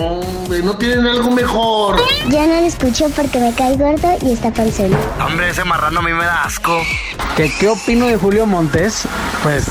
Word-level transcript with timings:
Hombre, 0.00 0.62
¿no 0.62 0.76
tienen 0.76 1.06
algo 1.06 1.30
mejor? 1.30 1.96
Ya 2.28 2.46
no 2.46 2.60
lo 2.60 2.66
escucho 2.66 3.08
porque 3.14 3.38
me 3.38 3.52
cae 3.54 3.76
gordo 3.76 4.16
y 4.22 4.32
está 4.32 4.50
panzón. 4.50 4.96
Hombre, 5.24 5.50
ese 5.50 5.64
marrano 5.64 6.00
a 6.00 6.02
mí 6.02 6.12
me 6.12 6.24
da 6.24 6.44
asco. 6.44 6.82
¿Qué, 7.36 7.52
¿Qué 7.58 7.68
opino 7.68 8.06
de 8.06 8.16
Julio 8.16 8.46
Montes? 8.46 9.02
Pues 9.42 9.64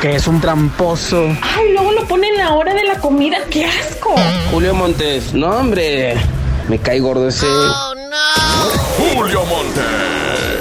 que 0.00 0.16
es 0.16 0.26
un 0.26 0.40
tramposo. 0.40 1.26
Ay, 1.42 1.72
luego 1.72 1.92
lo 1.92 2.04
ponen 2.06 2.38
a 2.40 2.44
la 2.44 2.54
hora 2.54 2.74
de 2.74 2.84
la 2.84 2.98
comida. 2.98 3.38
¡Qué 3.50 3.64
asco! 3.64 4.14
Julio 4.50 4.74
Montes, 4.74 5.32
no 5.32 5.48
hombre, 5.50 6.16
me 6.68 6.78
cae 6.78 7.00
gordo 7.00 7.28
ese. 7.28 7.46
Julio 8.98 9.44
Monte. 9.44 9.80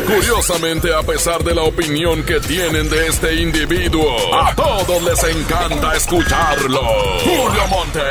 Curiosamente, 0.06 0.94
a 0.94 1.02
pesar 1.02 1.44
de 1.44 1.56
la 1.56 1.64
opinión 1.64 2.24
que 2.24 2.40
tienen 2.40 2.90
de 2.90 3.08
este 3.08 3.42
individuo, 3.42 4.16
a 4.36 4.54
todos 4.54 5.02
les 5.02 5.24
encanta 5.24 5.96
escucharlo. 5.96 6.82
Julio 7.24 7.68
Monte. 7.70 8.02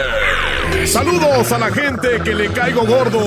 Saludos 0.86 1.50
a 1.52 1.58
la 1.58 1.70
gente 1.70 2.20
que 2.22 2.34
le 2.34 2.52
caigo 2.52 2.84
gordo. 2.84 3.22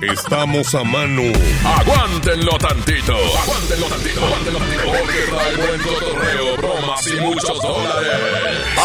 Estamos 0.00 0.74
a 0.74 0.82
mano. 0.84 1.22
Aguántenlo 1.64 2.58
tantito. 2.58 3.14
Aguántenlo 3.14 3.86
tantito. 3.86 4.22
Aguántenlo 4.24 4.58
tantito. 4.58 4.82
Porque 4.84 5.18
trae 5.30 5.56
buen 5.56 5.80
cotorreo, 5.80 6.56
bromas 6.56 7.06
y 7.06 7.14
muchos 7.20 7.62
dólares. 7.62 8.18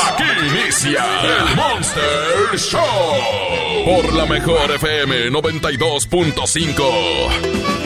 Aquí 0.08 0.24
inicia 0.48 1.04
el 1.22 1.56
Monster 1.56 2.58
Show. 2.58 3.84
Por 3.86 4.14
la 4.14 4.26
mejor 4.26 4.72
FM 4.72 5.30
92.5. 5.32 7.85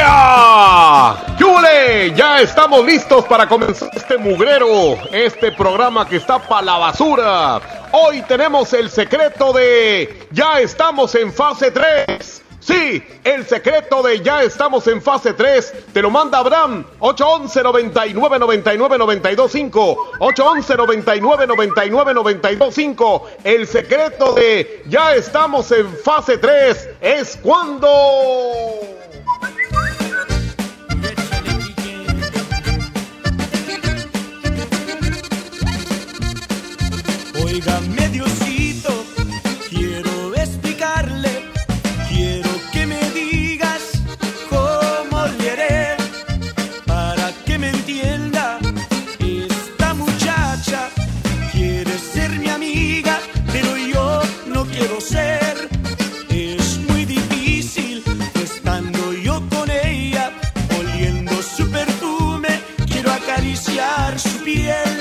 ¡Ea! 0.00 1.14
¡Yule! 1.38 2.14
Ya 2.14 2.40
estamos 2.40 2.86
listos 2.86 3.26
para 3.26 3.46
comenzar 3.46 3.90
este 3.92 4.16
mugrero, 4.16 4.96
este 5.12 5.52
programa 5.52 6.08
que 6.08 6.16
está 6.16 6.38
para 6.38 6.62
la 6.62 6.78
basura. 6.78 7.60
Hoy 7.92 8.22
tenemos 8.22 8.72
el 8.72 8.88
secreto 8.88 9.52
de 9.52 10.26
ya 10.30 10.58
estamos 10.60 11.14
en 11.16 11.30
fase 11.30 11.70
3. 11.70 12.42
Sí, 12.60 13.02
el 13.24 13.44
secreto 13.46 14.02
de 14.02 14.20
ya 14.20 14.42
estamos 14.42 14.86
en 14.86 15.02
fase 15.02 15.34
3 15.34 15.92
te 15.92 16.02
lo 16.02 16.10
manda 16.10 16.38
Abraham 16.38 16.84
811 16.98 17.62
99 17.62 18.38
99 18.38 18.98
925 18.98 20.10
811 20.18 20.76
99 20.76 21.46
99 21.46 22.14
925 22.14 23.26
El 23.44 23.66
secreto 23.66 24.34
de 24.34 24.82
ya 24.88 25.14
estamos 25.14 25.72
en 25.72 25.88
fase 25.96 26.36
3 26.36 26.88
es 27.00 27.38
cuando 27.42 27.88
Oiga, 37.44 37.80
Diosito, 38.12 39.04
quiero 39.68 40.34
explicarle, 40.34 41.30
quiero 42.08 42.50
que 42.72 42.86
me 42.86 43.00
digas 43.10 43.82
cómo 44.48 45.26
le 45.38 45.50
haré 45.50 45.96
para 46.86 47.32
que 47.44 47.58
me 47.58 47.70
entienda. 47.70 48.58
Esta 49.18 49.94
muchacha 49.94 50.88
quiere 51.52 51.98
ser 51.98 52.30
mi 52.38 52.48
amiga, 52.48 53.20
pero 53.52 53.76
yo 53.76 54.22
no 54.46 54.64
quiero 54.66 55.00
ser. 55.00 55.68
Es 56.28 56.78
muy 56.88 57.04
difícil 57.04 58.02
estando 58.34 59.12
yo 59.12 59.42
con 59.48 59.70
ella, 59.70 60.32
oliendo 60.78 61.32
su 61.42 61.68
perfume, 61.70 62.60
quiero 62.86 63.12
acariciar 63.12 64.18
su 64.18 64.38
piel. 64.44 64.99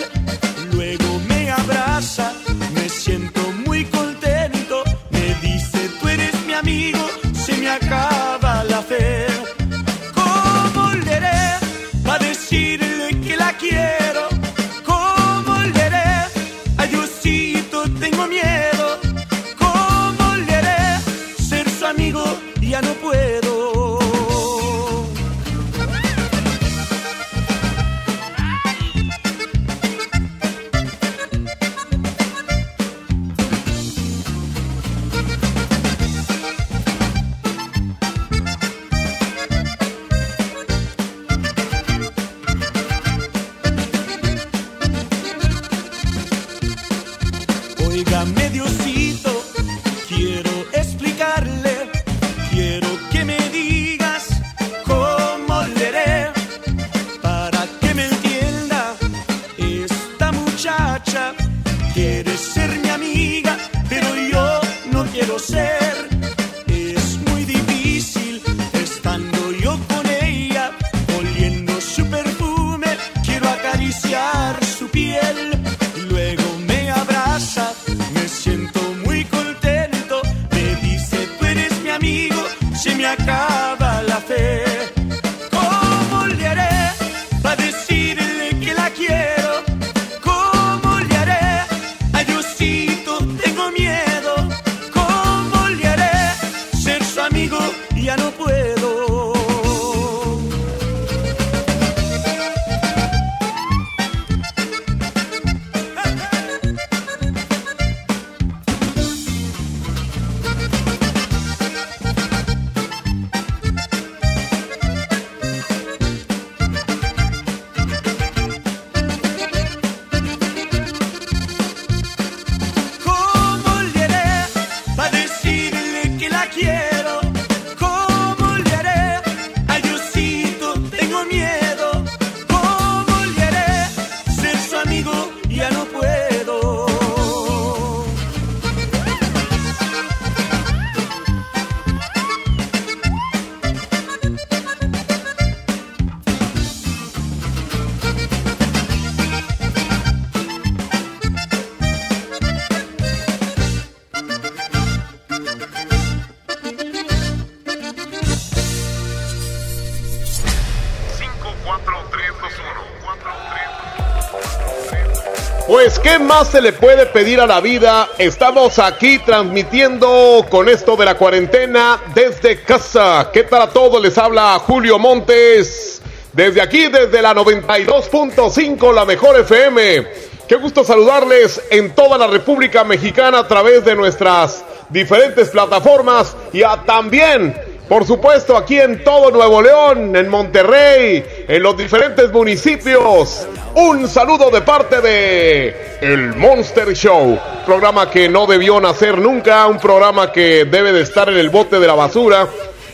Más 166.40 166.48
se 166.48 166.62
le 166.62 166.72
puede 166.72 167.06
pedir 167.08 167.42
a 167.42 167.48
la 167.48 167.60
vida? 167.60 168.08
Estamos 168.18 168.80
aquí 168.80 169.20
transmitiendo 169.20 170.46
con 170.50 170.70
esto 170.70 170.96
de 170.96 171.04
la 171.04 171.16
cuarentena 171.16 172.00
desde 172.16 172.62
casa. 172.62 173.30
¿Qué 173.34 173.44
tal 173.44 173.64
a 173.64 173.70
todos? 173.70 174.02
Les 174.02 174.18
habla 174.18 174.58
Julio 174.60 174.98
Montes. 174.98 176.02
Desde 176.32 176.62
aquí, 176.62 176.88
desde 176.88 177.22
la 177.22 177.34
92.5, 177.34 178.94
la 178.94 179.04
mejor 179.04 179.38
FM. 179.38 180.08
Qué 180.48 180.56
gusto 180.56 180.86
saludarles 180.86 181.62
en 181.72 181.94
toda 181.94 182.18
la 182.18 182.28
República 182.28 182.86
Mexicana 182.86 183.40
a 183.40 183.48
través 183.48 183.84
de 183.84 183.96
nuestras 183.96 184.64
diferentes 184.90 185.50
plataformas 185.50 186.38
y 186.54 186.64
a 186.64 186.84
también 186.86 187.54
por 187.90 188.06
supuesto, 188.06 188.56
aquí 188.56 188.80
en 188.80 189.04
todo 189.04 189.32
Nuevo 189.32 189.64
León, 189.64 190.16
en 190.16 190.30
Monterrey, 190.30 191.26
en 191.48 191.64
los 191.64 191.76
diferentes 191.76 192.32
municipios. 192.32 193.48
Un 193.82 194.10
saludo 194.10 194.52
de 194.52 194.62
parte 194.62 195.00
de 195.00 195.98
El 196.02 196.36
Monster 196.36 196.94
Show, 196.94 197.40
programa 197.66 198.12
que 198.12 198.28
no 198.28 198.46
debió 198.46 198.82
nacer 198.82 199.18
nunca, 199.18 199.66
un 199.68 199.80
programa 199.80 200.34
que 200.34 200.66
debe 200.66 200.92
de 200.92 201.02
estar 201.02 201.30
en 201.30 201.38
el 201.38 201.50
bote 201.50 201.80
de 201.80 201.88
la 201.88 201.94
basura. 201.94 202.50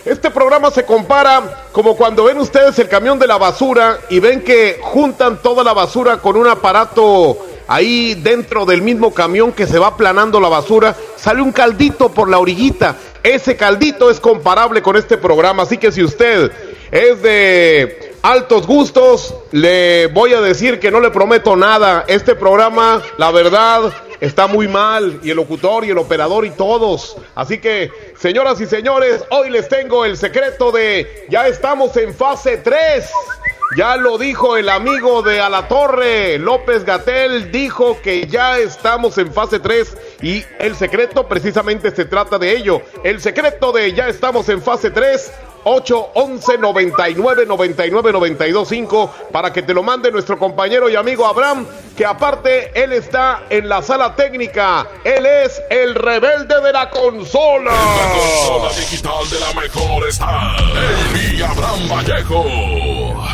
Este 0.06 0.30
programa 0.30 0.70
se 0.70 0.86
compara 0.86 1.66
como 1.72 1.98
cuando 1.98 2.26
ven 2.26 2.38
ustedes 2.38 2.78
el 2.78 2.88
camión 2.88 3.18
de 3.18 3.26
la 3.26 3.40
basura 3.40 3.98
y 4.12 4.20
ven 4.20 4.44
que 4.44 4.78
juntan 4.80 5.42
toda 5.42 5.64
la 5.64 5.74
basura 5.74 6.18
con 6.18 6.38
un 6.38 6.48
aparato 6.48 7.36
ahí 7.68 8.14
dentro 8.14 8.64
del 8.64 8.84
mismo 8.84 9.12
camión 9.12 9.54
que 9.54 9.66
se 9.66 9.80
va 9.80 9.88
aplanando 9.88 10.40
la 10.40 10.50
basura, 10.50 10.96
sale 11.16 11.42
un 11.42 11.52
caldito 11.52 12.10
por 12.10 12.30
la 12.30 12.38
orillita. 12.38 12.96
Ese 13.24 13.58
caldito 13.58 14.12
es 14.12 14.20
comparable 14.20 14.84
con 14.84 14.96
este 14.96 15.18
programa, 15.18 15.64
así 15.64 15.80
que 15.80 15.92
si 15.92 16.04
usted 16.04 16.52
es 16.92 17.22
de 17.24 18.05
altos 18.26 18.66
gustos, 18.66 19.36
le 19.52 20.08
voy 20.08 20.34
a 20.34 20.42
decir 20.42 20.80
que 20.80 20.90
no 20.90 21.00
le 21.00 21.12
prometo 21.12 21.56
nada. 21.56 22.06
Este 22.08 22.34
programa, 22.34 23.04
la 23.18 23.30
verdad, 23.30 23.94
está 24.20 24.48
muy 24.48 24.68
mal, 24.68 25.20
y 25.22 25.30
el 25.30 25.36
locutor 25.36 25.86
y 25.86 25.92
el 25.92 26.00
operador 26.00 26.44
y 26.44 26.50
todos. 26.50 27.18
Así 27.36 27.60
que, 27.60 27.92
señoras 28.18 28.60
y 28.60 28.66
señores, 28.66 29.24
hoy 29.30 29.52
les 29.52 29.70
tengo 29.70 30.06
el 30.06 30.18
secreto 30.18 30.72
de 30.72 31.28
ya 31.30 31.48
estamos 31.48 31.96
en 31.98 32.16
fase 32.16 32.58
3. 32.58 33.08
Ya 33.78 33.96
lo 33.96 34.18
dijo 34.18 34.58
el 34.58 34.70
amigo 34.70 35.22
de 35.22 35.40
A 35.40 35.50
la 35.50 35.68
Torre, 35.68 36.40
López 36.40 36.84
Gatel, 36.84 37.52
dijo 37.52 38.00
que 38.02 38.26
ya 38.26 38.58
estamos 38.58 39.20
en 39.20 39.32
fase 39.34 39.60
3 39.60 39.98
y 40.22 40.44
el 40.60 40.76
secreto 40.76 41.28
precisamente 41.28 41.92
se 41.92 42.06
trata 42.06 42.40
de 42.40 42.56
ello. 42.56 42.82
El 43.04 43.22
secreto 43.22 43.72
de 43.72 43.94
ya 43.94 44.08
estamos 44.08 44.50
en 44.50 44.62
fase 44.62 44.90
3 44.90 45.32
8 45.68 46.12
11 46.14 46.58
99 46.60 47.46
99 47.48 48.12
92 48.14 48.68
5 48.68 49.16
para 49.32 49.52
que 49.52 49.64
te 49.64 49.74
lo 49.74 49.82
mande 49.82 50.12
nuestro 50.12 50.38
compañero 50.38 50.90
y 50.90 50.96
amigo 50.96 51.26
Abraham, 51.26 51.66
que 51.98 52.06
aparte 52.06 52.72
él 52.82 52.94
está 52.94 53.44
en 53.50 53.68
la 53.68 53.82
sala 53.82 54.16
técnica. 54.16 54.88
Él 55.04 55.26
es 55.26 55.62
el 55.72 55.96
rebelde 55.96 56.62
de 56.62 56.72
la 56.72 56.90
consola. 56.90 57.72
La 57.72 58.14
consola 58.14 58.70
digital 58.80 59.30
de 59.30 59.40
la 59.40 59.62
mejor 59.62 60.08
está 60.08 60.56
el 60.60 61.44
Abraham 61.44 61.90
Vallejo. 61.90 62.46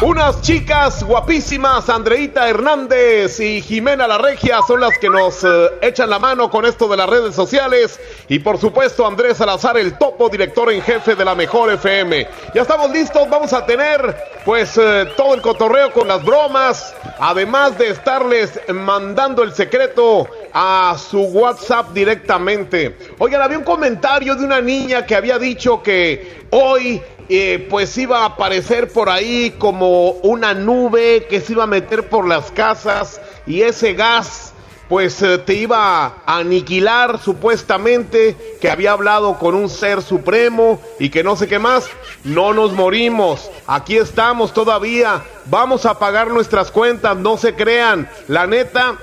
Unas 0.01 0.41
chicas 0.41 1.03
guapísimas, 1.03 1.87
Andreita 1.89 2.49
Hernández 2.49 3.39
y 3.39 3.61
Jimena 3.61 4.07
La 4.07 4.17
Regia, 4.17 4.59
son 4.67 4.81
las 4.81 4.97
que 4.97 5.09
nos 5.09 5.43
eh, 5.43 5.47
echan 5.81 6.09
la 6.09 6.17
mano 6.17 6.49
con 6.49 6.65
esto 6.65 6.87
de 6.87 6.97
las 6.97 7.07
redes 7.07 7.35
sociales. 7.35 7.99
Y 8.27 8.39
por 8.39 8.57
supuesto, 8.57 9.05
Andrés 9.05 9.37
Salazar, 9.37 9.77
el 9.77 9.97
topo 9.97 10.29
director 10.29 10.71
en 10.71 10.81
jefe 10.81 11.15
de 11.15 11.25
la 11.25 11.35
mejor 11.35 11.71
FM. 11.71 12.20
Ya 12.53 12.61
estamos 12.61 12.91
listos, 12.91 13.29
vamos 13.29 13.53
a 13.53 13.65
tener 13.65 14.15
pues 14.45 14.77
eh, 14.77 15.07
todo 15.15 15.33
el 15.35 15.41
cotorreo 15.41 15.91
con 15.91 16.07
las 16.07 16.23
bromas, 16.23 16.93
además 17.19 17.77
de 17.77 17.89
estarles 17.89 18.59
mandando 18.73 19.43
el 19.43 19.53
secreto 19.53 20.27
a 20.53 20.95
su 20.97 21.21
WhatsApp 21.21 21.91
directamente. 21.93 22.97
Oigan, 23.19 23.41
había 23.41 23.57
un 23.57 23.63
comentario 23.63 24.35
de 24.35 24.45
una 24.45 24.61
niña 24.61 25.05
que 25.05 25.15
había 25.15 25.37
dicho 25.37 25.81
que 25.83 26.45
hoy 26.51 27.01
eh, 27.29 27.65
pues 27.69 27.97
iba 27.97 28.23
a 28.23 28.25
aparecer 28.25 28.89
por 28.89 29.09
ahí 29.09 29.55
como 29.57 30.11
una 30.23 30.53
nube 30.53 31.27
que 31.29 31.39
se 31.39 31.53
iba 31.53 31.63
a 31.63 31.67
meter 31.67 32.09
por 32.09 32.27
las 32.27 32.51
casas 32.51 33.21
y 33.45 33.61
ese 33.61 33.93
gas 33.93 34.53
pues 34.91 35.21
eh, 35.21 35.37
te 35.37 35.53
iba 35.53 36.05
a 36.05 36.13
aniquilar 36.25 37.17
supuestamente, 37.17 38.35
que 38.59 38.69
había 38.69 38.91
hablado 38.91 39.39
con 39.39 39.55
un 39.55 39.69
ser 39.69 40.01
supremo 40.01 40.81
y 40.99 41.09
que 41.09 41.23
no 41.23 41.37
sé 41.37 41.47
qué 41.47 41.59
más. 41.59 41.85
No 42.25 42.53
nos 42.53 42.73
morimos, 42.73 43.49
aquí 43.67 43.95
estamos 43.95 44.53
todavía, 44.53 45.23
vamos 45.45 45.85
a 45.85 45.97
pagar 45.97 46.27
nuestras 46.27 46.71
cuentas, 46.71 47.15
no 47.15 47.37
se 47.37 47.55
crean. 47.55 48.09
La 48.27 48.47
neta, 48.47 48.97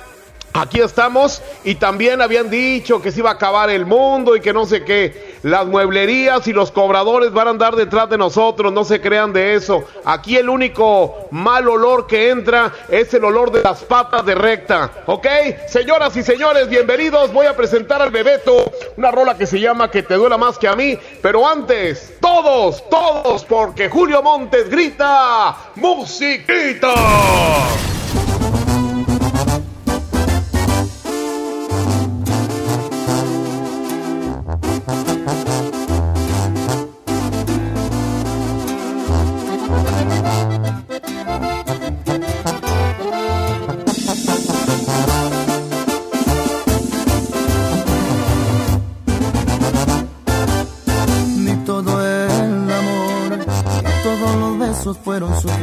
Aquí 0.55 0.81
estamos 0.81 1.40
y 1.62 1.76
también 1.76 2.20
habían 2.20 2.50
dicho 2.50 3.00
que 3.00 3.12
se 3.12 3.20
iba 3.20 3.31
a 3.31 3.35
acabar 3.35 3.70
el 3.70 3.87
mundo 3.87 4.35
y 4.35 4.40
que 4.40 4.52
no 4.52 4.67
sé 4.67 4.82
qué. 4.82 5.28
Las 5.43 5.67
mueblerías 5.67 6.46
y 6.49 6.52
los 6.52 6.73
cobradores 6.73 7.32
van 7.32 7.46
a 7.46 7.50
andar 7.50 7.76
detrás 7.76 8.11
de 8.11 8.19
nosotros, 8.19 8.73
no 8.73 8.85
se 8.85 9.00
crean 9.00 9.32
de 9.32 9.55
eso. 9.55 9.85
Aquí 10.05 10.37
el 10.37 10.49
único 10.49 11.29
mal 11.31 11.69
olor 11.69 12.06
que 12.06 12.31
entra 12.31 12.73
es 12.88 13.12
el 13.14 13.25
olor 13.25 13.52
de 13.52 13.62
las 13.62 13.82
patas 13.85 14.25
de 14.26 14.35
recta. 14.35 14.90
¿Ok? 15.06 15.26
Señoras 15.69 16.17
y 16.17 16.23
señores, 16.23 16.69
bienvenidos. 16.69 17.32
Voy 17.32 17.46
a 17.46 17.56
presentar 17.56 18.02
al 18.02 18.11
Bebeto 18.11 18.73
una 18.96 19.11
rola 19.11 19.37
que 19.37 19.46
se 19.46 19.61
llama 19.61 19.90
Que 19.90 20.02
te 20.02 20.14
duela 20.14 20.37
más 20.37 20.58
que 20.58 20.69
a 20.69 20.75
mí. 20.75 20.99
Pero 21.23 21.49
antes, 21.49 22.14
todos, 22.20 22.88
todos, 22.88 23.44
porque 23.44 23.88
Julio 23.88 24.23
Montes 24.23 24.69
grita, 24.69 25.56
musiquita. 25.76 26.94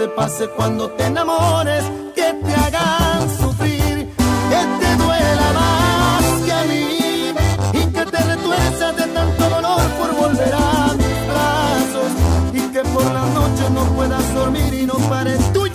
te 0.00 0.08
pase 0.08 0.48
cuando 0.56 0.88
te 0.92 1.04
enamores, 1.04 1.84
que 2.14 2.32
te 2.32 2.54
hagan 2.54 3.20
sufrir, 3.38 4.08
que 4.50 4.60
te 4.80 4.96
duela 4.96 5.48
más 5.52 6.24
que 6.46 6.52
a 6.52 6.62
mí 6.70 7.34
y 7.74 7.84
que 7.92 8.06
te 8.06 8.16
retuerzas 8.32 8.96
de 8.96 9.06
tanto 9.08 9.50
dolor 9.50 9.82
por 9.98 10.10
volver 10.22 10.54
a 10.54 10.94
mis 11.00 11.18
brazos 11.30 12.10
y 12.54 12.72
que 12.72 12.80
por 12.94 13.04
la 13.12 13.26
noche 13.26 13.64
no 13.74 13.84
puedas 13.94 14.34
dormir 14.34 14.72
y 14.72 14.86
no 14.86 14.94
pares 15.10 15.52
tu 15.52 15.69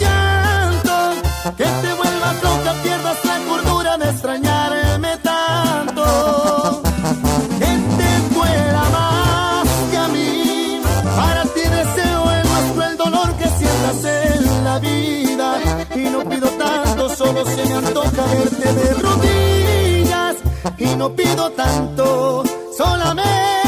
no 20.97 21.09
pido 21.13 21.51
tanto, 21.51 22.43
solamente 22.77 23.64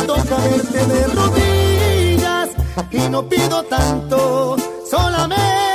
antoja 0.00 0.36
verte 0.36 0.86
de 0.86 1.06
rodillas 1.08 2.48
y 2.90 3.08
no 3.10 3.28
pido 3.28 3.62
tanto, 3.64 4.56
solamente 4.90 5.67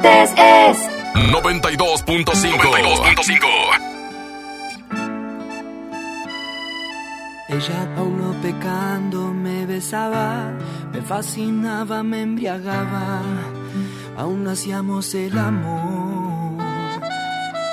Montes 0.00 0.30
es 0.30 0.78
92.5. 1.14 2.24
92.5. 2.34 3.46
Ella 7.50 7.88
aún 7.98 8.18
no 8.18 8.32
pecando 8.40 9.34
me 9.34 9.66
besaba, 9.66 10.52
me 10.92 11.02
fascinaba, 11.02 12.02
me 12.02 12.22
embriagaba, 12.22 13.20
aún 14.16 14.48
hacíamos 14.48 15.14
el 15.14 15.36
amor. 15.36 16.64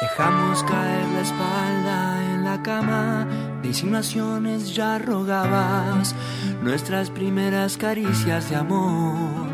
Dejamos 0.01 0.63
caer 0.63 1.05
la 1.13 1.21
espalda 1.21 2.33
en 2.33 2.43
la 2.43 2.61
cama, 2.61 3.25
de 3.61 3.69
insinuaciones 3.69 4.75
ya 4.75 4.97
rogabas 4.97 6.13
nuestras 6.61 7.09
primeras 7.09 7.77
caricias 7.77 8.49
de 8.49 8.57
amor. 8.57 9.47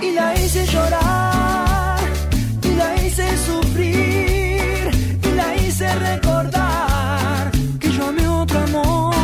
Y 0.00 0.12
la 0.12 0.34
hice 0.34 0.64
llorar, 0.66 1.37
hice 3.08 3.26
sufrir, 3.46 4.90
y 5.22 5.30
la 5.34 5.56
hice 5.56 5.88
recordar 5.94 7.50
que 7.80 7.90
yo 7.90 8.08
amé 8.08 8.28
otro 8.28 8.58
amor, 8.60 9.14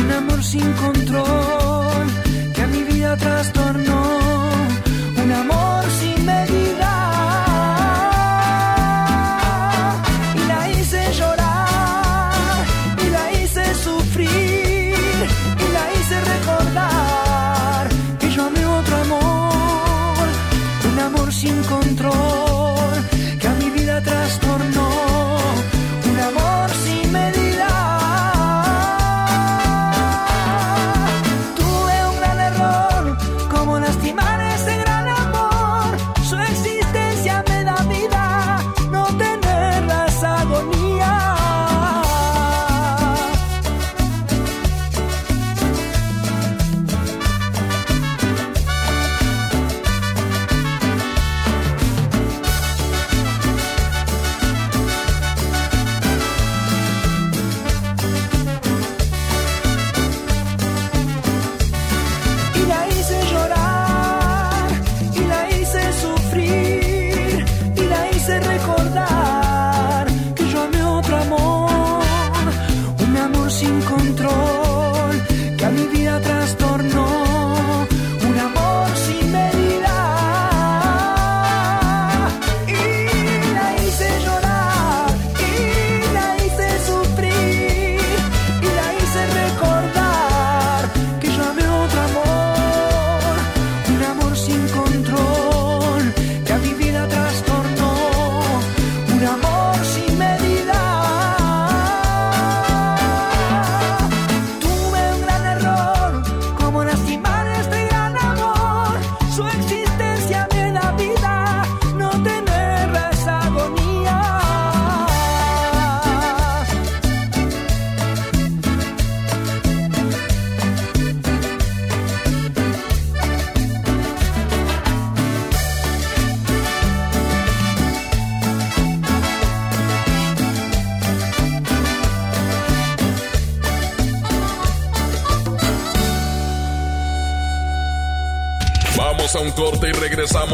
un 0.00 0.10
amor 0.10 0.42
sin 0.42 0.72
control 0.72 2.06
que 2.54 2.62
a 2.62 2.66
mi 2.66 2.82
vida 2.82 3.16
trastornó, 3.16 4.07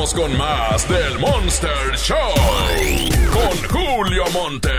regresamos 0.05 0.15
con 0.15 0.37
más 0.37 0.89
del 0.89 1.19
Monster 1.19 1.97
Show. 1.97 2.17
Con 3.33 3.69
Julio 3.71 4.25
Monte. 4.33 4.71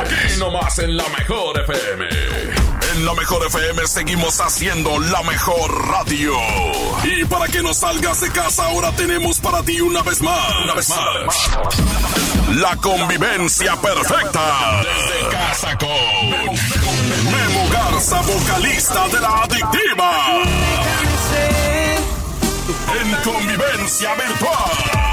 Aquí 0.00 0.38
nomás 0.38 0.78
en 0.78 0.96
la 0.96 1.04
mejor 1.08 1.58
FM. 1.60 2.08
En 2.94 3.06
la 3.06 3.14
mejor 3.14 3.46
FM 3.46 3.86
seguimos 3.86 4.40
haciendo 4.40 4.98
la 4.98 5.22
mejor 5.22 5.88
radio. 5.88 6.34
Y 7.04 7.24
para 7.24 7.46
que 7.48 7.62
no 7.62 7.72
salgas 7.72 8.20
de 8.20 8.30
casa, 8.30 8.66
ahora 8.66 8.92
tenemos 8.92 9.40
para 9.40 9.62
ti 9.62 9.80
una 9.80 10.02
vez 10.02 10.20
más. 10.20 10.54
Una 10.64 10.74
vez 10.74 10.88
más. 10.88 11.50
La 12.56 12.76
convivencia 12.76 13.76
perfecta. 13.76 14.82
Desde 14.82 15.28
casa 15.30 15.78
con 15.78 15.88
Memo 17.30 17.70
Garza, 17.70 18.20
vocalista 18.22 19.08
de 19.08 19.20
la 19.20 19.42
adictiva. 19.44 20.91
En 23.00 23.10
convivencia 23.22 24.14
virtual. 24.14 25.12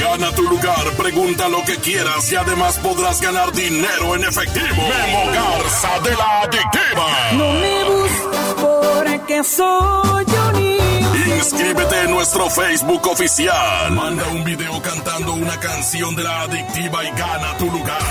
Gana 0.00 0.34
tu 0.34 0.42
lugar, 0.42 0.90
pregunta 0.96 1.48
lo 1.48 1.62
que 1.64 1.76
quieras 1.76 2.32
y 2.32 2.36
además 2.36 2.78
podrás 2.78 3.20
ganar 3.20 3.52
dinero 3.52 4.16
en 4.16 4.24
efectivo. 4.24 4.82
Memo 4.88 5.30
Garza 5.32 6.00
de 6.00 6.16
la 6.16 6.40
adictiva. 6.40 7.06
No 7.32 7.52
me 7.52 7.84
buscas 7.84 8.54
porque 8.60 9.44
soy 9.44 10.24
un 10.24 10.52
niño. 10.54 11.36
Inscríbete 11.36 12.02
en 12.02 12.10
nuestro 12.10 12.50
Facebook 12.50 13.06
oficial. 13.06 13.92
Manda 13.92 14.26
un 14.28 14.42
video 14.42 14.80
cantando 14.82 15.34
una 15.34 15.60
canción 15.60 16.16
de 16.16 16.24
la 16.24 16.42
adictiva 16.42 17.04
y 17.04 17.10
gana 17.10 17.56
tu 17.58 17.66
lugar. 17.66 18.02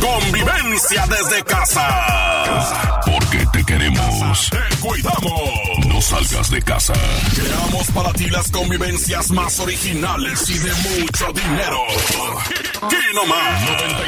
Convivencia 0.00 1.06
desde 1.06 1.44
casa. 1.44 3.00
Porque 3.04 3.46
queremos. 3.78 4.50
Te 4.50 4.86
cuidamos. 4.86 5.86
No 5.88 6.00
salgas 6.00 6.50
de 6.50 6.62
casa. 6.62 6.94
Creamos 7.34 7.90
para 7.92 8.12
ti 8.12 8.28
las 8.30 8.50
convivencias 8.50 9.30
más 9.30 9.60
originales 9.60 10.48
y 10.50 10.58
de 10.58 10.70
mucho 11.00 11.32
dinero. 11.32 11.78
Aquí 12.82 12.96
nomás. 13.14 13.62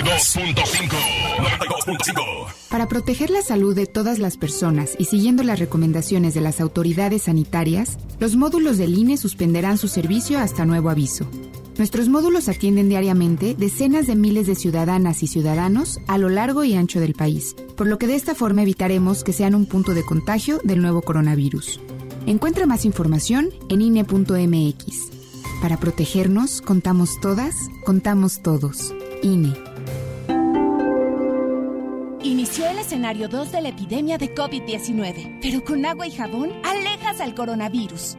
92.5. 0.05 0.89
92.5. 1.39 2.47
Para 2.69 2.89
proteger 2.89 3.31
la 3.31 3.43
salud 3.43 3.75
de 3.75 3.87
todas 3.87 4.19
las 4.19 4.37
personas 4.37 4.95
y 4.99 5.07
siguiendo 5.07 5.43
las 5.43 5.59
recomendaciones 5.59 6.35
de 6.35 6.41
las 6.41 6.61
autoridades 6.61 7.23
sanitarias, 7.23 7.99
los 8.19 8.37
módulos 8.37 8.79
del 8.79 8.97
INE 8.97 9.17
suspenderán 9.17 9.79
su 9.79 9.89
servicio 9.89 10.39
hasta 10.39 10.65
nuevo 10.65 10.91
aviso. 10.91 11.29
Nuestros 11.81 12.11
módulos 12.11 12.51
atienden 12.51 12.91
diariamente 12.91 13.55
decenas 13.55 14.07
de 14.07 14.15
miles 14.15 14.47
de 14.47 14.55
ciudadanas 14.55 15.23
y 15.23 15.27
ciudadanos 15.27 15.99
a 16.09 16.19
lo 16.19 16.29
largo 16.29 16.63
y 16.63 16.75
ancho 16.75 17.01
del 17.01 17.15
país, 17.15 17.57
por 17.75 17.87
lo 17.87 17.97
que 17.97 18.07
de 18.07 18.17
esta 18.17 18.35
forma 18.35 18.61
evitaremos 18.61 19.25
que 19.25 19.33
sean 19.33 19.55
un 19.55 19.65
punto 19.65 19.95
de 19.95 20.05
contagio 20.05 20.61
del 20.63 20.83
nuevo 20.83 21.01
coronavirus. 21.01 21.81
Encuentra 22.27 22.67
más 22.67 22.85
información 22.85 23.49
en 23.71 23.81
INE.mx. 23.81 25.11
Para 25.63 25.79
protegernos, 25.79 26.61
contamos 26.61 27.19
todas, 27.23 27.55
contamos 27.87 28.43
todos. 28.43 28.95
INE. 29.23 29.55
Inició 32.23 32.69
el 32.69 32.79
escenario 32.79 33.29
2 33.29 33.53
de 33.53 33.63
la 33.63 33.71
epidemia 33.71 34.19
de 34.19 34.35
COVID-19, 34.35 35.39
pero 35.41 35.65
con 35.65 35.87
agua 35.87 36.07
y 36.07 36.11
jabón 36.11 36.51
alejas 36.63 37.23
al 37.23 37.35
coronavirus. 37.35 38.19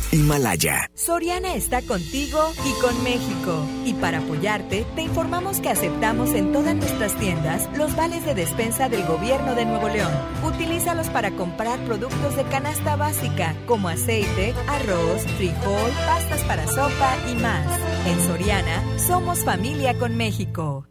Himalaya. 0.11 0.89
Soriana 0.93 1.55
está 1.55 1.81
contigo 1.81 2.39
y 2.65 2.81
con 2.81 3.03
México. 3.03 3.65
Y 3.85 3.93
para 3.93 4.19
apoyarte, 4.19 4.85
te 4.95 5.01
informamos 5.03 5.59
que 5.59 5.69
aceptamos 5.69 6.31
en 6.31 6.51
todas 6.51 6.75
nuestras 6.75 7.15
tiendas 7.15 7.69
los 7.77 7.95
vales 7.95 8.25
de 8.25 8.35
despensa 8.35 8.89
del 8.89 9.05
gobierno 9.05 9.55
de 9.55 9.65
Nuevo 9.65 9.87
León. 9.87 10.11
Utilízalos 10.45 11.09
para 11.09 11.31
comprar 11.31 11.79
productos 11.85 12.35
de 12.35 12.43
canasta 12.43 12.95
básica 12.95 13.55
como 13.65 13.87
aceite, 13.87 14.53
arroz, 14.67 15.23
frijol, 15.37 15.91
pastas 16.05 16.43
para 16.43 16.67
sopa 16.67 17.17
y 17.31 17.35
más. 17.35 17.79
En 18.05 18.19
Soriana, 18.27 18.83
somos 18.99 19.45
familia 19.45 19.97
con 19.97 20.17
México. 20.17 20.90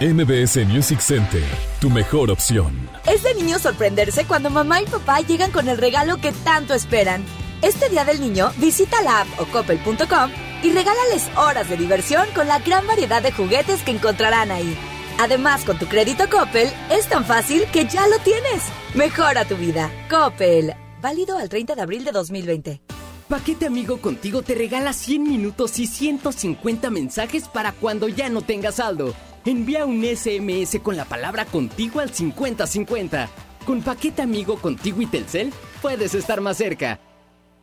MBS 0.00 0.64
Music 0.64 1.00
Center, 1.00 1.42
tu 1.80 1.90
mejor 1.90 2.30
opción. 2.30 2.88
Es 3.04 3.24
de 3.24 3.34
niño 3.34 3.58
sorprenderse 3.58 4.26
cuando 4.26 4.48
mamá 4.48 4.80
y 4.80 4.86
papá 4.86 5.18
llegan 5.22 5.50
con 5.50 5.68
el 5.68 5.76
regalo 5.76 6.18
que 6.18 6.30
tanto 6.30 6.72
esperan. 6.72 7.24
Este 7.62 7.88
día 7.88 8.04
del 8.04 8.20
niño, 8.20 8.52
visita 8.58 9.02
la 9.02 9.22
app 9.22 9.40
o 9.40 9.46
coppel.com 9.46 10.30
y 10.62 10.70
regálales 10.70 11.28
horas 11.36 11.68
de 11.68 11.76
diversión 11.76 12.28
con 12.32 12.46
la 12.46 12.60
gran 12.60 12.86
variedad 12.86 13.20
de 13.20 13.32
juguetes 13.32 13.82
que 13.82 13.90
encontrarán 13.90 14.52
ahí. 14.52 14.78
Además, 15.18 15.64
con 15.64 15.80
tu 15.80 15.86
crédito 15.86 16.30
Coppel, 16.30 16.68
es 16.90 17.08
tan 17.08 17.24
fácil 17.24 17.64
que 17.72 17.86
ya 17.86 18.06
lo 18.06 18.20
tienes. 18.20 18.62
Mejora 18.94 19.46
tu 19.46 19.56
vida. 19.56 19.90
Coppel. 20.08 20.74
Válido 21.02 21.38
al 21.38 21.48
30 21.48 21.74
de 21.74 21.82
abril 21.82 22.04
de 22.04 22.12
2020. 22.12 22.80
Paquete 23.28 23.66
Amigo 23.66 24.00
Contigo 24.00 24.42
te 24.42 24.54
regala 24.54 24.92
100 24.92 25.24
minutos 25.24 25.76
y 25.80 25.88
150 25.88 26.88
mensajes 26.90 27.48
para 27.48 27.72
cuando 27.72 28.06
ya 28.06 28.28
no 28.28 28.42
tengas 28.42 28.76
saldo. 28.76 29.12
Envía 29.44 29.86
un 29.86 30.02
SMS 30.02 30.80
con 30.82 30.96
la 30.96 31.04
palabra 31.04 31.44
contigo 31.44 32.00
al 32.00 32.10
5050. 32.10 33.28
Con 33.66 33.82
Paquete 33.82 34.22
Amigo 34.22 34.56
Contigo 34.56 35.02
y 35.02 35.06
Telcel, 35.06 35.52
puedes 35.82 36.14
estar 36.14 36.40
más 36.40 36.56
cerca. 36.56 37.00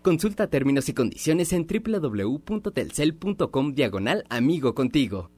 Consulta 0.02 0.48
términos 0.48 0.88
y 0.88 0.94
condiciones 0.94 1.52
en 1.52 1.66
www.telcel.com 1.66 3.74
diagonal 3.74 4.24
amigo 4.30 4.76
contigo. 4.76 5.32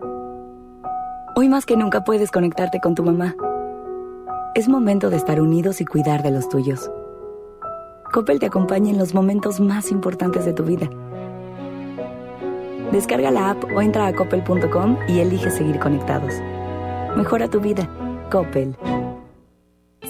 Hoy 1.35 1.47
más 1.47 1.65
que 1.65 1.77
nunca 1.77 2.03
puedes 2.03 2.31
conectarte 2.31 2.79
con 2.81 2.95
tu 2.95 3.03
mamá. 3.03 3.35
Es 4.55 4.67
momento 4.67 5.09
de 5.09 5.17
estar 5.17 5.39
unidos 5.39 5.81
y 5.81 5.85
cuidar 5.85 6.23
de 6.23 6.31
los 6.31 6.49
tuyos. 6.49 6.89
Coppel 8.11 8.39
te 8.39 8.47
acompaña 8.47 8.89
en 8.89 8.97
los 8.97 9.13
momentos 9.13 9.59
más 9.59 9.91
importantes 9.91 10.45
de 10.45 10.53
tu 10.53 10.63
vida. 10.63 10.89
Descarga 12.91 13.31
la 13.31 13.51
app 13.51 13.63
o 13.75 13.81
entra 13.81 14.07
a 14.07 14.13
coppel.com 14.13 14.97
y 15.07 15.19
elige 15.19 15.51
seguir 15.51 15.79
conectados. 15.79 16.33
Mejora 17.15 17.49
tu 17.49 17.59
vida. 17.59 17.89
Coppel. 18.31 18.75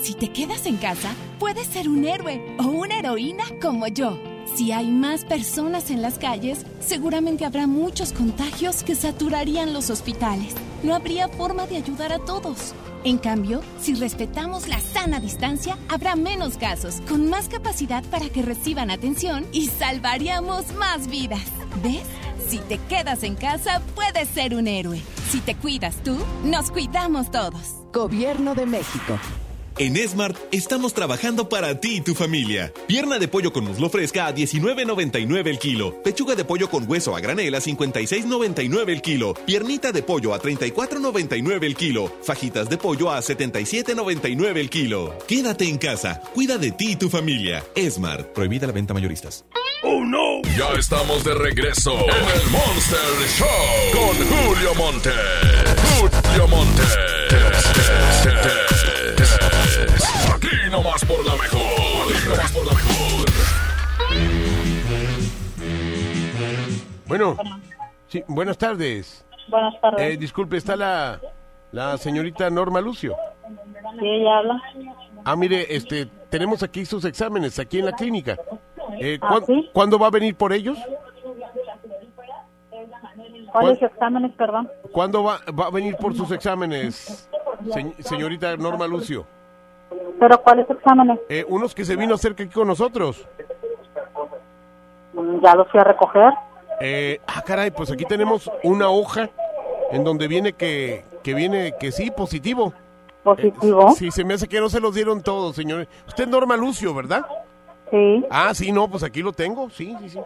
Si 0.02 0.14
te 0.14 0.32
quedas 0.32 0.66
en 0.66 0.78
casa, 0.78 1.10
puedes 1.40 1.68
ser 1.68 1.90
un 1.90 2.06
héroe 2.06 2.56
o 2.60 2.68
una 2.68 3.00
heroína 3.00 3.44
como 3.62 3.88
yo. 3.88 4.18
Si 4.56 4.72
hay 4.72 4.88
más 4.88 5.26
personas 5.26 5.92
en 5.92 6.02
las 6.02 6.18
calles, 6.18 6.66
seguramente 6.80 7.46
habrá 7.46 7.68
muchos 7.68 8.14
contagios 8.14 8.84
que 8.84 8.96
saturarían 8.96 9.74
los 9.74 9.90
hospitales. 9.90 10.56
No 10.84 10.96
habría 10.96 11.28
forma 11.28 11.68
de 11.68 11.78
ayudar 11.78 12.14
a 12.14 12.20
todos. 12.20 12.74
En 13.04 13.18
cambio, 13.18 13.62
si 13.80 13.96
respetamos 13.96 14.68
la 14.68 14.80
sana 14.80 15.20
distancia, 15.20 15.78
habrá 15.90 16.16
menos 16.16 16.58
casos, 16.58 17.02
con 17.08 17.30
más 17.30 17.50
capacidad 17.50 18.04
para 18.06 18.30
que 18.30 18.42
reciban 18.42 18.92
atención 18.92 19.46
y 19.52 19.68
salvaríamos 19.68 20.74
más 20.76 21.08
vidas. 21.08 21.46
¿Ves? 21.84 22.06
Si 22.48 22.60
te 22.60 22.78
quedas 22.78 23.24
en 23.24 23.36
casa, 23.36 23.82
puedes 23.94 24.30
ser 24.30 24.56
un 24.56 24.68
héroe. 24.68 25.02
Si 25.30 25.42
te 25.42 25.56
cuidas 25.56 25.96
tú, 26.04 26.18
nos 26.46 26.72
cuidamos 26.72 27.30
todos. 27.30 27.76
Gobierno 27.92 28.56
de 28.56 28.66
México. 28.66 29.20
En 29.80 29.96
Smart 30.08 30.36
estamos 30.52 30.96
trabajando 30.96 31.50
para 31.50 31.80
ti 31.80 31.98
y 31.98 32.02
tu 32.02 32.16
familia. 32.16 32.74
Pierna 32.88 33.20
de 33.20 33.28
pollo 33.28 33.54
con 33.54 33.64
muslo 33.64 33.92
fresca 33.92 34.26
a 34.26 34.34
19.99 34.34 35.48
el 35.48 35.60
kilo. 35.60 36.02
Pechuga 36.02 36.34
de 36.34 36.44
pollo 36.44 36.68
con 36.68 36.90
hueso 36.90 37.16
a 37.16 37.20
granel 37.20 37.54
a 37.54 37.60
56.99 37.60 38.90
el 38.90 39.02
kilo. 39.04 39.36
Piernita 39.46 39.92
de 39.92 40.02
pollo 40.02 40.34
a 40.34 40.42
34.99 40.42 41.64
el 41.64 41.76
kilo. 41.76 42.12
Fajitas 42.24 42.70
de 42.70 42.78
pollo 42.78 43.12
a 43.12 43.20
77.99 43.20 44.58
el 44.58 44.72
kilo. 44.72 45.16
Quédate 45.28 45.70
en 45.70 45.78
casa. 45.78 46.22
Cuida 46.34 46.58
de 46.58 46.72
ti 46.72 46.94
y 46.94 46.96
tu 46.96 47.10
familia. 47.10 47.64
Smart. 47.78 48.34
Prohibida 48.34 48.66
la 48.66 48.74
venta 48.74 48.96
mayoristas. 48.96 49.46
¡Oh, 49.84 50.04
no! 50.04 50.42
Ya 50.58 50.72
estamos 50.80 51.24
de 51.24 51.36
regreso 51.36 51.94
en 51.94 52.42
el 52.42 52.50
Monster 52.50 53.00
Show 53.38 53.48
con 53.94 54.16
Julio 54.26 54.74
Monte. 54.74 55.12
Julio 56.00 56.48
Monte. 56.48 56.82
Aquí 60.34 60.48
nomás 60.72 61.04
por 61.06 61.26
la 61.26 61.34
mejor. 61.34 61.62
Aquí 62.16 62.30
nomás 62.30 62.52
por 62.54 62.66
la 62.66 62.74
mejor. 62.74 63.28
Bueno, 67.08 67.38
Sí, 68.08 68.24
buenas 68.28 68.58
tardes. 68.58 69.26
Buenas 69.50 69.80
tardes. 69.82 70.14
Eh, 70.14 70.18
disculpe, 70.18 70.56
está 70.58 70.76
la, 70.78 71.20
la 71.74 71.98
señorita 71.98 72.50
Norma 72.50 72.80
Lucio. 72.80 73.16
Sí, 74.00 74.06
ella 74.08 74.38
habla. 74.38 74.62
Ah, 75.26 75.36
mire, 75.36 75.76
este, 75.76 76.06
tenemos 76.30 76.64
aquí 76.64 76.86
sus 76.86 77.04
exámenes, 77.04 77.60
aquí 77.60 77.80
en 77.80 77.86
la 77.86 77.92
clínica. 77.92 78.38
Eh, 79.02 79.20
¿Ah. 79.22 79.40
¿Cuándo 79.74 80.00
va 80.00 80.08
a 80.08 80.12
venir 80.12 80.36
por 80.36 80.54
ellos? 80.54 80.78
¿Cuáles 83.52 83.82
exámenes, 83.82 84.32
perdón? 84.38 84.70
¿Cuándo 84.94 85.24
va, 85.24 85.40
va 85.60 85.66
a 85.68 85.72
venir 85.72 85.96
por 85.98 86.16
sus 86.16 86.32
exámenes, 86.32 87.30
se- 87.74 88.04
señorita 88.04 88.56
Norma 88.56 88.88
Lucio? 88.88 89.26
¿Pero 90.20 90.42
cuáles 90.42 90.70
exámenes? 90.70 91.20
Eh, 91.30 91.46
unos 91.48 91.74
que 91.76 91.86
se 91.86 91.96
vino 91.96 92.14
a 92.14 92.16
hacer 92.16 92.32
aquí 92.34 92.48
con 92.48 92.68
nosotros. 92.68 93.26
Mm, 95.14 95.40
Ya 95.42 95.56
los 95.56 95.70
fui 95.70 95.80
a 95.80 95.84
recoger. 95.84 96.34
Eh, 96.80 97.20
ah, 97.28 97.42
caray, 97.46 97.72
pues 97.72 97.92
aquí 97.92 98.06
tenemos 98.06 98.50
una 98.64 98.90
hoja 98.90 99.30
en 99.92 100.04
donde 100.04 100.28
viene 100.28 100.54
que, 100.54 101.06
que 101.24 101.34
viene 101.34 101.74
que 101.80 101.92
sí, 101.92 102.12
positivo. 102.12 102.74
¿Positivo? 103.24 103.92
sí, 103.92 104.12
se 104.12 104.24
me 104.24 104.36
hace 104.36 104.48
que 104.48 104.60
no 104.60 104.70
se 104.70 104.80
los 104.80 104.94
dieron 104.96 105.22
todos, 105.22 105.56
señores. 105.56 105.88
Usted 106.08 106.26
es 106.26 106.30
Norma 106.30 106.56
Lucio, 106.56 106.94
¿verdad? 106.94 107.26
Sí. 107.92 108.26
Ah, 108.30 108.54
sí, 108.54 108.72
no, 108.72 108.88
pues 108.90 109.04
aquí 109.04 109.22
lo 109.22 109.34
tengo, 109.34 109.70
sí, 109.70 109.96
sí, 110.02 110.10
sí. 110.10 110.20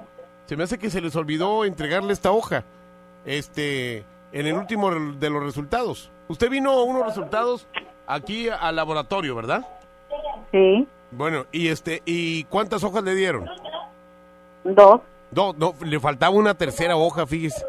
Se 0.45 0.57
me 0.57 0.63
hace 0.63 0.77
que 0.77 0.89
se 0.89 0.99
les 1.01 1.15
olvidó 1.15 1.63
entregarle 1.63 2.11
esta 2.13 2.31
hoja, 2.31 2.63
este, 3.25 4.03
en 4.31 4.47
el 4.47 4.53
último 4.55 4.91
de 4.91 5.29
los 5.29 5.43
resultados. 5.43 6.11
Usted 6.27 6.49
vino 6.49 6.71
a 6.71 6.83
unos 6.83 7.05
resultados 7.05 7.67
aquí 8.11 8.49
al 8.49 8.75
laboratorio, 8.75 9.35
¿verdad? 9.35 9.65
Sí. 10.51 10.87
Bueno, 11.11 11.45
y 11.51 11.67
este, 11.67 12.01
¿y 12.05 12.43
cuántas 12.45 12.83
hojas 12.83 13.03
le 13.03 13.15
dieron? 13.15 13.49
Dos. 14.63 15.01
Dos, 15.31 15.57
no, 15.57 15.73
le 15.83 15.99
faltaba 15.99 16.35
una 16.35 16.53
tercera 16.53 16.95
hoja, 16.95 17.25
fíjese. 17.25 17.65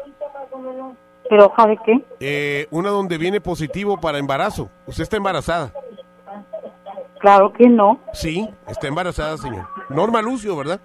¿Pero 1.29 1.45
hoja 1.45 1.67
de 1.67 1.77
qué? 1.85 2.05
Eh, 2.19 2.67
una 2.71 2.89
donde 2.89 3.17
viene 3.17 3.39
positivo 3.41 3.99
para 3.99 4.17
embarazo. 4.17 4.69
Usted 4.85 5.03
está 5.03 5.17
embarazada. 5.17 5.71
Claro 7.19 7.53
que 7.53 7.69
no. 7.69 7.99
Sí, 8.11 8.49
está 8.67 8.87
embarazada, 8.87 9.37
señor. 9.37 9.65
Norma 9.89 10.21
Lucio, 10.21 10.57
¿verdad? 10.57 10.79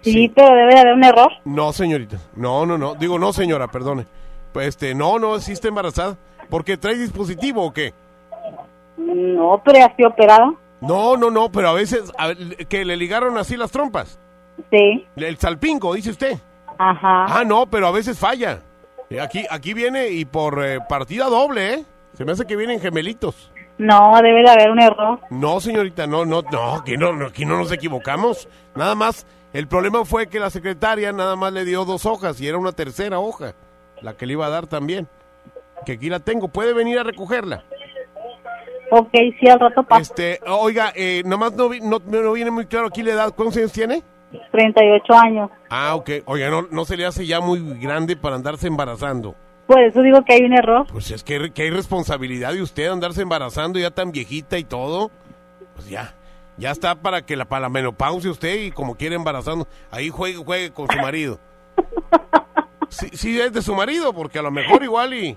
Sí, 0.00 0.30
pero 0.34 0.54
debe 0.54 0.74
de 0.74 0.80
haber 0.80 0.94
un 0.94 1.04
error. 1.04 1.32
No, 1.44 1.72
señorita. 1.72 2.18
No, 2.34 2.64
no, 2.64 2.78
no. 2.78 2.94
Digo, 2.94 3.18
no, 3.18 3.32
señora, 3.32 3.68
perdone. 3.68 4.06
Pues 4.52 4.68
este, 4.68 4.94
no, 4.94 5.18
no, 5.18 5.38
sí 5.40 5.52
está 5.52 5.68
embarazada. 5.68 6.16
¿Porque 6.48 6.76
trae 6.76 6.96
dispositivo 6.96 7.62
o 7.62 7.72
qué? 7.72 7.92
No, 8.96 9.60
pero 9.64 9.78
ya 9.78 9.86
estoy 9.86 10.04
operada. 10.06 10.54
No, 10.80 11.16
no, 11.16 11.30
no, 11.30 11.50
pero 11.50 11.68
a 11.68 11.72
veces, 11.72 12.12
a 12.18 12.28
ver, 12.28 12.66
que 12.68 12.84
le 12.84 12.96
ligaron 12.96 13.38
así 13.38 13.56
las 13.56 13.70
trompas. 13.70 14.18
Sí. 14.70 15.06
El 15.16 15.36
salpingo, 15.38 15.94
dice 15.94 16.10
usted. 16.10 16.38
Ajá. 16.78 17.26
Ah, 17.28 17.44
no, 17.44 17.66
pero 17.66 17.86
a 17.86 17.90
veces 17.92 18.18
falla. 18.18 18.60
Eh, 19.10 19.20
Aquí, 19.20 19.44
aquí 19.50 19.74
viene 19.74 20.08
y 20.08 20.24
por 20.24 20.64
eh, 20.64 20.78
partida 20.88 21.26
doble, 21.26 21.74
¿eh? 21.74 21.84
Se 22.14 22.24
me 22.24 22.32
hace 22.32 22.46
que 22.46 22.56
vienen 22.56 22.80
gemelitos. 22.80 23.50
No, 23.78 24.12
debe 24.22 24.42
de 24.42 24.50
haber 24.50 24.70
un 24.70 24.80
error. 24.80 25.20
No, 25.30 25.60
señorita, 25.60 26.06
no, 26.06 26.24
no, 26.24 26.42
no, 26.42 26.74
aquí 26.76 26.96
no, 26.96 27.12
no, 27.12 27.26
aquí 27.26 27.44
no 27.44 27.58
nos 27.58 27.72
equivocamos. 27.72 28.48
Nada 28.76 28.94
más, 28.94 29.26
el 29.52 29.66
problema 29.66 30.04
fue 30.04 30.28
que 30.28 30.38
la 30.38 30.50
secretaria 30.50 31.12
nada 31.12 31.34
más 31.34 31.52
le 31.52 31.64
dio 31.64 31.84
dos 31.84 32.06
hojas 32.06 32.40
y 32.40 32.46
era 32.46 32.56
una 32.58 32.72
tercera 32.72 33.18
hoja, 33.18 33.54
la 34.00 34.14
que 34.16 34.26
le 34.26 34.34
iba 34.34 34.46
a 34.46 34.50
dar 34.50 34.66
también. 34.68 35.08
Que 35.84 35.92
aquí 35.92 36.08
la 36.08 36.20
tengo, 36.20 36.48
puede 36.48 36.72
venir 36.72 36.98
a 36.98 37.02
recogerla. 37.02 37.64
Ok, 38.96 39.10
sí, 39.40 39.48
al 39.48 39.58
rato 39.58 39.82
paso. 39.82 40.02
Este, 40.02 40.38
oiga, 40.46 40.92
eh, 40.94 41.22
nomás 41.24 41.52
no, 41.54 41.68
vi- 41.68 41.80
no, 41.80 41.98
no 42.04 42.32
viene 42.32 42.50
muy 42.50 42.66
claro 42.66 42.86
aquí 42.86 43.02
la 43.02 43.12
edad. 43.12 43.32
¿Cuántos 43.34 43.56
años 43.56 43.72
tiene? 43.72 44.02
38 44.52 45.12
años. 45.14 45.50
Ah, 45.68 45.94
ok. 45.94 46.10
Oiga, 46.26 46.48
no, 46.50 46.62
no 46.70 46.84
se 46.84 46.96
le 46.96 47.06
hace 47.06 47.26
ya 47.26 47.40
muy 47.40 47.60
grande 47.80 48.16
para 48.16 48.36
andarse 48.36 48.66
embarazando. 48.68 49.34
Por 49.66 49.80
eso 49.80 50.02
digo 50.02 50.22
que 50.24 50.34
hay 50.34 50.42
un 50.42 50.52
error. 50.52 50.86
Pues 50.92 51.10
es 51.10 51.24
que, 51.24 51.50
que 51.52 51.62
hay 51.62 51.70
responsabilidad 51.70 52.52
de 52.52 52.62
usted 52.62 52.88
andarse 52.88 53.22
embarazando 53.22 53.78
ya 53.78 53.90
tan 53.90 54.12
viejita 54.12 54.58
y 54.58 54.64
todo. 54.64 55.10
Pues 55.74 55.88
ya, 55.88 56.14
ya 56.56 56.70
está 56.70 56.94
para 56.96 57.22
que 57.22 57.34
la, 57.36 57.46
para 57.46 57.62
la 57.62 57.68
menopausia 57.70 58.30
usted 58.30 58.54
y 58.62 58.70
como 58.70 58.96
quiere 58.96 59.16
embarazando, 59.16 59.66
ahí 59.90 60.08
juegue, 60.10 60.36
juegue 60.36 60.70
con 60.72 60.86
su 60.88 60.98
marido. 60.98 61.40
Sí, 62.90 63.08
sí 63.12 63.40
es 63.40 63.52
de 63.52 63.60
su 63.60 63.74
marido, 63.74 64.12
porque 64.12 64.38
a 64.38 64.42
lo 64.42 64.52
mejor 64.52 64.84
igual 64.84 65.14
y... 65.14 65.36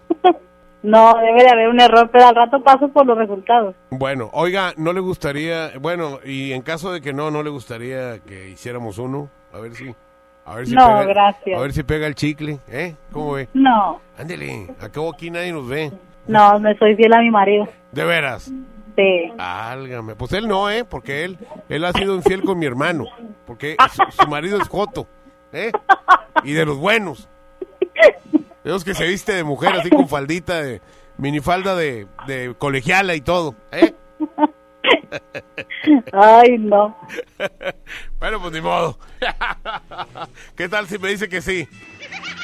No, 0.87 1.13
debe 1.17 1.43
de 1.43 1.49
haber 1.49 1.67
un 1.67 1.81
error, 1.81 2.09
pero 2.11 2.27
al 2.27 2.35
rato 2.35 2.63
paso 2.63 2.87
por 2.87 3.05
los 3.05 3.17
resultados. 3.17 3.75
Bueno, 3.89 4.29
oiga, 4.31 4.71
¿no 4.77 4.93
le 4.93 5.01
gustaría, 5.01 5.71
bueno, 5.81 6.19
y 6.23 6.53
en 6.53 6.61
caso 6.61 6.93
de 6.93 7.01
que 7.01 7.11
no, 7.11 7.29
no 7.29 7.43
le 7.43 7.49
gustaría 7.49 8.19
que 8.19 8.49
hiciéramos 8.49 8.97
uno? 8.97 9.29
A 9.53 9.59
ver 9.59 9.73
si... 9.75 9.93
A 10.45 10.55
ver 10.55 10.65
si 10.67 10.73
No, 10.73 10.87
pega, 10.87 11.03
gracias. 11.03 11.59
A 11.59 11.61
ver 11.61 11.73
si 11.73 11.83
pega 11.83 12.07
el 12.07 12.15
chicle, 12.15 12.59
¿eh? 12.69 12.95
¿Cómo 13.11 13.33
ve? 13.33 13.49
No, 13.53 13.99
Ándele, 14.17 14.67
acabo 14.79 15.11
aquí 15.13 15.29
nadie 15.29 15.51
nos 15.51 15.67
ve. 15.67 15.91
no, 16.27 16.57
me 16.61 16.73
soy 16.77 16.95
fiel 16.95 17.11
a 17.13 17.19
mi 17.19 17.29
marido. 17.31 17.67
De 17.91 18.05
veras. 18.05 18.49
Sí. 18.95 19.31
Álgame. 19.37 20.15
Pues 20.15 20.31
él 20.31 20.47
no, 20.47 20.69
¿eh? 20.71 20.85
Porque 20.85 21.25
él, 21.25 21.37
él 21.67 21.83
ha 21.83 21.91
sido 21.91 22.15
infiel 22.15 22.43
con 22.43 22.57
mi 22.59 22.65
hermano. 22.65 23.03
Porque 23.45 23.75
su, 23.91 24.03
su 24.23 24.27
marido 24.29 24.57
es 24.61 24.69
Joto, 24.69 25.05
¿eh? 25.51 25.71
Y 26.45 26.53
de 26.53 26.65
los 26.65 26.77
buenos. 26.77 27.27
De 28.67 28.73
los 28.73 28.83
que 28.83 28.93
se 28.93 29.07
viste 29.07 29.31
de 29.31 29.45
mujer 29.45 29.71
así 29.77 29.89
con 29.89 30.09
faldita, 30.09 30.61
de 30.61 30.81
minifalda 31.17 31.73
de, 31.73 32.05
de 32.27 32.53
colegiala 32.59 33.15
y 33.15 33.21
todo, 33.21 33.55
¿eh? 33.71 33.95
Ay, 36.11 36.57
no. 36.59 36.97
Bueno, 38.19 38.41
pues 38.41 38.51
ni 38.51 38.59
modo. 38.59 38.99
¿Qué 40.57 40.67
tal 40.67 40.85
si 40.85 40.99
me 40.99 41.07
dice 41.07 41.29
que 41.29 41.41
sí? 41.41 41.65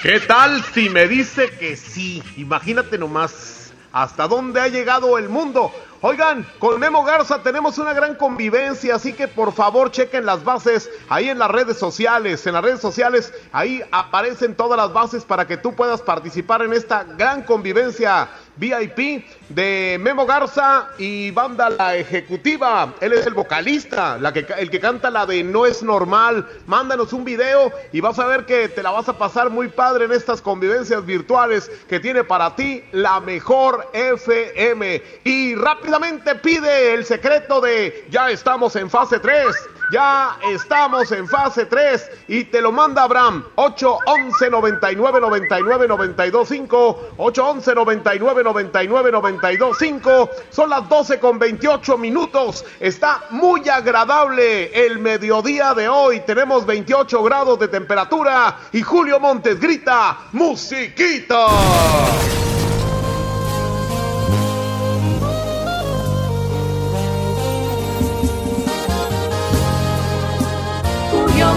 ¿Qué 0.01 0.21
tal 0.21 0.63
si 0.63 0.89
me 0.89 1.09
dice 1.09 1.49
que 1.59 1.75
sí? 1.75 2.23
Imagínate 2.37 2.97
nomás 2.97 3.73
hasta 3.91 4.25
dónde 4.25 4.61
ha 4.61 4.69
llegado 4.69 5.17
el 5.17 5.27
mundo. 5.27 5.73
Oigan, 6.05 6.45
con 6.59 6.81
Memo 6.81 7.05
Garza 7.05 7.41
tenemos 7.41 7.77
una 7.77 7.93
gran 7.93 8.15
convivencia, 8.15 8.95
así 8.95 9.13
que 9.13 9.29
por 9.29 9.53
favor 9.53 9.89
chequen 9.89 10.25
las 10.25 10.43
bases 10.43 10.89
ahí 11.07 11.29
en 11.29 11.39
las 11.39 11.49
redes 11.49 11.77
sociales. 11.77 12.45
En 12.45 12.55
las 12.55 12.61
redes 12.61 12.81
sociales 12.81 13.33
ahí 13.53 13.81
aparecen 13.89 14.53
todas 14.53 14.75
las 14.75 14.91
bases 14.91 15.23
para 15.23 15.47
que 15.47 15.55
tú 15.55 15.73
puedas 15.75 16.01
participar 16.01 16.61
en 16.61 16.73
esta 16.73 17.05
gran 17.05 17.43
convivencia 17.43 18.27
VIP 18.57 19.25
de 19.49 19.97
Memo 19.99 20.25
Garza 20.25 20.89
y 20.97 21.31
Banda 21.31 21.69
La 21.69 21.95
Ejecutiva. 21.95 22.93
Él 23.01 23.13
es 23.13 23.25
el 23.25 23.33
vocalista, 23.33 24.17
la 24.17 24.31
que, 24.31 24.45
el 24.57 24.69
que 24.69 24.79
canta 24.79 25.09
la 25.09 25.25
de 25.25 25.43
No 25.43 25.65
es 25.65 25.81
normal. 25.81 26.47
Mándanos 26.67 27.13
un 27.13 27.25
video 27.25 27.71
y 27.91 27.99
vas 27.99 28.19
a 28.19 28.25
ver 28.25 28.45
que 28.45 28.69
te 28.69 28.83
la 28.83 28.91
vas 28.91 29.09
a 29.09 29.17
pasar 29.17 29.49
muy 29.49 29.67
padre 29.67 30.05
en 30.05 30.11
estas 30.11 30.41
convivencias 30.41 31.05
virtuales 31.05 31.71
que 31.87 31.99
tiene 31.99 32.23
para 32.23 32.55
ti 32.55 32.83
la 32.91 33.19
mejor 33.19 33.89
FM. 33.93 35.01
Y 35.23 35.55
rápidamente 35.55 36.35
pide 36.35 36.93
el 36.93 37.05
secreto 37.05 37.61
de 37.61 38.05
ya 38.09 38.29
estamos 38.29 38.75
en 38.75 38.89
fase 38.89 39.19
3. 39.19 39.45
Ya 39.93 40.39
estamos 40.41 41.11
en 41.11 41.27
fase 41.27 41.67
3 41.67 42.09
y 42.27 42.45
te 42.45 42.63
lo 42.63 42.71
manda 42.71 43.03
Abraham 43.03 43.45
811 43.53 44.49
99 44.49 45.21
99 45.21 45.87
92 45.87 46.47
5 46.47 47.09
811 47.17 47.75
99 47.75 48.43
99 48.43 49.11
92 49.11 49.77
5 49.77 50.29
son 50.49 50.71
las 50.71 50.89
12 50.89 51.19
con 51.19 51.37
28 51.37 51.99
minutos. 51.99 52.65
Está 52.79 53.25
muy 53.29 53.69
agradable 53.69 54.71
el 54.83 54.97
mediodía 54.97 55.75
de 55.75 55.87
hoy. 55.87 56.21
Tenemos 56.21 56.65
28 56.65 57.21
grados 57.21 57.59
de 57.59 57.67
temperatura 57.67 58.57
y 58.71 58.81
Julio 58.81 59.19
Montes 59.19 59.59
grita 59.59 60.17
musiquita 60.31 61.49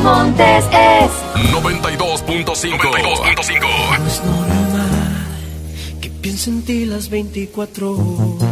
Montes 0.07 0.64
es 0.71 1.11
92.5. 1.53 2.79
92.5. 2.79 3.99
No 3.99 4.07
es 4.07 4.25
normal 4.25 5.27
que 6.01 6.11
piense 6.11 6.51
en 6.51 6.62
ti 6.62 6.85
las 6.85 7.11
24 7.11 7.90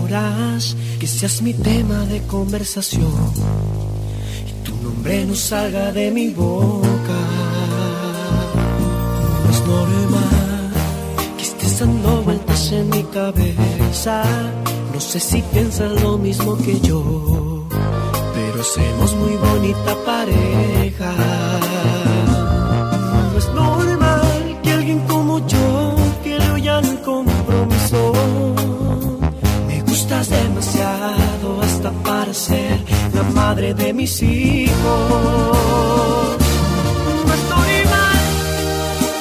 horas, 0.02 0.76
que 0.98 1.06
seas 1.06 1.42
mi 1.42 1.54
tema 1.54 2.06
de 2.06 2.22
conversación 2.22 3.14
y 4.48 4.52
tu 4.64 4.74
nombre 4.82 5.24
no 5.26 5.36
salga 5.36 5.92
de 5.92 6.10
mi 6.10 6.30
boca. 6.30 7.20
No 9.44 9.50
es 9.52 9.60
normal 9.64 10.72
que 11.36 11.44
estés 11.44 11.78
dando 11.78 12.22
vueltas 12.22 12.72
en 12.72 12.90
mi 12.90 13.04
cabeza. 13.04 14.24
No 14.92 14.98
sé 15.00 15.20
si 15.20 15.40
piensas 15.52 16.02
lo 16.02 16.18
mismo 16.18 16.56
que 16.58 16.80
yo, 16.80 17.68
pero 18.34 18.64
somos 18.64 19.14
muy 19.14 19.36
bonita 19.36 19.96
pareja. 20.04 21.43
demasiado 30.28 31.60
hasta 31.62 31.90
para 32.02 32.32
ser 32.32 32.78
la 33.12 33.22
madre 33.22 33.74
de 33.74 33.92
mis 33.92 34.22
hijos. 34.22 34.74
No 37.26 37.34
estoy 37.40 37.84
mal, 37.94 38.18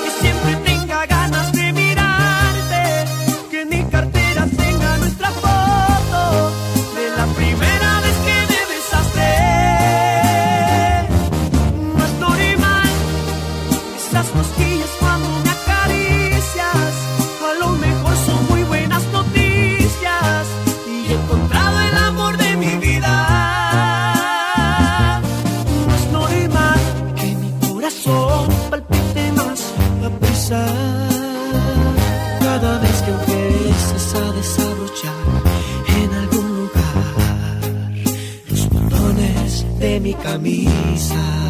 que 0.04 0.10
siempre 0.22 0.56
tenga 0.72 1.06
ganas 1.06 1.52
de 1.52 1.74
mirarte, 1.74 3.06
que 3.52 3.66
mi 3.66 3.84
cartera 3.86 4.48
tenga 4.56 4.98
nuestra 4.98 5.32
foto 5.32 6.52
de 6.96 7.06
la 7.18 7.26
primera 7.40 8.02
vez 8.06 8.18
que 8.28 8.38
me 8.52 8.62
desastre. 8.74 9.32
No 11.98 12.04
estoy 12.12 12.58
mal, 12.58 12.92
que 13.90 13.98
estas 14.06 14.28
costillas 14.28 14.92
cuando 15.00 15.33
camisa. 40.34 41.43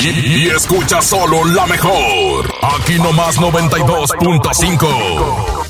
Y, 0.00 0.44
y 0.44 0.48
escucha 0.48 1.02
solo 1.02 1.44
la 1.44 1.66
mejor. 1.66 2.52
Aquí 2.62 2.98
nomás 2.98 3.38
92.5. 3.38 5.61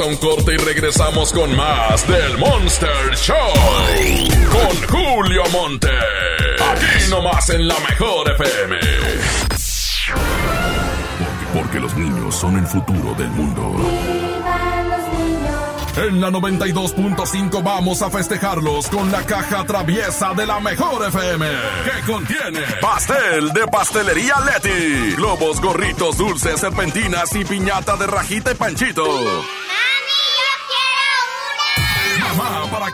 Vamos 0.00 0.18
a 0.20 0.26
un 0.26 0.34
corte 0.34 0.54
y 0.54 0.56
regresamos 0.56 1.30
con 1.30 1.54
más 1.54 2.08
del 2.08 2.38
Monster 2.38 3.14
Show. 3.16 3.36
Con 4.50 4.88
Julio 4.88 5.42
Monte. 5.52 5.90
Aquí 6.72 7.10
nomás 7.10 7.50
en 7.50 7.68
la 7.68 7.78
mejor 7.80 8.30
FM. 8.30 8.78
Porque, 11.18 11.58
porque 11.58 11.80
los 11.80 11.94
niños 11.96 12.34
son 12.34 12.56
el 12.56 12.66
futuro 12.66 13.14
del 13.14 13.28
mundo. 13.28 13.76
En 15.96 16.20
la 16.20 16.30
92.5 16.30 17.62
vamos 17.62 18.00
a 18.00 18.08
festejarlos 18.08 18.88
con 18.88 19.12
la 19.12 19.22
caja 19.26 19.64
traviesa 19.64 20.32
de 20.32 20.46
la 20.46 20.60
mejor 20.60 21.06
FM. 21.08 21.46
Que 21.84 22.10
contiene 22.10 22.60
pastel 22.80 23.52
de 23.52 23.66
pastelería 23.66 24.36
Leti, 24.40 25.14
globos, 25.16 25.60
gorritos, 25.60 26.16
dulces, 26.16 26.58
serpentinas 26.58 27.34
y 27.34 27.44
piñata 27.44 27.96
de 27.96 28.06
rajita 28.06 28.52
y 28.52 28.54
panchito. 28.54 29.04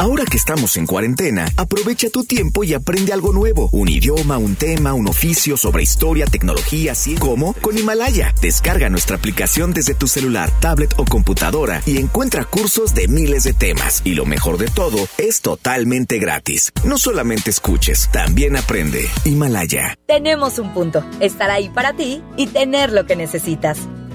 Ahora 0.00 0.24
que 0.24 0.38
estamos 0.38 0.78
en 0.78 0.86
cuarentena, 0.86 1.46
aprovecha 1.58 2.08
tu 2.08 2.24
tiempo 2.24 2.64
y 2.64 2.72
aprende 2.72 3.12
algo 3.12 3.34
nuevo. 3.34 3.68
Un 3.70 3.86
idioma, 3.86 4.38
un 4.38 4.56
tema, 4.56 4.94
un 4.94 5.06
oficio 5.06 5.58
sobre 5.58 5.82
historia, 5.82 6.24
tecnología, 6.24 6.92
así 6.92 7.16
como 7.16 7.52
con 7.52 7.76
Himalaya. 7.76 8.34
Descarga 8.40 8.88
nuestra 8.88 9.16
aplicación 9.16 9.74
desde 9.74 9.94
tu 9.94 10.08
celular, 10.08 10.50
tablet 10.58 10.94
o 10.96 11.04
computadora 11.04 11.82
y 11.84 11.98
encuentra 11.98 12.46
cursos 12.46 12.94
de 12.94 13.08
miles 13.08 13.44
de 13.44 13.52
temas. 13.52 14.00
Y 14.02 14.14
lo 14.14 14.24
mejor 14.24 14.56
de 14.56 14.68
todo, 14.68 15.06
es 15.18 15.42
totalmente 15.42 16.18
gratis. 16.18 16.72
No 16.82 16.96
solamente 16.96 17.50
escuches, 17.50 18.08
también 18.10 18.56
aprende. 18.56 19.06
Himalaya. 19.26 19.98
Tenemos 20.06 20.58
un 20.58 20.72
punto, 20.72 21.04
estar 21.20 21.50
ahí 21.50 21.68
para 21.68 21.92
ti 21.92 22.22
y 22.38 22.46
tener 22.46 22.90
lo 22.90 23.04
que 23.04 23.16
necesitas. 23.16 23.76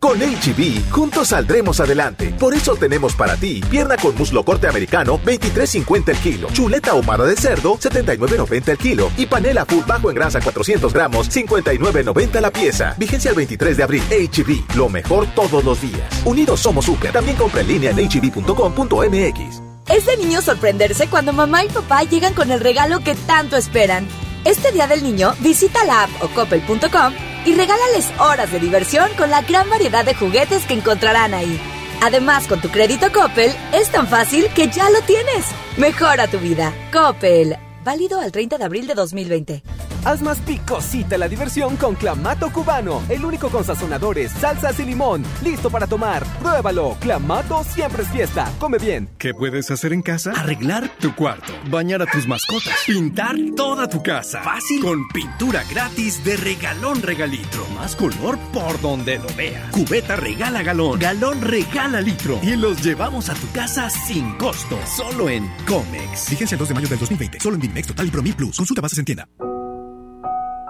Con 0.00 0.18
HB, 0.18 0.90
juntos 0.90 1.28
saldremos 1.28 1.78
adelante. 1.78 2.34
Por 2.38 2.54
eso 2.54 2.74
tenemos 2.74 3.14
para 3.14 3.36
ti 3.36 3.60
pierna 3.70 3.98
con 3.98 4.16
muslo 4.16 4.42
corte 4.42 4.66
americano, 4.66 5.20
23.50 5.22 6.08
el 6.08 6.16
kilo. 6.16 6.48
Chuleta 6.54 6.92
ahumada 6.92 7.26
de 7.26 7.36
cerdo, 7.36 7.76
79.90 7.76 8.68
el 8.70 8.78
kilo. 8.78 9.12
Y 9.18 9.26
panela 9.26 9.66
full 9.66 9.84
bajo 9.86 10.08
en 10.08 10.16
grasa 10.16 10.40
400 10.40 10.94
gramos, 10.94 11.28
59.90 11.28 12.40
la 12.40 12.50
pieza. 12.50 12.94
Vigencia 12.96 13.28
el 13.28 13.36
23 13.36 13.76
de 13.76 13.82
abril. 13.82 14.02
HB, 14.08 14.74
lo 14.74 14.88
mejor 14.88 15.26
todos 15.34 15.62
los 15.64 15.82
días. 15.82 16.00
Unidos 16.24 16.60
somos 16.60 16.86
super. 16.86 17.12
También 17.12 17.36
compra 17.36 17.60
en 17.60 17.68
línea 17.68 17.90
en 17.90 18.08
hb.com.mx. 18.08 19.62
Es 19.90 20.06
de 20.06 20.16
niño 20.16 20.40
sorprenderse 20.40 21.08
cuando 21.08 21.34
mamá 21.34 21.62
y 21.62 21.68
papá 21.68 22.04
llegan 22.04 22.32
con 22.32 22.50
el 22.50 22.60
regalo 22.60 23.00
que 23.00 23.14
tanto 23.14 23.58
esperan. 23.58 24.08
Este 24.46 24.72
día 24.72 24.86
del 24.86 25.02
niño, 25.02 25.34
visita 25.40 25.84
la 25.84 26.04
app 26.04 26.10
o 26.22 26.28
coppel.com 26.28 27.29
y 27.44 27.54
regálales 27.54 28.10
horas 28.18 28.50
de 28.52 28.60
diversión 28.60 29.08
con 29.16 29.30
la 29.30 29.42
gran 29.42 29.68
variedad 29.68 30.04
de 30.04 30.14
juguetes 30.14 30.64
que 30.66 30.74
encontrarán 30.74 31.34
ahí. 31.34 31.60
Además, 32.02 32.46
con 32.46 32.60
tu 32.60 32.68
crédito 32.70 33.12
Coppel, 33.12 33.52
es 33.72 33.90
tan 33.90 34.06
fácil 34.06 34.46
que 34.54 34.68
ya 34.68 34.88
lo 34.90 35.00
tienes. 35.02 35.46
Mejora 35.76 36.28
tu 36.28 36.38
vida. 36.38 36.72
Coppel. 36.92 37.56
Válido 37.84 38.20
al 38.20 38.32
30 38.32 38.58
de 38.58 38.64
abril 38.64 38.86
de 38.86 38.94
2020. 38.94 39.62
Haz 40.04 40.22
más 40.22 40.38
picosita 40.38 41.18
la 41.18 41.28
diversión 41.28 41.76
con 41.76 41.94
Clamato 41.94 42.50
Cubano, 42.50 43.02
el 43.10 43.22
único 43.22 43.50
con 43.50 43.64
sazonadores, 43.64 44.32
salsas 44.32 44.80
y 44.80 44.84
limón. 44.84 45.22
Listo 45.44 45.68
para 45.68 45.86
tomar. 45.86 46.24
Pruébalo. 46.40 46.96
Clamato 47.00 47.62
siempre 47.64 48.04
es 48.04 48.08
fiesta. 48.08 48.50
Come 48.58 48.78
bien. 48.78 49.10
¿Qué 49.18 49.34
puedes 49.34 49.70
hacer 49.70 49.92
en 49.92 50.00
casa? 50.00 50.32
Arreglar 50.32 50.88
tu 50.98 51.14
cuarto, 51.14 51.52
bañar 51.70 52.00
a 52.00 52.06
tus 52.06 52.26
mascotas, 52.26 52.74
pintar 52.86 53.36
toda 53.54 53.88
tu 53.88 54.02
casa. 54.02 54.40
Fácil. 54.42 54.80
Con 54.80 55.06
pintura 55.08 55.64
gratis 55.70 56.24
de 56.24 56.36
regalón 56.38 57.02
regalitro. 57.02 57.66
Más 57.76 57.94
color 57.94 58.38
por 58.54 58.80
donde 58.80 59.18
lo 59.18 59.28
veas. 59.36 59.70
Cubeta 59.70 60.16
regala 60.16 60.62
galón, 60.62 60.98
galón 60.98 61.42
regala 61.42 62.00
litro. 62.00 62.40
Y 62.42 62.56
los 62.56 62.82
llevamos 62.82 63.28
a 63.28 63.34
tu 63.34 63.50
casa 63.52 63.90
sin 63.90 64.32
costo. 64.38 64.78
Solo 64.96 65.28
en 65.28 65.46
Comex. 65.66 66.30
Vigencia 66.30 66.54
el 66.54 66.60
2 66.60 66.68
de 66.68 66.74
mayo 66.74 66.88
del 66.88 66.98
2020. 66.98 67.40
Solo 67.40 67.56
en 67.56 67.60
Dimex 67.62 67.88
Total 67.88 68.06
y 68.06 68.10
Promil 68.10 68.34
Plus. 68.34 68.56
Consulta 68.56 68.80
bases 68.80 68.98
en 68.98 69.04
tienda. 69.04 69.28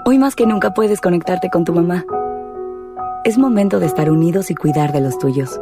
Hoy 0.05 0.19
más 0.19 0.35
que 0.35 0.47
nunca 0.47 0.73
puedes 0.73 1.01
conectarte 1.01 1.51
con 1.51 1.65
tu 1.65 1.75
mamá. 1.75 2.05
Es 3.23 3.37
momento 3.37 3.81
de 3.81 3.87
estar 3.87 4.11
unidos 4.11 4.51
y 4.51 4.55
cuidar 4.55 4.93
de 4.93 5.01
los 5.01 5.19
tuyos. 5.19 5.61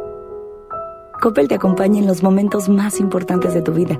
Coppel 1.21 1.49
te 1.49 1.55
acompaña 1.55 1.99
en 1.99 2.07
los 2.07 2.23
momentos 2.23 2.69
más 2.69 3.01
importantes 3.01 3.53
de 3.53 3.61
tu 3.61 3.73
vida. 3.73 3.97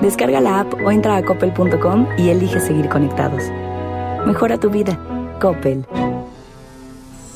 Descarga 0.00 0.40
la 0.40 0.60
app 0.60 0.72
o 0.72 0.90
entra 0.90 1.16
a 1.16 1.24
coppel.com 1.24 2.06
y 2.16 2.30
elige 2.30 2.60
seguir 2.60 2.88
conectados. 2.88 3.42
Mejora 4.26 4.58
tu 4.58 4.70
vida. 4.70 4.98
Coppel. 5.38 5.84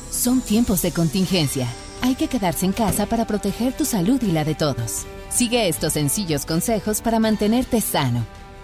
Son 0.09 0.41
tiempos 0.41 0.81
de 0.81 0.91
contingencia. 0.91 1.67
Hay 2.01 2.15
que 2.15 2.27
quedarse 2.27 2.65
en 2.65 2.71
casa 2.71 3.05
para 3.05 3.25
proteger 3.25 3.73
tu 3.73 3.85
salud 3.85 4.19
y 4.23 4.31
la 4.31 4.43
de 4.43 4.55
todos. 4.55 5.05
Sigue 5.29 5.67
estos 5.67 5.93
sencillos 5.93 6.47
consejos 6.47 7.01
para 7.01 7.19
mantenerte 7.19 7.79
sano. 7.79 8.25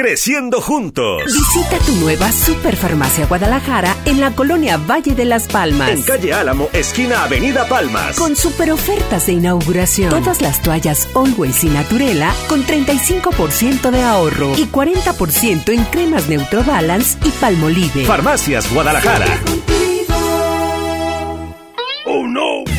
Creciendo 0.00 0.62
juntos. 0.62 1.24
Visita 1.26 1.76
tu 1.84 1.94
nueva 1.96 2.32
Superfarmacia 2.32 3.26
Guadalajara 3.26 3.94
en 4.06 4.18
la 4.18 4.30
colonia 4.30 4.78
Valle 4.78 5.14
de 5.14 5.26
las 5.26 5.46
Palmas. 5.46 5.90
En 5.90 6.00
calle 6.00 6.32
Álamo, 6.32 6.70
esquina 6.72 7.24
Avenida 7.24 7.68
Palmas. 7.68 8.16
Con 8.16 8.34
super 8.34 8.72
ofertas 8.72 9.26
de 9.26 9.34
inauguración. 9.34 10.08
Todas 10.08 10.40
las 10.40 10.62
toallas 10.62 11.06
Always 11.14 11.64
y 11.64 11.68
Naturela 11.68 12.34
con 12.48 12.64
35% 12.64 13.90
de 13.90 14.00
ahorro 14.02 14.52
y 14.56 14.64
40% 14.64 15.68
en 15.68 15.84
cremas 15.84 16.30
Neutrobalance 16.30 17.18
y 17.22 17.28
Palmolive. 17.32 18.06
Farmacias 18.06 18.72
Guadalajara. 18.72 19.26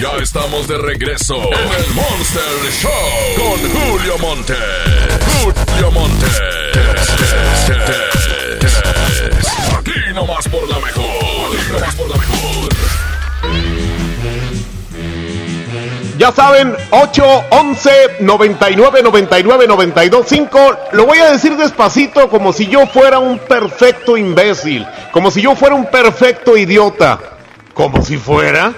Ya 0.01 0.17
estamos 0.19 0.67
de 0.67 0.79
regreso 0.79 1.35
en 1.35 1.83
el 1.83 1.93
Monster 1.93 2.71
Show 2.71 2.89
con 3.37 3.59
Julio 3.69 4.17
Monte. 4.17 4.55
Julio 5.43 5.91
Monte. 5.91 6.25
Aquí 9.77 9.91
nomás 10.15 10.47
por 10.47 10.67
la 10.67 10.79
mejor. 10.79 11.05
Aquí 11.05 11.71
nomás 11.71 11.95
por 11.95 12.09
la 12.09 12.17
mejor. 12.17 12.69
Ya 16.17 16.31
saben, 16.31 16.75
8, 16.89 17.43
11, 17.51 17.91
99, 18.21 19.03
99, 19.03 19.67
92, 19.67 20.25
5. 20.27 20.77
Lo 20.93 21.05
voy 21.05 21.19
a 21.19 21.29
decir 21.29 21.55
despacito 21.55 22.27
como 22.27 22.53
si 22.53 22.65
yo 22.65 22.87
fuera 22.87 23.19
un 23.19 23.37
perfecto 23.37 24.17
imbécil. 24.17 24.83
Como 25.11 25.29
si 25.29 25.43
yo 25.43 25.55
fuera 25.55 25.75
un 25.75 25.85
perfecto 25.91 26.57
idiota. 26.57 27.19
Como 27.75 28.01
si 28.03 28.17
fuera. 28.17 28.73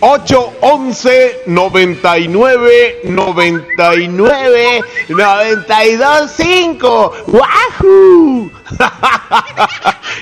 8, 0.00 0.52
11, 0.60 1.42
99, 1.46 3.00
99, 3.04 4.84
92, 5.08 6.30
5. 6.36 7.12
¡Wahoo! 7.28 8.50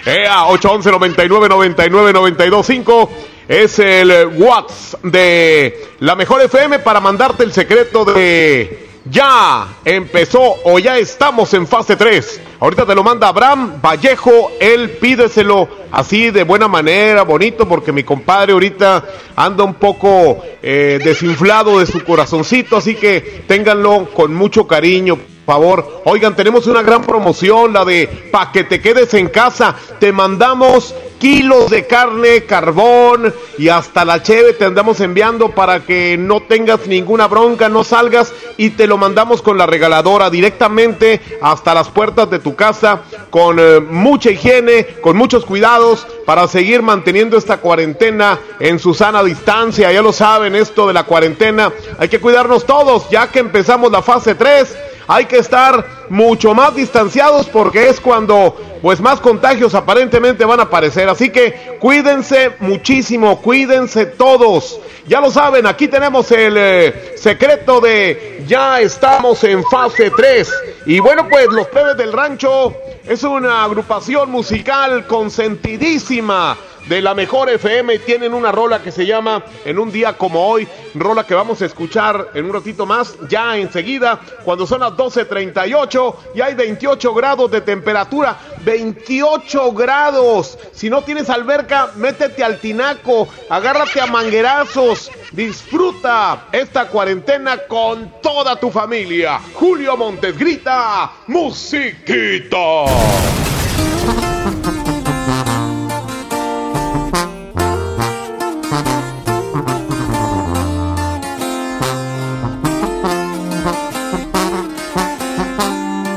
Ea, 0.07 0.47
8, 0.47 0.71
11, 0.73 0.91
99, 0.91 1.49
99, 1.49 2.13
92, 2.13 2.67
5. 2.67 3.11
Es 3.49 3.79
el 3.79 4.29
WhatsApp 4.37 5.03
de 5.03 5.89
la 6.01 6.15
mejor 6.15 6.43
FM 6.43 6.79
para 6.81 7.01
mandarte 7.01 7.43
el 7.43 7.53
secreto 7.53 8.05
de 8.05 8.91
ya 9.05 9.67
empezó 9.85 10.57
o 10.65 10.79
ya 10.79 10.99
estamos 10.99 11.53
en 11.55 11.67
fase 11.67 11.97
3. 11.97 12.41
Ahorita 12.61 12.85
te 12.85 12.95
lo 12.95 13.03
manda 13.03 13.29
Abraham 13.29 13.81
Vallejo, 13.83 14.53
él 14.61 14.91
pídeselo 14.91 15.67
así 15.91 16.31
de 16.31 16.43
buena 16.43 16.69
manera, 16.69 17.23
bonito, 17.23 17.67
porque 17.67 17.91
mi 17.91 18.05
compadre 18.05 18.53
ahorita 18.53 19.03
anda 19.35 19.65
un 19.65 19.73
poco 19.73 20.45
eh, 20.63 21.01
desinflado 21.03 21.79
de 21.79 21.87
su 21.87 22.05
corazoncito, 22.05 22.77
así 22.77 22.97
que 22.97 23.45
ténganlo 23.47 24.11
con 24.13 24.35
mucho 24.35 24.67
cariño. 24.67 25.19
Favor, 25.51 26.03
oigan, 26.05 26.37
tenemos 26.37 26.69
una 26.69 26.81
gran 26.81 27.03
promoción, 27.03 27.73
la 27.73 27.85
de 27.85 28.07
pa' 28.31 28.53
que 28.53 28.63
te 28.63 28.81
quedes 28.81 29.15
en 29.15 29.27
casa. 29.27 29.75
Te 29.99 30.13
mandamos 30.13 30.95
kilos 31.19 31.71
de 31.71 31.89
carne, 31.89 32.45
carbón 32.45 33.35
y 33.59 33.69
hasta 33.69 34.05
la 34.05 34.23
cheve 34.23 34.53
te 34.53 34.65
andamos 34.65 35.01
enviando 35.01 35.51
para 35.51 35.81
que 35.81 36.17
no 36.17 36.41
tengas 36.41 36.87
ninguna 36.87 37.27
bronca, 37.27 37.69
no 37.69 37.83
salgas 37.83 38.33
y 38.59 38.71
te 38.71 38.87
lo 38.87 38.97
mandamos 38.97 39.43
con 39.43 39.59
la 39.59 39.67
regaladora 39.67 40.31
directamente 40.31 41.21
hasta 41.43 41.75
las 41.75 41.89
puertas 41.89 42.31
de 42.31 42.39
tu 42.39 42.55
casa 42.55 43.03
con 43.29 43.59
eh, 43.59 43.81
mucha 43.81 44.31
higiene, 44.31 44.87
con 45.03 45.17
muchos 45.17 45.45
cuidados 45.45 46.07
para 46.27 46.47
seguir 46.47 46.81
manteniendo 46.81 47.37
esta 47.37 47.57
cuarentena 47.57 48.39
en 48.61 48.79
su 48.79 48.95
sana 48.95 49.25
distancia. 49.25 49.91
Ya 49.91 50.01
lo 50.01 50.13
saben, 50.13 50.55
esto 50.55 50.87
de 50.87 50.95
la 50.95 51.03
cuarentena, 51.03 51.73
hay 51.99 52.09
que 52.09 52.21
cuidarnos 52.21 52.65
todos 52.65 53.11
ya 53.11 53.33
que 53.33 53.41
empezamos 53.41 53.91
la 53.91 54.01
fase 54.01 54.37
3 54.37 54.90
hay 55.11 55.25
que 55.25 55.39
estar 55.39 55.85
mucho 56.09 56.55
más 56.55 56.77
distanciados 56.77 57.49
porque 57.49 57.89
es 57.89 58.01
cuando 58.01 58.57
pues 58.81 59.01
más 59.01 59.19
contagios 59.19 59.75
aparentemente 59.75 60.45
van 60.45 60.61
a 60.61 60.63
aparecer. 60.63 61.09
Así 61.09 61.31
que 61.31 61.77
cuídense 61.81 62.53
muchísimo, 62.61 63.43
cuídense 63.43 64.07
todos. 64.07 64.81
Ya 65.09 65.21
lo 65.21 65.33
saben, 65.33 65.67
aquí 65.67 65.89
tenemos 65.89 66.31
el 66.31 66.55
eh, 66.57 67.15
secreto 67.17 67.81
de 67.81 68.45
ya 68.47 68.81
estamos 68.81 69.43
en 69.43 69.65
fase 69.65 70.13
3. 70.17 70.53
Y 70.87 71.01
bueno, 71.01 71.27
pues 71.29 71.49
los 71.49 71.67
plebes 71.67 71.97
del 71.97 72.13
rancho 72.13 72.73
es 73.05 73.23
una 73.23 73.65
agrupación 73.65 74.31
musical 74.31 75.07
consentidísima 75.07 76.57
de 76.89 77.03
la 77.03 77.15
mejor 77.15 77.51
FM 77.51 77.99
tienen 78.01 78.35
una 78.35 78.51
rola 78.53 78.83
que 78.83 78.91
se 78.91 79.07
llama 79.07 79.45
En 79.65 79.79
un 79.79 79.93
día 79.93 80.15
como 80.15 80.49
hoy, 80.49 80.67
rola 80.95 81.25
que 81.25 81.35
vamos 81.35 81.61
a 81.63 81.67
escuchar 81.67 82.31
en 82.35 82.47
un 82.47 82.53
ratito 82.53 82.87
más, 82.87 83.17
ya 83.29 83.57
enseguida, 83.57 84.19
cuando 84.45 84.67
son 84.67 84.81
las 84.81 84.93
12.38 84.93 86.15
y 86.35 86.41
hay 86.41 86.55
28 86.55 87.15
grados 87.15 87.51
de 87.51 87.61
temperatura, 87.61 88.39
28 88.65 89.73
grados. 89.73 90.59
Si 90.73 90.91
no 90.91 91.03
tienes 91.03 91.31
alberca, 91.31 91.91
métete 91.97 92.43
al 92.43 92.59
tinaco, 92.59 93.29
agárrate 93.49 94.01
a 94.01 94.07
manguerazos, 94.07 95.11
disfruta 95.33 96.47
esta 96.53 96.87
cuarentena 96.89 97.59
con 97.69 98.15
toda 98.23 98.57
tu 98.57 98.71
familia. 98.71 99.41
Julio 99.55 99.97
Montes 99.97 100.39
grita, 100.39 101.11
musiquita. 101.27 102.85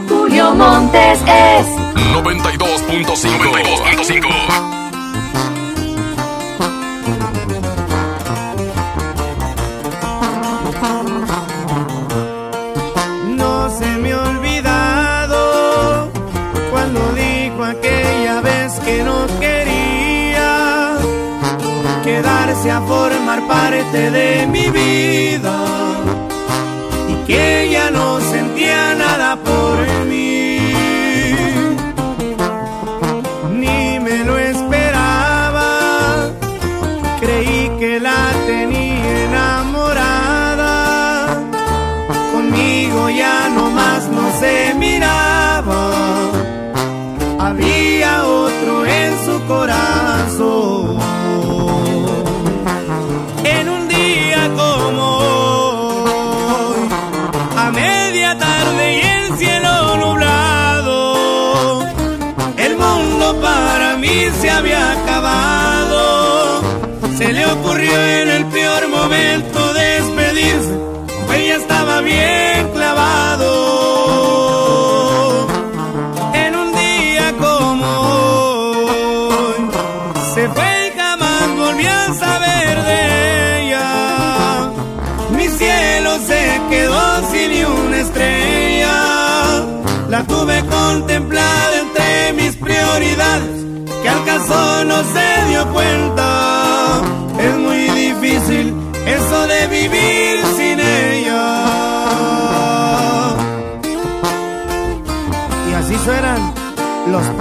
Julio 0.09 0.55
Montes 0.55 1.19
es 1.27 1.67
92.5. 2.13 4.82
parte 23.73 24.11
de 24.11 24.47
mi 24.47 24.69
vida 24.69 25.57
y 27.09 27.15
que 27.25 27.63
ella 27.63 27.89
no 27.89 28.02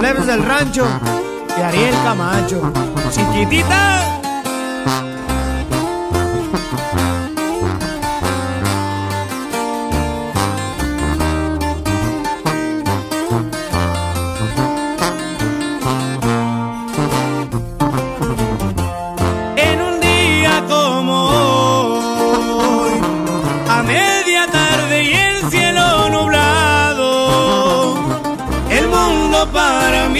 plebes 0.03 0.25
del 0.25 0.43
rancho 0.43 0.85
de 1.55 1.63
Ariel 1.63 1.95
Camacho. 2.03 2.73
Chiquitita. 3.09 4.22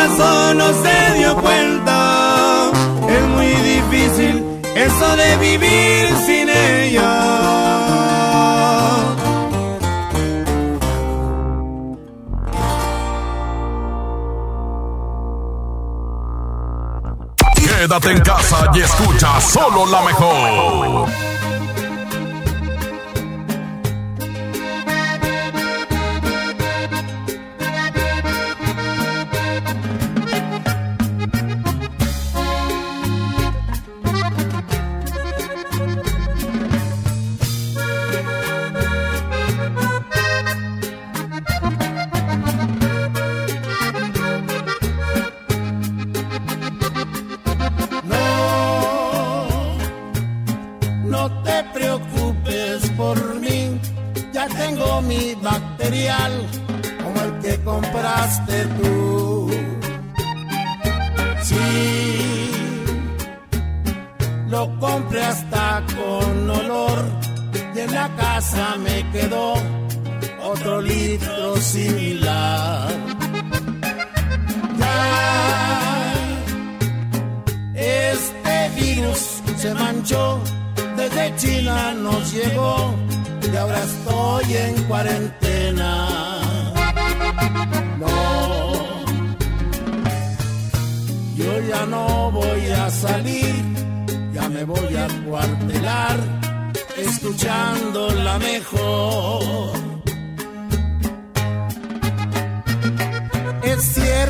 que 0.00 0.06
al 0.06 0.08
caso 0.08 0.54
no 0.54 0.72
se 0.82 1.18
dio 1.18 1.36
cuenta. 1.36 2.70
Es 3.08 3.22
muy 3.28 3.46
difícil 3.46 4.44
eso 4.74 5.16
de 5.16 5.36
vivir 5.36 6.08
sin 6.26 6.48
ella. 6.48 7.10
Quédate 17.56 18.10
en 18.10 18.20
casa 18.20 18.70
y 18.74 18.80
escucha 18.80 19.40
solo 19.40 19.86
la 19.86 20.02
mejor. 20.02 21.08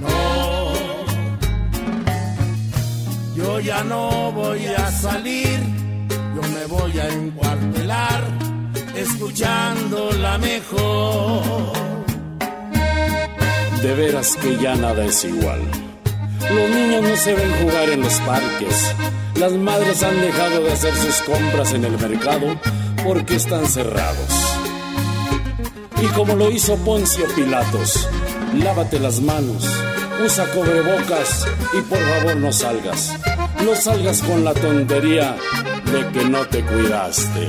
No, 0.00 0.72
yo 3.36 3.60
ya 3.60 3.84
no 3.84 4.32
voy 4.32 4.66
a 4.66 4.90
salir, 4.90 5.58
yo 6.08 6.42
me 6.42 6.66
voy 6.66 6.98
a 6.98 7.08
encuartelar 7.08 8.48
escuchando 8.94 10.10
la 10.12 10.38
mejor. 10.38 11.72
De 13.82 13.94
veras 13.94 14.36
que 14.36 14.56
ya 14.56 14.74
nada 14.74 15.04
es 15.04 15.24
igual. 15.24 15.60
Los 16.50 16.70
niños 16.70 17.02
no 17.02 17.16
se 17.16 17.34
ven 17.34 17.52
jugar 17.62 17.90
en 17.90 18.00
los 18.00 18.14
parques. 18.20 18.94
Las 19.36 19.52
madres 19.52 20.02
han 20.02 20.20
dejado 20.20 20.64
de 20.64 20.72
hacer 20.72 20.94
sus 20.94 21.20
compras 21.22 21.72
en 21.72 21.84
el 21.84 21.96
mercado 21.98 22.58
porque 23.04 23.36
están 23.36 23.66
cerrados. 23.66 24.56
Y 26.02 26.06
como 26.08 26.34
lo 26.34 26.50
hizo 26.50 26.76
Poncio 26.78 27.24
Pilatos, 27.36 28.08
lávate 28.54 28.98
las 28.98 29.20
manos, 29.20 29.64
usa 30.24 30.46
cobrebocas 30.52 31.46
y 31.72 31.80
por 31.82 31.98
favor 31.98 32.36
no 32.36 32.52
salgas. 32.52 33.14
No 33.64 33.74
salgas 33.74 34.22
con 34.22 34.44
la 34.44 34.54
tontería 34.54 35.36
de 35.92 36.08
que 36.08 36.24
no 36.28 36.46
te 36.46 36.62
cuidaste. 36.64 37.48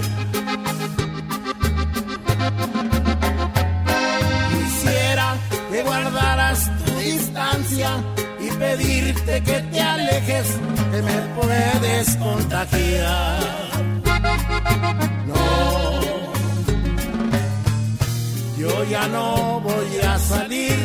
Quisiera 4.51 5.35
que 5.71 5.83
guardaras 5.83 6.71
tu 6.85 6.91
distancia 6.99 7.91
y 8.39 8.49
pedirte 8.51 9.43
que 9.43 9.61
te 9.71 9.81
alejes, 9.81 10.47
que 10.91 11.01
me 11.01 11.17
puedes 11.35 12.15
contagiar. 12.15 13.59
Yo 18.69 18.83
ya 18.85 19.07
no 19.07 19.59
voy 19.61 19.99
a 20.03 20.17
salir, 20.19 20.77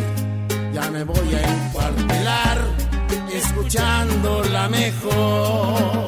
ya 0.73 0.91
me 0.91 1.05
voy 1.05 1.35
a 1.35 1.43
encuartelar, 1.43 2.59
escuchando 3.33 4.43
la 4.51 4.69
mejor. 4.69 6.07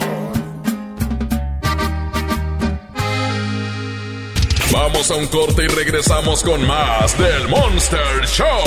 Vamos 4.73 5.11
a 5.11 5.15
un 5.15 5.27
corte 5.29 5.65
y 5.65 5.69
regresamos 5.69 6.43
con 6.43 6.67
más 6.67 7.17
del 7.19 7.49
Monster 7.49 8.27
Show. 8.27 8.65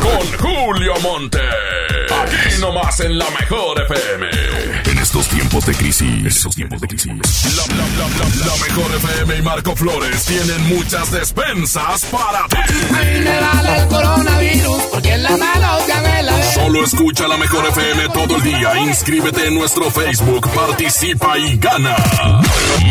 Con 0.00 0.38
Julio 0.38 0.92
Monte. 1.02 1.40
Aquí 1.40 2.60
nomás 2.60 3.00
en 3.00 3.18
la 3.18 3.30
mejor 3.30 3.80
FM. 3.82 4.95
Estos 5.16 5.34
tiempos 5.34 5.64
de 5.64 5.74
crisis. 5.74 6.02
En 6.02 6.26
estos 6.26 6.54
tiempos 6.54 6.78
de 6.78 6.88
crisis. 6.88 7.06
La, 7.06 7.74
la, 7.74 7.86
la, 7.86 8.06
la, 8.06 8.52
la 8.52 8.66
mejor 8.66 8.94
FM 8.96 9.36
y 9.36 9.42
Marco 9.42 9.74
Flores 9.74 10.24
tienen 10.26 10.76
muchas 10.76 11.10
despensas 11.10 12.04
para 12.04 12.46
ti. 12.48 12.58
Me 12.90 13.40
vale 13.40 13.78
el 13.78 13.88
coronavirus 13.88 14.82
porque 14.92 15.14
en 15.14 15.22
las 15.22 15.38
manos 15.38 15.86
ya 15.88 16.02
me 16.02 16.22
la 16.22 16.52
Solo 16.52 16.84
escucha 16.84 17.26
la 17.28 17.38
mejor 17.38 17.64
FM 17.66 18.10
todo 18.10 18.36
el 18.36 18.42
día. 18.42 18.78
Inscríbete 18.78 19.46
en 19.46 19.54
nuestro 19.54 19.90
Facebook, 19.90 20.50
participa 20.50 21.38
y 21.38 21.56
gana. 21.56 21.96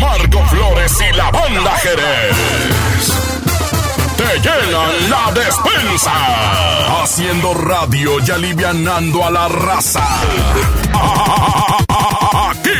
Marco 0.00 0.44
Flores 0.46 0.94
y 1.08 1.16
la 1.16 1.30
banda 1.30 1.76
Jerez. 1.76 2.36
Te 4.16 4.40
llenan 4.40 5.10
la 5.10 5.30
despensa. 5.32 6.12
Haciendo 7.04 7.54
radio 7.54 8.18
y 8.18 8.30
alivianando 8.32 9.24
a 9.24 9.30
la 9.30 9.46
raza. 9.46 10.04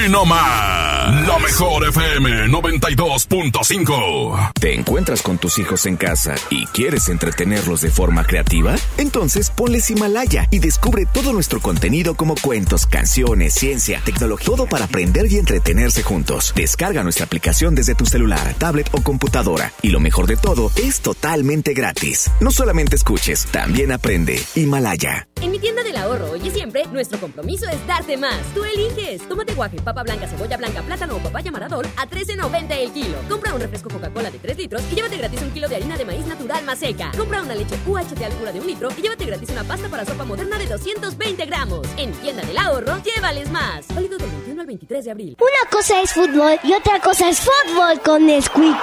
Aquí 0.06 0.12
nomás. 0.12 1.05
La 1.06 1.38
mejor 1.38 1.86
FM 1.86 2.48
92.5. 2.48 4.52
¿Te 4.58 4.74
encuentras 4.74 5.22
con 5.22 5.38
tus 5.38 5.60
hijos 5.60 5.86
en 5.86 5.96
casa 5.96 6.34
y 6.50 6.66
quieres 6.66 7.08
entretenerlos 7.08 7.82
de 7.82 7.90
forma 7.90 8.24
creativa? 8.24 8.74
Entonces 8.98 9.50
ponles 9.50 9.88
Himalaya 9.88 10.48
y 10.50 10.58
descubre 10.58 11.06
todo 11.06 11.32
nuestro 11.32 11.60
contenido 11.60 12.16
como 12.16 12.34
cuentos, 12.34 12.86
canciones, 12.86 13.54
ciencia, 13.54 14.02
tecnología, 14.04 14.46
todo 14.46 14.66
para 14.66 14.86
aprender 14.86 15.30
y 15.30 15.38
entretenerse 15.38 16.02
juntos. 16.02 16.52
Descarga 16.56 17.04
nuestra 17.04 17.26
aplicación 17.26 17.76
desde 17.76 17.94
tu 17.94 18.04
celular, 18.04 18.54
tablet 18.54 18.88
o 18.90 19.00
computadora. 19.00 19.72
Y 19.82 19.90
lo 19.90 20.00
mejor 20.00 20.26
de 20.26 20.36
todo, 20.36 20.72
es 20.74 21.02
totalmente 21.02 21.72
gratis. 21.72 22.32
No 22.40 22.50
solamente 22.50 22.96
escuches, 22.96 23.46
también 23.52 23.92
aprende. 23.92 24.42
Himalaya. 24.56 25.28
En 25.40 25.52
mi 25.52 25.58
tienda 25.58 25.84
del 25.84 25.96
ahorro 25.96 26.30
hoy 26.30 26.40
y 26.42 26.50
siempre, 26.50 26.86
nuestro 26.86 27.20
compromiso 27.20 27.68
es 27.68 27.86
darte 27.86 28.16
más. 28.16 28.38
Tú 28.54 28.64
eliges. 28.64 29.28
Tomate 29.28 29.54
guaje, 29.54 29.78
papa 29.80 30.02
blanca, 30.02 30.26
cebolla 30.26 30.56
blanca, 30.56 30.82
plátano 30.96 31.16
o 31.16 31.20
papaya 31.20 31.50
maradol 31.50 31.84
a 31.96 32.06
13.90 32.06 32.72
el 32.78 32.90
kilo. 32.92 33.18
Compra 33.28 33.54
un 33.54 33.60
refresco 33.60 33.90
Coca-Cola 33.90 34.30
de 34.30 34.38
3 34.38 34.56
litros 34.56 34.82
y 34.90 34.94
llévate 34.94 35.18
gratis 35.18 35.42
un 35.42 35.50
kilo 35.50 35.68
de 35.68 35.76
harina 35.76 35.96
de 35.96 36.04
maíz 36.04 36.26
natural 36.26 36.64
más 36.64 36.78
seca. 36.78 37.10
Compra 37.16 37.42
una 37.42 37.54
leche 37.54 37.76
UHT 37.86 38.22
al 38.22 38.32
pura 38.32 38.52
de 38.52 38.60
un 38.60 38.66
litro 38.66 38.88
y 38.96 39.02
llévate 39.02 39.26
gratis 39.26 39.50
una 39.50 39.64
pasta 39.64 39.88
para 39.88 40.04
sopa 40.04 40.24
moderna 40.24 40.58
de 40.58 40.66
220 40.66 41.44
gramos. 41.46 41.86
En 41.98 42.12
tienda 42.12 42.42
del 42.42 42.56
ahorro, 42.56 42.96
llévales 43.02 43.50
más. 43.50 43.86
Válido 43.94 44.16
del 44.16 44.30
21 44.30 44.60
al 44.60 44.66
23 44.66 45.04
de 45.04 45.10
abril. 45.10 45.36
Una 45.38 45.70
cosa 45.70 46.00
es 46.00 46.12
fútbol 46.12 46.58
y 46.62 46.72
otra 46.72 47.00
cosa 47.00 47.28
es 47.28 47.40
fútbol 47.40 48.00
con 48.00 48.26
Nesquik. 48.26 48.76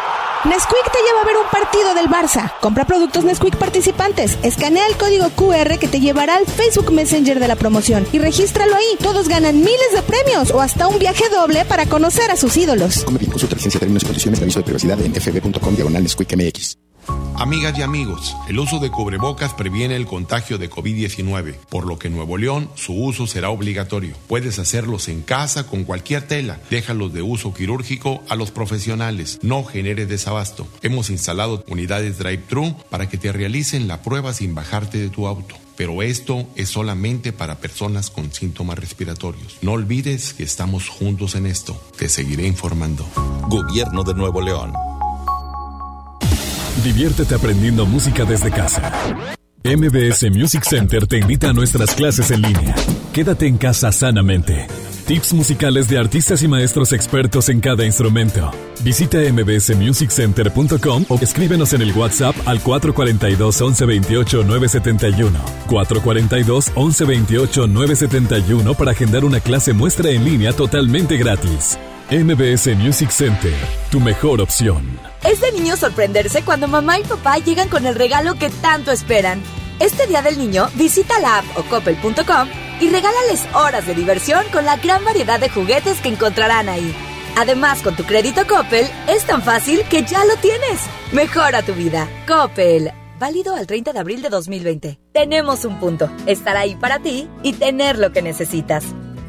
Nesquik 0.45 0.91
te 0.91 0.99
lleva 0.99 1.21
a 1.21 1.25
ver 1.25 1.37
un 1.37 1.49
partido 1.49 1.93
del 1.93 2.09
Barça. 2.09 2.51
Compra 2.59 2.83
productos 2.83 3.23
Nesquik 3.23 3.55
participantes. 3.55 4.37
Escanea 4.43 4.85
el 4.87 4.97
código 4.97 5.29
QR 5.29 5.79
que 5.79 5.87
te 5.87 6.01
llevará 6.01 6.35
al 6.35 6.45
Facebook 6.45 6.91
Messenger 6.91 7.39
de 7.39 7.47
la 7.47 7.55
promoción 7.55 8.05
y 8.11 8.19
regístralo 8.19 8.75
ahí. 8.75 8.97
Todos 9.01 9.29
ganan 9.29 9.55
miles 9.55 9.93
de 9.93 10.01
premios 10.01 10.51
o 10.51 10.59
hasta 10.59 10.89
un 10.89 10.99
viaje 10.99 11.29
doble 11.29 11.63
para 11.63 11.85
conocer 11.85 12.02
a 12.03 12.35
sus 12.35 12.57
ídolos. 12.57 13.03
Come 13.05 13.17
bien, 13.17 13.31
consulta 13.31 13.55
licencia, 13.55 13.79
términos 13.79 14.03
y 14.03 14.05
condiciones 14.07 14.39
de 14.39 14.43
aviso 14.43 14.59
de 14.59 14.65
privacidad 14.65 14.99
en 15.01 15.13
fb.com 15.13 15.75
diagonal 15.75 16.03
MX. 16.03 16.77
Amigas 17.35 17.77
y 17.77 17.81
amigos, 17.81 18.35
el 18.49 18.59
uso 18.59 18.79
de 18.79 18.89
cubrebocas 18.89 19.53
previene 19.53 19.95
el 19.95 20.05
contagio 20.05 20.57
de 20.57 20.69
COVID-19, 20.69 21.55
por 21.69 21.87
lo 21.87 21.97
que 21.97 22.07
en 22.09 22.15
Nuevo 22.15 22.37
León 22.37 22.69
su 22.75 22.93
uso 22.93 23.25
será 23.25 23.49
obligatorio. 23.49 24.15
Puedes 24.27 24.59
hacerlos 24.59 25.07
en 25.07 25.21
casa 25.21 25.65
con 25.65 25.85
cualquier 25.85 26.27
tela. 26.27 26.59
Déjalos 26.69 27.13
de 27.13 27.21
uso 27.21 27.53
quirúrgico 27.53 28.21
a 28.29 28.35
los 28.35 28.51
profesionales. 28.51 29.39
No 29.41 29.63
genere 29.63 30.05
desabasto. 30.05 30.67
Hemos 30.81 31.09
instalado 31.09 31.63
unidades 31.67 32.17
drive-thru 32.17 32.75
para 32.89 33.07
que 33.07 33.17
te 33.17 33.31
realicen 33.31 33.87
la 33.87 34.01
prueba 34.01 34.33
sin 34.33 34.55
bajarte 34.55 34.97
de 34.97 35.09
tu 35.09 35.27
auto. 35.27 35.55
Pero 35.75 36.03
esto 36.03 36.47
es 36.55 36.69
solamente 36.69 37.33
para 37.33 37.59
personas 37.59 38.09
con 38.09 38.31
síntomas 38.31 38.77
respiratorios. 38.77 39.57
No 39.61 39.73
olvides 39.73 40.33
que 40.33 40.43
estamos 40.43 40.87
juntos 40.87 41.35
en 41.35 41.45
esto. 41.45 41.79
Te 41.97 42.09
seguiré 42.09 42.45
informando. 42.47 43.05
Gobierno 43.47 44.03
de 44.03 44.13
Nuevo 44.13 44.41
León. 44.41 44.73
Diviértete 46.83 47.35
aprendiendo 47.35 47.85
música 47.85 48.25
desde 48.25 48.51
casa. 48.51 48.91
MBS 49.63 50.29
Music 50.31 50.63
Center 50.63 51.07
te 51.07 51.19
invita 51.19 51.49
a 51.49 51.53
nuestras 51.53 51.95
clases 51.95 52.31
en 52.31 52.41
línea. 52.41 52.75
Quédate 53.13 53.47
en 53.47 53.57
casa 53.57 53.91
sanamente. 53.91 54.67
Tips 55.05 55.33
musicales 55.33 55.89
de 55.89 55.97
artistas 55.99 56.41
y 56.43 56.47
maestros 56.47 56.93
expertos 56.93 57.49
en 57.49 57.59
cada 57.59 57.85
instrumento. 57.85 58.51
Visita 58.83 59.17
mbsmusiccenter.com 59.17 61.05
o 61.09 61.15
escríbenos 61.15 61.73
en 61.73 61.81
el 61.81 61.91
WhatsApp 61.91 62.35
al 62.45 62.61
442 62.61 63.61
1128 63.61 64.43
971. 64.45 65.39
442 65.67 66.67
1128 66.67 67.67
971 67.67 68.73
para 68.75 68.91
agendar 68.91 69.25
una 69.25 69.41
clase 69.41 69.73
muestra 69.73 70.09
en 70.09 70.23
línea 70.23 70.53
totalmente 70.53 71.17
gratis. 71.17 71.77
MBS 72.09 72.73
Music 72.77 73.09
Center, 73.09 73.53
tu 73.91 73.99
mejor 73.99 74.39
opción. 74.39 74.99
Es 75.25 75.41
de 75.41 75.51
niño 75.51 75.75
sorprenderse 75.75 76.43
cuando 76.43 76.69
mamá 76.69 76.99
y 76.99 77.03
papá 77.03 77.39
llegan 77.39 77.67
con 77.67 77.85
el 77.85 77.95
regalo 77.95 78.35
que 78.35 78.49
tanto 78.49 78.91
esperan. 78.91 79.41
Este 79.79 80.07
día 80.07 80.21
del 80.21 80.37
niño, 80.37 80.69
visita 80.75 81.19
la 81.19 81.39
app 81.39 81.45
o 81.57 81.63
coppel.com 81.63 82.62
y 82.79 82.89
regálales 82.89 83.45
horas 83.53 83.85
de 83.85 83.95
diversión 83.95 84.43
con 84.51 84.65
la 84.65 84.77
gran 84.77 85.03
variedad 85.03 85.39
de 85.39 85.49
juguetes 85.49 86.01
que 86.01 86.09
encontrarán 86.09 86.69
ahí. 86.69 86.93
Además, 87.35 87.81
con 87.81 87.95
tu 87.95 88.03
crédito 88.03 88.45
Coppel, 88.47 88.87
es 89.07 89.25
tan 89.25 89.41
fácil 89.41 89.83
que 89.89 90.03
ya 90.03 90.23
lo 90.25 90.35
tienes. 90.37 90.81
Mejora 91.11 91.63
tu 91.63 91.73
vida. 91.73 92.07
Coppel. 92.27 92.91
Válido 93.19 93.55
al 93.55 93.67
30 93.67 93.93
de 93.93 93.99
abril 93.99 94.21
de 94.21 94.29
2020. 94.29 94.99
Tenemos 95.13 95.65
un 95.65 95.79
punto. 95.79 96.11
Estar 96.25 96.57
ahí 96.57 96.75
para 96.75 96.99
ti 96.99 97.27
y 97.41 97.53
tener 97.53 97.97
lo 97.97 98.11
que 98.11 98.21
necesitas. 98.21 98.83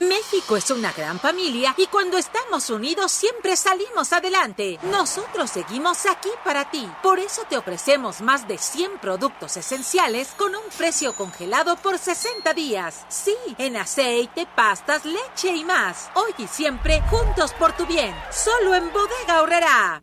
México 0.00 0.56
es 0.56 0.70
una 0.70 0.90
gran 0.90 1.20
familia 1.20 1.74
y 1.76 1.86
cuando 1.88 2.16
estamos 2.16 2.70
unidos 2.70 3.12
siempre 3.12 3.56
salimos 3.56 4.14
adelante. 4.14 4.78
Nosotros 4.84 5.50
seguimos 5.50 6.06
aquí 6.06 6.30
para 6.46 6.70
ti. 6.70 6.90
Por 7.02 7.18
eso 7.18 7.42
te 7.46 7.58
ofrecemos 7.58 8.22
más 8.22 8.48
de 8.48 8.56
100 8.56 8.98
productos 9.02 9.58
esenciales 9.58 10.28
con 10.38 10.54
un 10.54 10.62
precio 10.78 11.12
congelado 11.12 11.76
por 11.76 11.98
60 11.98 12.54
días. 12.54 13.04
Sí, 13.10 13.36
en 13.58 13.76
aceite, 13.76 14.48
pastas, 14.56 15.04
leche 15.04 15.54
y 15.54 15.62
más. 15.62 16.10
Hoy 16.14 16.32
y 16.38 16.46
siempre 16.46 17.02
juntos 17.10 17.52
por 17.52 17.76
tu 17.76 17.84
bien. 17.84 18.14
Solo 18.32 18.74
en 18.74 18.90
Bodega 18.90 19.42
Horrera. 19.42 20.02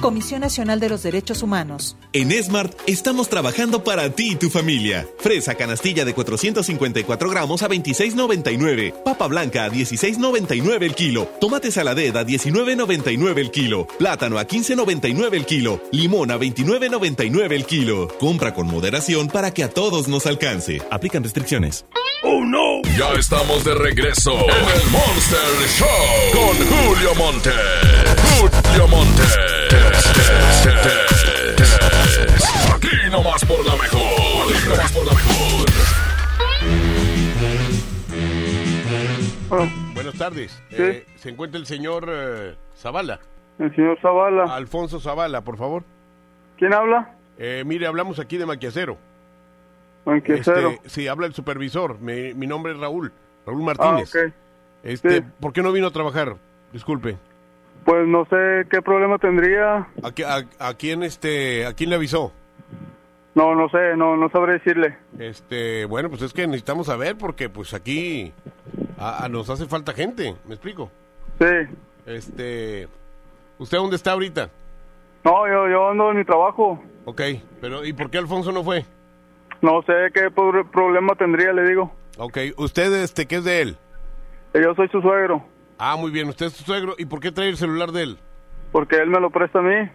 Comisión 0.00 0.40
Nacional 0.40 0.80
de 0.80 0.88
los 0.88 1.02
Derechos 1.02 1.42
Humanos. 1.42 1.96
En 2.12 2.32
Smart 2.42 2.72
estamos 2.86 3.28
trabajando 3.28 3.84
para 3.84 4.10
ti 4.10 4.32
y 4.32 4.36
tu 4.36 4.50
familia. 4.50 5.06
Fresa 5.18 5.54
canastilla 5.54 6.04
de 6.04 6.14
454 6.14 7.30
gramos 7.30 7.62
a 7.62 7.68
26.99. 7.68 9.02
Papa 9.04 9.26
blanca 9.26 9.64
a 9.64 9.70
16.99 9.70 10.82
el 10.82 10.94
kilo. 10.94 11.28
Tomate 11.40 11.70
saladed 11.70 12.16
a 12.16 12.24
19.99 12.24 13.38
el 13.38 13.50
kilo. 13.50 13.86
Plátano 13.98 14.38
a 14.38 14.46
15.99 14.46 15.34
el 15.34 15.46
kilo. 15.46 15.80
Limón 15.92 16.30
a 16.30 16.38
29.99 16.38 17.52
el 17.52 17.66
kilo. 17.66 18.08
Compra 18.18 18.54
con 18.54 18.66
moderación 18.66 19.28
para 19.28 19.52
que 19.52 19.64
a 19.64 19.70
todos 19.70 20.08
nos 20.08 20.26
alcance. 20.26 20.80
Aplican 20.90 21.22
restricciones. 21.22 21.84
¡Oh 22.22 22.44
no! 22.44 22.82
Ya 22.98 23.12
estamos 23.18 23.64
de 23.64 23.74
regreso 23.74 24.32
en 24.32 24.80
el 24.80 24.90
Monster 24.90 25.40
Show 25.78 25.86
con 26.32 26.56
Julio 26.66 27.14
Monte. 27.14 27.50
Julio 28.38 28.88
Monte. 28.88 29.59
Aquí 32.74 32.96
nomás 33.10 33.44
por 33.44 33.64
la 33.64 33.72
mejor. 33.76 34.00
Aquí 34.54 34.68
nomás 34.68 34.92
por 34.92 35.06
la 35.06 35.12
mejor. 35.12 35.68
Buenas 39.94 40.14
tardes. 40.14 40.62
Eh, 40.70 41.06
¿Se 41.16 41.30
encuentra 41.30 41.58
el 41.60 41.66
señor 41.66 42.06
eh, 42.08 42.54
Zavala? 42.76 43.20
El 43.58 43.74
señor 43.74 43.98
Zavala. 44.00 44.44
Alfonso 44.54 45.00
Zavala, 45.00 45.42
por 45.42 45.56
favor. 45.56 45.82
¿Quién 46.58 46.72
habla? 46.74 47.14
Eh, 47.38 47.62
mire, 47.66 47.86
hablamos 47.86 48.18
aquí 48.18 48.36
de 48.38 48.46
Maquiacero. 48.46 48.96
Maquiacero. 50.04 50.70
Este, 50.70 50.88
sí, 50.88 51.08
habla 51.08 51.26
el 51.26 51.34
supervisor. 51.34 51.98
Mi, 52.00 52.34
mi 52.34 52.46
nombre 52.46 52.72
es 52.72 52.78
Raúl. 52.78 53.12
Raúl 53.46 53.62
Martínez. 53.62 54.14
Ah, 54.14 54.26
ok. 54.26 54.32
Este, 54.82 55.18
Sí. 55.18 55.24
¿Por 55.40 55.52
qué 55.52 55.62
no 55.62 55.72
vino 55.72 55.86
a 55.86 55.90
trabajar? 55.90 56.36
Disculpe. 56.72 57.16
Pues 57.84 58.06
no 58.06 58.24
sé 58.26 58.66
qué 58.70 58.82
problema 58.82 59.18
tendría. 59.18 59.88
¿A, 60.02 60.12
qué- 60.14 60.24
a- 60.24 60.44
a 60.58 60.74
quién 60.74 61.02
este, 61.02 61.66
a 61.66 61.72
quién 61.72 61.90
le 61.90 61.96
avisó? 61.96 62.32
No, 63.34 63.54
no 63.54 63.68
sé, 63.68 63.96
no, 63.96 64.16
no 64.16 64.28
sabré 64.30 64.54
decirle. 64.54 64.96
Este, 65.18 65.84
bueno, 65.86 66.08
pues 66.10 66.22
es 66.22 66.32
que 66.32 66.46
necesitamos 66.46 66.86
saber 66.88 67.16
porque 67.16 67.48
pues 67.48 67.72
aquí 67.74 68.32
a- 68.98 69.24
a 69.24 69.28
nos 69.28 69.48
hace 69.50 69.66
falta 69.66 69.92
gente, 69.92 70.34
¿me 70.46 70.54
explico? 70.54 70.90
Sí. 71.40 71.76
Este, 72.06 72.88
¿usted 73.58 73.78
dónde 73.78 73.96
está 73.96 74.12
ahorita? 74.12 74.50
No, 75.24 75.46
yo, 75.48 75.68
yo 75.68 75.90
ando 75.90 76.10
en 76.10 76.18
mi 76.18 76.24
trabajo. 76.24 76.82
Ok, 77.04 77.20
pero 77.60 77.84
¿y 77.84 77.92
por 77.92 78.10
qué 78.10 78.18
Alfonso 78.18 78.52
no 78.52 78.62
fue? 78.64 78.84
No 79.62 79.82
sé 79.82 79.92
qué 80.14 80.30
pro- 80.30 80.68
problema 80.70 81.14
tendría, 81.14 81.52
le 81.52 81.68
digo. 81.68 81.92
Ok, 82.18 82.38
¿usted 82.56 82.92
este 83.02 83.26
qué 83.26 83.36
es 83.36 83.44
de 83.44 83.62
él? 83.62 83.76
Yo 84.54 84.74
soy 84.74 84.88
su 84.88 85.00
suegro, 85.00 85.44
Ah, 85.82 85.96
muy 85.96 86.10
bien, 86.10 86.28
usted 86.28 86.46
es 86.46 86.52
su 86.52 86.62
suegro. 86.64 86.94
¿Y 86.98 87.06
por 87.06 87.20
qué 87.20 87.32
trae 87.32 87.48
el 87.48 87.56
celular 87.56 87.90
de 87.90 88.02
él? 88.02 88.18
porque 88.72 88.96
él 88.98 89.08
me 89.10 89.18
lo 89.18 89.30
presta 89.30 89.58
a 89.58 89.62
mí. 89.62 89.90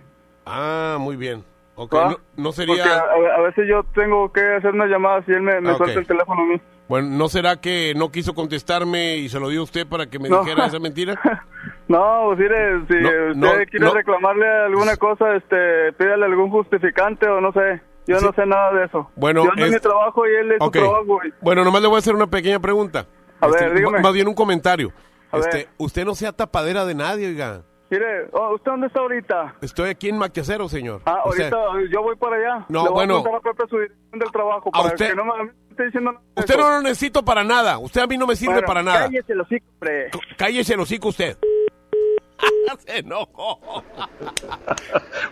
Ah, 0.46 0.98
muy 1.00 1.16
bien. 1.16 1.44
Ok, 1.76 1.94
¿va? 1.96 2.10
no, 2.10 2.18
no 2.36 2.52
Porque 2.52 2.74
a, 2.74 2.76
sería... 2.76 3.04
a 3.38 3.42
veces 3.42 3.66
yo 3.70 3.84
tengo 3.94 4.32
que 4.34 4.42
hacer 4.42 4.74
unas 4.74 4.90
llamadas 4.90 5.24
y 5.28 5.32
él 5.32 5.42
me, 5.42 5.62
me 5.62 5.70
Ah, 5.72 5.76
suelta 5.78 6.00
el 6.00 6.06
teléfono 6.08 6.42
a 6.42 6.46
mí. 6.46 6.62
Bueno, 6.90 7.08
¿no 7.10 7.30
será 7.30 7.56
que 7.62 7.94
no 7.96 8.12
quiso 8.12 8.34
contestarme 8.34 9.16
y 9.18 9.30
se 9.30 9.40
lo 9.40 9.48
dio 9.50 9.62
a 9.62 9.64
usted 9.64 9.88
para 9.88 10.08
que 10.08 10.20
me 10.20 10.28
No. 10.30 10.42
dijera 10.44 10.66
esa 10.66 10.80
mentira? 10.82 11.16
No, 11.88 12.24
pues 12.26 12.40
mire, 12.40 12.80
si 12.88 12.94
No, 12.96 13.10
usted 13.10 13.36
no, 13.36 13.52
quiere 13.70 13.86
no. 13.86 13.94
reclamarle 13.94 14.46
alguna 14.66 14.98
cosa, 14.98 15.36
este, 15.36 15.94
pídale 15.94 16.26
algún 16.26 16.50
justificante 16.50 17.28
o 17.30 17.40
no 17.40 17.52
sé. 17.54 17.82
Yo 18.08 18.20
Sí. 18.20 18.26
no 18.26 18.34
sé 18.34 18.46
nada 18.46 18.74
de 18.74 18.86
eso. 18.86 19.10
Bueno, 19.16 19.44
yo 19.46 19.52
ando 19.52 19.64
en 19.66 19.74
es- 19.74 19.76
mi 19.76 19.80
trabajo 19.82 20.28
y 20.28 20.36
él 20.36 20.52
es 20.52 20.58
Ok. 20.60 20.76
su 20.76 20.82
trabajo. 20.82 21.20
y- 21.26 21.34
Bueno, 21.42 21.64
nomás 21.64 21.82
le 21.82 21.88
voy 21.88 21.96
a 21.96 22.00
hacer 22.00 22.14
una 22.16 22.28
pequeña 22.28 22.60
pregunta. 22.60 23.06
A 23.42 23.48
ver, 23.48 23.64
Este, 23.64 23.76
dígame. 23.76 23.98
m- 23.98 24.04
Más 24.04 24.14
bien 24.14 24.28
un 24.28 24.36
comentario. 24.36 24.92
A 25.36 25.40
Este, 25.40 25.58
ver. 25.58 25.68
usted 25.78 26.06
no 26.06 26.16
sea 26.16 26.32
tapadera 26.32 26.86
de 26.86 26.96
nadie, 26.96 27.28
oiga. 27.28 27.62
Mire, 27.90 28.28
oh, 28.34 28.56
¿usted 28.56 28.72
dónde 28.72 28.88
está 28.88 29.00
ahorita? 29.00 29.56
Estoy 29.62 29.90
aquí 29.90 30.10
en 30.10 30.18
Maquiacero, 30.18 30.68
señor. 30.68 31.02
Ah, 31.06 31.22
O 31.24 31.32
sea, 31.34 31.50
ahorita 31.50 31.94
yo 31.94 32.02
voy 32.02 32.16
para 32.16 32.36
allá. 32.36 32.66
No, 32.68 32.84
Le 32.84 32.90
voy 32.90 32.94
bueno. 33.08 33.24
A 33.34 33.38
a 33.38 33.40
Pepe 33.42 33.64
su 33.70 33.78
dirección 33.78 34.20
del 34.20 34.32
trabajo 34.32 34.72
para 34.72 34.86
usted- 34.88 35.10
que 35.10 35.16
no 35.16 35.24
me, 35.26 35.44
me 35.44 35.52
esté 35.70 35.86
diciendo 35.86 36.12
nada 36.14 36.24
usted 36.36 36.58
no 36.58 36.70
lo 36.70 36.82
necesito 36.82 37.24
para 37.24 37.44
nada. 37.44 37.78
Usted 37.78 38.02
a 38.02 38.08
mí 38.08 38.18
no 38.18 38.26
me 38.26 38.36
sirve 38.36 38.54
Bueno, 38.54 38.68
para 38.68 38.82
nada. 38.82 39.02
Cállese 39.06 39.34
el 39.34 39.42
hocico, 39.42 39.66
hombre. 39.74 40.10
Cállese 40.38 40.74
el 40.74 40.80
hocico 40.80 41.10
usted. 41.10 41.38
Se 42.86 43.00
enojó. 43.00 43.84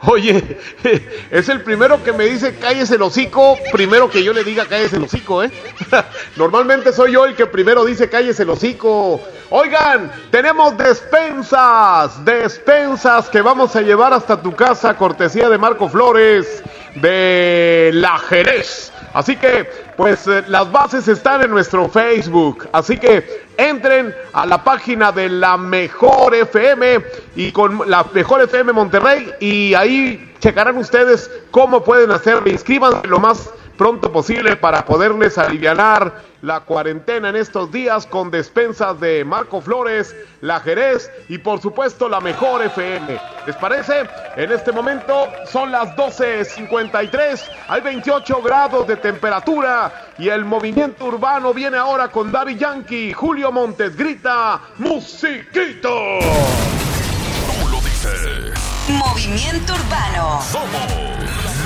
Oye, 0.07 0.57
es 1.31 1.49
el 1.49 1.61
primero 1.61 2.03
que 2.03 2.13
me 2.13 2.25
dice 2.25 2.55
cállese 2.55 2.95
el 2.95 3.01
hocico, 3.01 3.57
primero 3.71 4.09
que 4.09 4.23
yo 4.23 4.33
le 4.33 4.43
diga 4.43 4.65
cállese 4.65 4.97
el 4.97 5.03
hocico, 5.03 5.43
¿eh? 5.43 5.51
Normalmente 6.37 6.93
soy 6.93 7.13
yo 7.13 7.25
el 7.25 7.35
que 7.35 7.45
primero 7.45 7.85
dice 7.85 8.09
cállese 8.09 8.43
el 8.43 8.49
hocico. 8.49 9.21
Oigan, 9.49 10.11
tenemos 10.31 10.77
despensas, 10.77 12.23
despensas 12.23 13.29
que 13.29 13.41
vamos 13.41 13.75
a 13.75 13.81
llevar 13.81 14.13
hasta 14.13 14.41
tu 14.41 14.55
casa, 14.55 14.97
cortesía 14.97 15.49
de 15.49 15.57
Marco 15.57 15.89
Flores 15.89 16.63
de 16.95 17.91
La 17.93 18.17
Jerez. 18.17 18.92
Así 19.13 19.35
que, 19.35 19.69
pues 19.95 20.27
eh, 20.27 20.43
las 20.47 20.71
bases 20.71 21.07
están 21.07 21.43
en 21.43 21.51
nuestro 21.51 21.87
Facebook. 21.87 22.67
Así 22.71 22.97
que 22.97 23.43
entren 23.57 24.13
a 24.33 24.45
la 24.45 24.63
página 24.63 25.11
de 25.11 25.29
la 25.29 25.57
Mejor 25.57 26.33
FM 26.33 27.03
y 27.35 27.51
con 27.51 27.89
la 27.89 28.05
Mejor 28.13 28.41
FM 28.41 28.73
Monterrey 28.73 29.31
y 29.39 29.73
ahí 29.75 30.33
checarán 30.39 30.77
ustedes 30.77 31.29
cómo 31.51 31.83
pueden 31.83 32.11
hacerlo. 32.11 32.49
Inscríbanse 32.49 33.07
lo 33.07 33.19
más 33.19 33.49
pronto 33.77 34.11
posible 34.11 34.55
para 34.55 34.85
poderles 34.85 35.37
aliviar 35.37 36.21
la 36.41 36.59
cuarentena 36.61 37.29
en 37.29 37.35
estos 37.35 37.71
días 37.71 38.05
con 38.05 38.29
despensas 38.29 38.99
de 38.99 39.23
Marco 39.23 39.61
Flores, 39.61 40.15
La 40.41 40.59
Jerez 40.59 41.09
y 41.29 41.37
por 41.37 41.61
supuesto 41.61 42.09
la 42.09 42.19
Mejor 42.19 42.63
FM. 42.63 43.19
¿Les 43.45 43.55
parece? 43.55 44.03
En 44.35 44.51
este 44.51 44.71
momento 44.71 45.27
son 45.45 45.71
las 45.71 45.95
12.53, 45.95 47.41
hay 47.67 47.81
28 47.81 48.41
grados 48.41 48.87
de 48.87 48.97
temperatura 48.97 49.91
y 50.17 50.29
el 50.29 50.45
movimiento 50.45 51.05
urbano 51.05 51.53
viene 51.53 51.77
ahora 51.77 52.09
con 52.09 52.31
Daddy 52.31 52.55
Yankee. 52.55 53.13
Julio 53.13 53.51
Montes 53.51 53.95
grita, 53.95 54.59
musiquito. 54.77 55.89
Tú 56.19 57.69
lo 57.69 57.77
dices. 57.77 58.53
Movimiento 58.89 59.73
Urbano. 59.73 60.41
Somos 60.41 60.89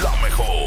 la 0.03 0.21
mejor 0.21 0.66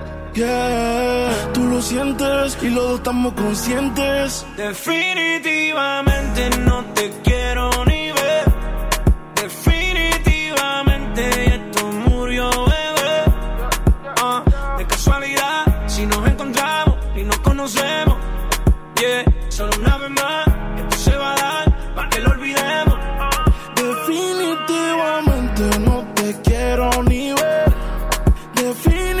Yeah, 0.33 1.49
tú 1.53 1.65
lo 1.65 1.81
sientes 1.81 2.57
y 2.61 2.69
los 2.69 2.83
dos 2.83 2.95
estamos 2.99 3.33
conscientes. 3.33 4.45
Definitivamente 4.55 6.49
no 6.61 6.85
te 6.93 7.11
quiero 7.21 7.69
ni 7.83 8.13
ver. 8.13 8.45
Definitivamente 9.35 11.55
esto 11.55 11.85
murió, 12.07 12.49
bebé. 12.49 13.25
Ah, 14.21 14.41
de 14.77 14.87
casualidad, 14.87 15.65
si 15.87 16.05
nos 16.05 16.25
encontramos 16.25 16.95
y 17.13 17.23
nos 17.23 17.37
conocemos. 17.39 18.15
Yeah, 19.01 19.25
solo 19.49 19.73
una 19.79 19.97
vez 19.97 20.11
más, 20.11 20.47
esto 20.77 20.95
se 20.97 21.17
va 21.17 21.33
a 21.33 21.35
dar 21.35 21.93
para 21.93 22.09
que 22.09 22.19
lo 22.21 22.31
olvidemos. 22.31 22.97
Definitivamente 23.75 25.79
no 25.79 26.05
te 26.15 26.41
quiero 26.41 26.89
ni 27.03 27.33
ver. 27.33 27.69
Definitivamente 28.55 29.20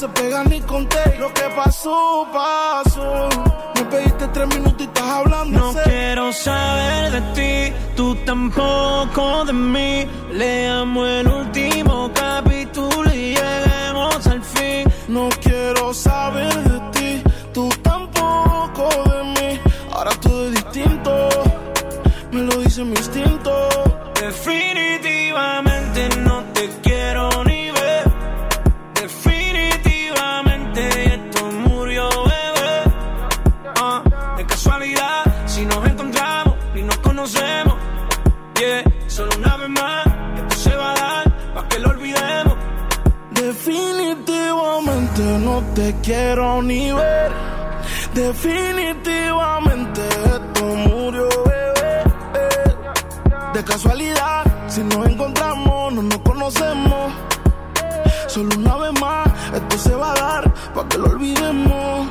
se 0.00 0.08
pega 0.08 0.42
ni 0.44 0.60
con 0.62 0.86
té. 0.88 1.16
Lo 1.18 1.28
que 1.34 1.46
pasó, 1.54 2.26
pasó. 2.32 3.28
Me 3.74 3.84
pediste 3.84 4.26
tres 4.28 4.48
minutos 4.48 4.80
y 4.80 4.84
estás 4.84 5.10
hablando. 5.18 5.58
No 5.60 5.74
quiero 5.84 6.32
saber 6.32 7.12
de 7.16 7.20
ti, 7.36 7.74
tú 7.96 8.14
tampoco 8.24 9.44
de 9.44 9.52
mí. 9.52 10.06
Leamos 10.32 11.06
el 11.06 11.28
último 11.28 12.10
capítulo 12.14 13.12
y 13.12 13.34
lleguemos 13.36 14.26
al 14.26 14.42
fin. 14.42 14.84
No 15.08 15.28
quiero 15.42 15.92
saber 15.92 16.49
Definitivamente 48.30 50.02
esto 50.24 50.64
murió, 50.64 51.28
bebé. 51.46 52.04
De 53.52 53.64
casualidad, 53.64 54.44
si 54.68 54.84
nos 54.84 55.04
encontramos, 55.08 55.92
no 55.92 56.02
nos 56.02 56.18
conocemos. 56.18 57.12
Solo 58.28 58.50
una 58.56 58.76
vez 58.76 59.00
más, 59.00 59.28
esto 59.52 59.78
se 59.78 59.96
va 59.96 60.12
a 60.12 60.14
dar 60.14 60.54
para 60.72 60.88
que 60.88 60.98
lo 60.98 61.06
olvidemos. 61.06 62.06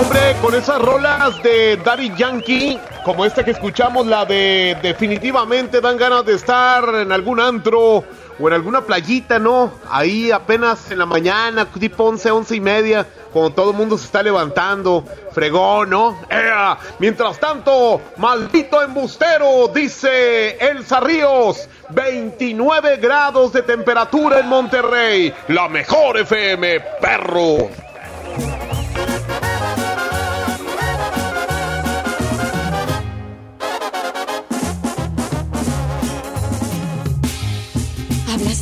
Hombre, 0.00 0.36
con 0.42 0.54
esas 0.56 0.82
rolas 0.82 1.40
de 1.44 1.76
Daddy 1.76 2.12
Yankee, 2.16 2.80
como 3.04 3.24
esta 3.24 3.44
que 3.44 3.52
escuchamos, 3.52 4.06
la 4.06 4.24
de 4.24 4.76
definitivamente 4.82 5.80
dan 5.80 5.96
ganas 5.96 6.24
de 6.24 6.34
estar 6.34 6.84
en 6.94 7.12
algún 7.12 7.40
antro 7.40 8.04
o 8.38 8.48
en 8.48 8.52
alguna 8.52 8.82
playita, 8.82 9.38
¿no? 9.38 9.72
Ahí 9.90 10.30
apenas 10.30 10.90
en 10.90 10.98
la 10.98 11.06
mañana, 11.06 11.66
tipo 11.66 12.04
11, 12.04 12.30
11 12.30 12.56
y 12.56 12.60
media, 12.60 13.06
cuando 13.32 13.50
todo 13.52 13.70
el 13.70 13.76
mundo 13.76 13.98
se 13.98 14.06
está 14.06 14.22
levantando, 14.22 15.04
fregón, 15.32 15.90
¿no? 15.90 16.18
¡Ea! 16.30 16.78
Mientras 16.98 17.38
tanto, 17.38 18.00
maldito 18.16 18.82
embustero, 18.82 19.68
dice 19.68 20.56
Elsa 20.58 21.00
Ríos, 21.00 21.68
29 21.90 22.96
grados 22.96 23.52
de 23.52 23.62
temperatura 23.62 24.40
en 24.40 24.48
Monterrey, 24.48 25.34
la 25.48 25.68
mejor 25.68 26.18
FM, 26.18 26.80
perro. 27.00 27.68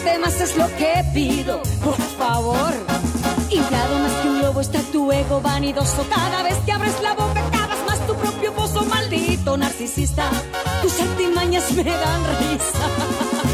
No 0.00 0.06
verte 0.06 0.18
más 0.18 0.40
es 0.40 0.56
lo 0.56 0.66
que 0.78 1.04
pido, 1.12 1.60
por 1.84 2.00
favor. 2.16 2.72
Inflado 3.50 3.98
más 3.98 4.12
que 4.22 4.28
un 4.28 4.40
lobo 4.40 4.60
está 4.62 4.80
tu 4.92 5.12
ego 5.12 5.42
vanidoso. 5.42 6.06
Cada 6.08 6.42
vez 6.42 6.56
que 6.64 6.72
abres 6.72 7.02
la 7.02 7.12
boca 7.12 7.42
cavas 7.50 7.78
más 7.86 8.06
tu 8.06 8.14
propio 8.14 8.52
pozo, 8.54 8.84
maldito 8.86 9.58
narcisista. 9.58 10.30
Tus 10.80 10.98
artimañas 11.00 11.70
me 11.72 11.84
dan 11.84 12.22
risa. 12.38 13.49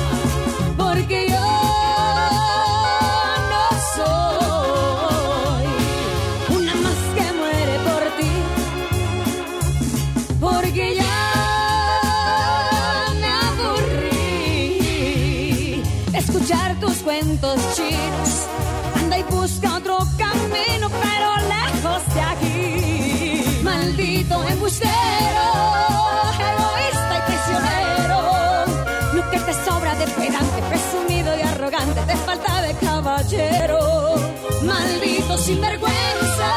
Maldito 23.97 24.45
embustero, 24.45 25.47
egoísta 26.39 27.15
y 27.17 27.23
prisionero. 27.31 28.19
Lo 29.15 29.31
que 29.31 29.39
te 29.39 29.55
sobra 29.65 29.95
de 29.95 30.07
pedante, 30.07 30.63
presumido 30.69 31.35
y 31.35 31.41
arrogante, 31.41 32.03
te 32.03 32.15
falta 32.17 32.61
de 32.61 32.75
caballero. 32.75 34.17
Maldito 34.65 35.39
sinvergüenza, 35.39 36.51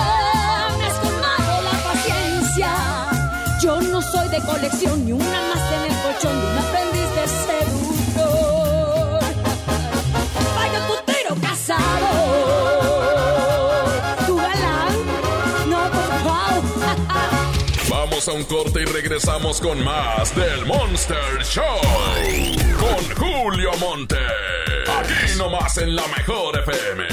me 0.80 0.86
has 0.86 1.02
tomado 1.02 1.62
la 1.62 1.78
paciencia. 1.90 2.72
Yo 3.62 3.80
no 3.84 4.02
soy 4.02 4.28
de 4.28 4.42
colección, 4.42 5.06
ni 5.06 5.14
una 5.14 5.24
más 5.24 5.72
en 5.72 5.92
el 5.94 5.98
colchón 6.02 6.42
de 6.42 6.46
un 6.46 6.58
Vamos 18.20 18.28
a 18.28 18.34
un 18.34 18.64
corte 18.64 18.82
y 18.82 18.86
regresamos 18.86 19.62
con 19.62 19.82
más 19.82 20.36
del 20.36 20.66
Monster 20.66 21.42
Show. 21.42 21.64
Con 22.78 23.16
Julio 23.16 23.72
Monte. 23.80 24.18
Aquí 25.00 25.38
nomás 25.38 25.78
en 25.78 25.96
la 25.96 26.06
mejor 26.08 26.60
FM. 26.60 27.04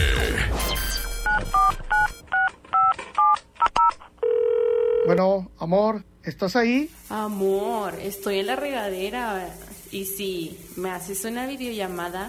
Bueno, 5.06 5.48
amor, 5.60 6.02
¿estás 6.24 6.56
ahí? 6.56 6.90
Amor, 7.08 7.94
estoy 8.00 8.40
en 8.40 8.48
la 8.48 8.56
regadera. 8.56 9.54
Y 9.92 10.06
si 10.06 10.58
me 10.74 10.90
haces 10.90 11.24
una 11.24 11.46
videollamada. 11.46 12.28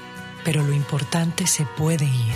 pero 0.43 0.63
lo 0.63 0.73
importante 0.73 1.47
se 1.47 1.65
puede 1.65 2.05
ir, 2.05 2.35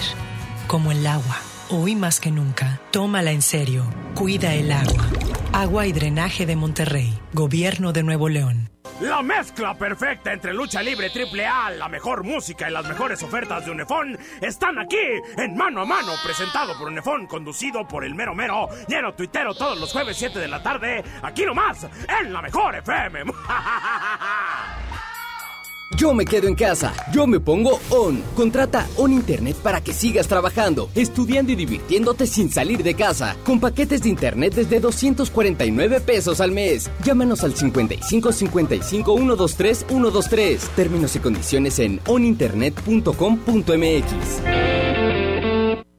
como 0.68 0.92
el 0.92 1.06
agua. 1.06 1.38
Hoy 1.70 1.96
más 1.96 2.20
que 2.20 2.32
nunca, 2.32 2.80
tómala 2.92 3.32
en 3.32 3.42
serio. 3.42 3.86
Cuida 4.14 4.54
el 4.54 4.72
agua. 4.72 5.06
Agua 5.52 5.88
y 5.88 5.94
drenaje 5.94 6.46
de 6.46 6.56
Monterrey, 6.56 7.18
Gobierno 7.34 7.92
de 7.92 8.04
Nuevo 8.04 8.30
León. 8.30 8.70
La 9.02 9.22
mezcla 9.22 9.74
perfecta 9.74 10.32
entre 10.32 10.54
lucha 10.54 10.82
libre 10.82 11.10
triple 11.10 11.46
A, 11.46 11.70
la 11.72 11.90
mejor 11.90 12.24
música 12.24 12.70
y 12.70 12.72
las 12.72 12.88
mejores 12.88 13.22
ofertas 13.24 13.66
de 13.66 13.72
Unefón 13.72 14.18
están 14.40 14.80
aquí 14.80 14.96
en 15.38 15.58
Mano 15.58 15.82
a 15.82 15.86
Mano, 15.86 16.14
presentado 16.24 16.78
por 16.78 16.88
Unefón, 16.88 17.28
conducido 17.28 17.86
por 17.86 18.06
el 18.06 18.16
mero 18.16 18.34
mero, 18.34 18.70
lleno 18.88 19.14
tuitero 19.14 19.54
todos 19.54 19.78
los 19.78 19.92
jueves 19.92 20.16
7 20.16 20.40
de 20.40 20.48
la 20.48 20.64
tarde, 20.64 21.04
aquí 21.22 21.46
nomás, 21.46 21.86
en 22.22 22.32
la 22.32 22.42
mejor 22.42 22.76
FM. 22.76 23.24
Yo 25.92 26.14
me 26.14 26.26
quedo 26.26 26.48
en 26.48 26.56
casa, 26.56 26.94
yo 27.14 27.28
me 27.28 27.40
pongo 27.40 27.80
on. 27.90 28.22
Contrata 28.36 28.88
On 28.98 29.14
Internet 29.14 29.56
para 29.58 29.82
que 29.82 29.94
sigas 29.94 30.28
trabajando, 30.28 30.90
estudiando 30.96 31.52
y 31.52 31.56
divirtiéndote 31.56 32.26
sin 32.28 32.52
salir 32.52 32.84
de 32.84 32.96
casa. 32.96 33.38
Con 33.46 33.60
paquetes 33.60 34.02
de 34.02 34.10
internet 34.10 34.56
desde 34.56 34.80
249 34.80 36.02
pesos 36.02 36.42
al 36.42 36.52
mes. 36.52 36.90
Llámanos 37.04 37.44
al 37.44 37.56
55 37.56 38.32
55 38.32 39.16
123 39.16 39.86
123. 39.88 40.70
Términos 40.76 41.16
y 41.16 41.20
condiciones 41.20 41.80
en 41.80 42.02
oninternet.com.mx. 42.08 44.14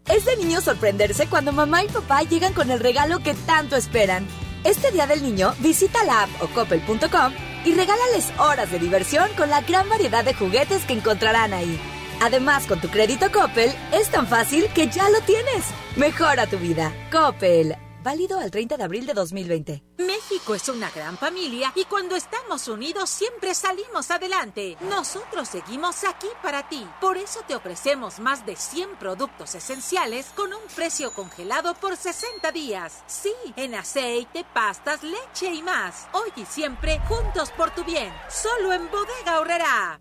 Es 0.08 0.24
de 0.24 0.36
niño 0.36 0.60
sorprenderse 0.60 1.26
cuando 1.26 1.52
mamá 1.52 1.84
y 1.84 1.88
papá 1.88 2.22
llegan 2.22 2.52
con 2.52 2.70
el 2.70 2.80
regalo 2.80 3.20
que 3.20 3.34
tanto 3.34 3.76
esperan. 3.76 4.26
Este 4.64 4.90
día 4.90 5.06
del 5.06 5.22
niño, 5.22 5.54
visita 5.60 6.04
la 6.04 6.24
app 6.24 6.42
o 6.42 6.48
coppel.com 6.48 7.55
y 7.66 7.74
regálales 7.74 8.32
horas 8.38 8.70
de 8.70 8.78
diversión 8.78 9.28
con 9.36 9.50
la 9.50 9.60
gran 9.60 9.88
variedad 9.88 10.24
de 10.24 10.34
juguetes 10.34 10.84
que 10.84 10.94
encontrarán 10.94 11.52
ahí. 11.52 11.78
Además, 12.22 12.66
con 12.66 12.80
tu 12.80 12.88
crédito 12.88 13.30
Coppel, 13.30 13.70
es 13.92 14.08
tan 14.08 14.26
fácil 14.26 14.68
que 14.74 14.88
ya 14.88 15.10
lo 15.10 15.20
tienes. 15.20 15.66
Mejora 15.96 16.46
tu 16.46 16.58
vida. 16.58 16.92
Coppel. 17.10 17.85
Válido 18.06 18.38
al 18.38 18.52
30 18.52 18.76
de 18.76 18.84
abril 18.84 19.04
de 19.04 19.14
2020. 19.14 19.82
México 19.98 20.54
es 20.54 20.68
una 20.68 20.88
gran 20.92 21.18
familia 21.18 21.72
y 21.74 21.86
cuando 21.86 22.14
estamos 22.14 22.68
unidos 22.68 23.10
siempre 23.10 23.52
salimos 23.52 24.12
adelante. 24.12 24.76
Nosotros 24.82 25.48
seguimos 25.48 26.04
aquí 26.04 26.28
para 26.40 26.68
ti. 26.68 26.86
Por 27.00 27.16
eso 27.16 27.40
te 27.48 27.56
ofrecemos 27.56 28.20
más 28.20 28.46
de 28.46 28.54
100 28.54 28.90
productos 29.00 29.56
esenciales 29.56 30.26
con 30.36 30.52
un 30.52 30.62
precio 30.76 31.12
congelado 31.14 31.74
por 31.74 31.96
60 31.96 32.52
días. 32.52 33.02
Sí, 33.08 33.34
en 33.56 33.74
aceite, 33.74 34.46
pastas, 34.54 35.02
leche 35.02 35.52
y 35.52 35.62
más. 35.62 36.06
Hoy 36.12 36.30
y 36.36 36.44
siempre 36.44 37.00
juntos 37.08 37.50
por 37.56 37.74
tu 37.74 37.82
bien. 37.82 38.12
Solo 38.30 38.72
en 38.72 38.88
Bodega 38.88 39.40
Horrera. 39.40 40.00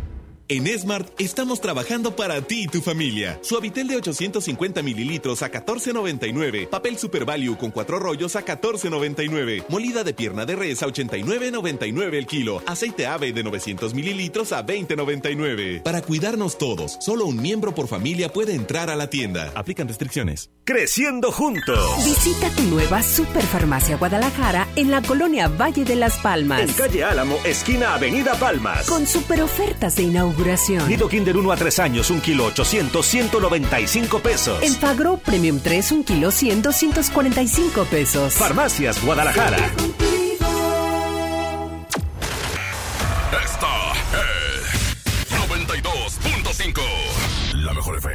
En 0.53 0.67
Smart 0.77 1.07
estamos 1.17 1.61
trabajando 1.61 2.13
para 2.13 2.41
ti 2.41 2.63
y 2.63 2.67
tu 2.67 2.81
familia. 2.81 3.39
Suavitel 3.41 3.87
de 3.87 3.95
850 3.95 4.81
mililitros 4.81 5.43
a 5.43 5.49
14.99. 5.49 6.67
Papel 6.67 6.97
Super 6.97 7.23
Value 7.23 7.57
con 7.57 7.71
cuatro 7.71 7.99
rollos 7.99 8.35
a 8.35 8.43
14.99. 8.43 9.63
Molida 9.69 10.03
de 10.03 10.13
pierna 10.13 10.45
de 10.45 10.57
res 10.57 10.83
a 10.83 10.87
89.99 10.87 12.15
el 12.15 12.27
kilo. 12.27 12.61
Aceite 12.67 13.07
ave 13.07 13.31
de 13.31 13.45
900 13.45 13.93
mililitros 13.93 14.51
a 14.51 14.65
20.99. 14.65 15.83
Para 15.83 16.01
cuidarnos 16.01 16.57
todos, 16.57 16.97
solo 16.99 17.27
un 17.27 17.41
miembro 17.41 17.73
por 17.73 17.87
familia 17.87 18.27
puede 18.27 18.53
entrar 18.53 18.89
a 18.89 18.97
la 18.97 19.09
tienda. 19.09 19.53
Aplican 19.55 19.87
restricciones. 19.87 20.49
Creciendo 20.65 21.31
juntos. 21.31 21.79
Visita 22.03 22.49
tu 22.57 22.63
nueva 22.63 23.01
Superfarmacia 23.03 23.95
Guadalajara 23.95 24.67
en 24.75 24.91
la 24.91 25.01
colonia 25.01 25.47
Valle 25.47 25.85
de 25.85 25.95
las 25.95 26.17
Palmas. 26.17 26.59
En 26.59 26.73
calle 26.73 27.05
Álamo, 27.05 27.37
esquina 27.45 27.93
Avenida 27.93 28.33
Palmas. 28.35 28.85
Con 28.87 29.07
super 29.07 29.41
ofertas 29.43 29.95
de 29.95 30.03
inauguración. 30.03 30.40
Nido 30.87 31.07
Kinder 31.07 31.37
1 31.37 31.51
a 31.51 31.55
3 31.55 31.79
años, 31.79 32.09
1 32.09 32.21
kilo 32.21 32.45
800, 32.45 33.05
195 33.05 34.19
pesos. 34.19 34.63
En 34.63 34.73
Fagro 34.75 35.17
Premium 35.17 35.59
3, 35.59 35.91
1 35.91 36.03
kilo 36.03 36.31
100, 36.31 36.61
245 36.61 37.85
pesos. 37.85 38.33
Farmacias 38.33 39.03
Guadalajara. 39.03 39.57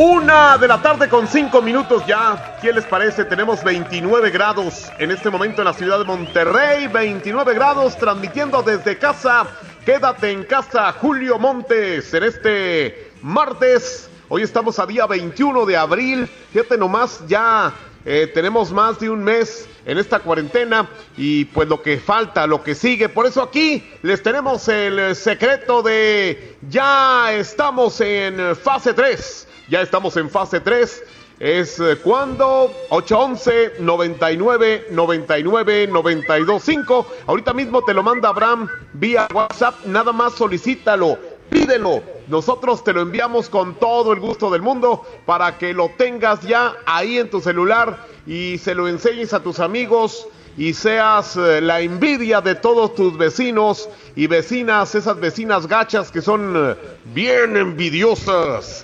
Una 0.00 0.56
de 0.58 0.68
la 0.68 0.80
tarde 0.80 1.08
con 1.08 1.26
cinco 1.26 1.60
minutos 1.60 2.06
ya. 2.06 2.56
¿Qué 2.62 2.72
les 2.72 2.84
parece? 2.84 3.24
Tenemos 3.24 3.64
29 3.64 4.30
grados 4.30 4.92
en 4.96 5.10
este 5.10 5.28
momento 5.28 5.62
en 5.62 5.64
la 5.64 5.74
ciudad 5.74 5.98
de 5.98 6.04
Monterrey. 6.04 6.86
29 6.86 7.52
grados 7.54 7.98
transmitiendo 7.98 8.62
desde 8.62 8.96
casa. 8.96 9.48
Quédate 9.84 10.30
en 10.30 10.44
casa, 10.44 10.92
Julio 10.92 11.40
Montes, 11.40 12.14
en 12.14 12.22
este 12.22 13.10
martes. 13.22 14.08
Hoy 14.28 14.42
estamos 14.42 14.78
a 14.78 14.86
día 14.86 15.04
21 15.08 15.66
de 15.66 15.76
abril. 15.76 16.30
Fíjate 16.52 16.78
nomás, 16.78 17.20
ya 17.26 17.74
eh, 18.04 18.30
tenemos 18.32 18.70
más 18.70 19.00
de 19.00 19.10
un 19.10 19.24
mes 19.24 19.68
en 19.84 19.98
esta 19.98 20.20
cuarentena 20.20 20.88
y 21.16 21.46
pues 21.46 21.68
lo 21.68 21.82
que 21.82 21.98
falta, 21.98 22.46
lo 22.46 22.62
que 22.62 22.76
sigue. 22.76 23.08
Por 23.08 23.26
eso 23.26 23.42
aquí 23.42 23.84
les 24.02 24.22
tenemos 24.22 24.68
el 24.68 25.16
secreto 25.16 25.82
de 25.82 26.56
ya 26.70 27.32
estamos 27.32 28.00
en 28.00 28.54
fase 28.54 28.94
3. 28.94 29.47
Ya 29.68 29.82
estamos 29.82 30.16
en 30.16 30.30
fase 30.30 30.60
3. 30.60 31.02
Es 31.40 31.80
cuando 32.02 32.72
811 32.88 33.74
99 33.80 34.86
99 34.90 35.86
92 35.88 36.62
5. 36.62 37.06
Ahorita 37.26 37.52
mismo 37.52 37.82
te 37.84 37.94
lo 37.94 38.02
manda 38.02 38.30
Abraham 38.30 38.68
vía 38.94 39.28
WhatsApp. 39.32 39.84
Nada 39.84 40.12
más 40.12 40.32
solicítalo, 40.32 41.18
pídelo. 41.50 42.02
Nosotros 42.28 42.82
te 42.82 42.92
lo 42.92 43.02
enviamos 43.02 43.48
con 43.50 43.74
todo 43.74 44.12
el 44.12 44.20
gusto 44.20 44.50
del 44.50 44.62
mundo 44.62 45.04
para 45.26 45.58
que 45.58 45.74
lo 45.74 45.90
tengas 45.98 46.40
ya 46.42 46.74
ahí 46.86 47.18
en 47.18 47.30
tu 47.30 47.40
celular 47.40 48.06
y 48.26 48.58
se 48.58 48.74
lo 48.74 48.88
enseñes 48.88 49.32
a 49.32 49.42
tus 49.42 49.60
amigos 49.60 50.26
y 50.58 50.74
seas 50.74 51.36
eh, 51.36 51.60
la 51.60 51.80
envidia 51.80 52.40
de 52.40 52.56
todos 52.56 52.94
tus 52.96 53.16
vecinos 53.16 53.88
y 54.16 54.26
vecinas, 54.26 54.92
esas 54.96 55.18
vecinas 55.20 55.68
gachas 55.68 56.10
que 56.10 56.20
son 56.20 56.52
eh, 56.56 56.74
bien 57.14 57.56
envidiosas. 57.56 58.82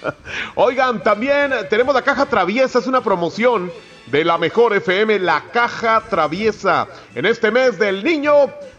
Oigan, 0.54 1.02
también 1.02 1.52
tenemos 1.68 1.92
la 1.92 2.02
caja 2.02 2.24
traviesa, 2.26 2.78
es 2.78 2.86
una 2.86 3.02
promoción 3.02 3.72
de 4.06 4.24
la 4.24 4.38
mejor 4.38 4.74
FM, 4.74 5.18
la 5.18 5.42
caja 5.52 6.04
traviesa. 6.08 6.86
En 7.16 7.26
este 7.26 7.50
mes 7.50 7.80
del 7.80 8.04
niño 8.04 8.32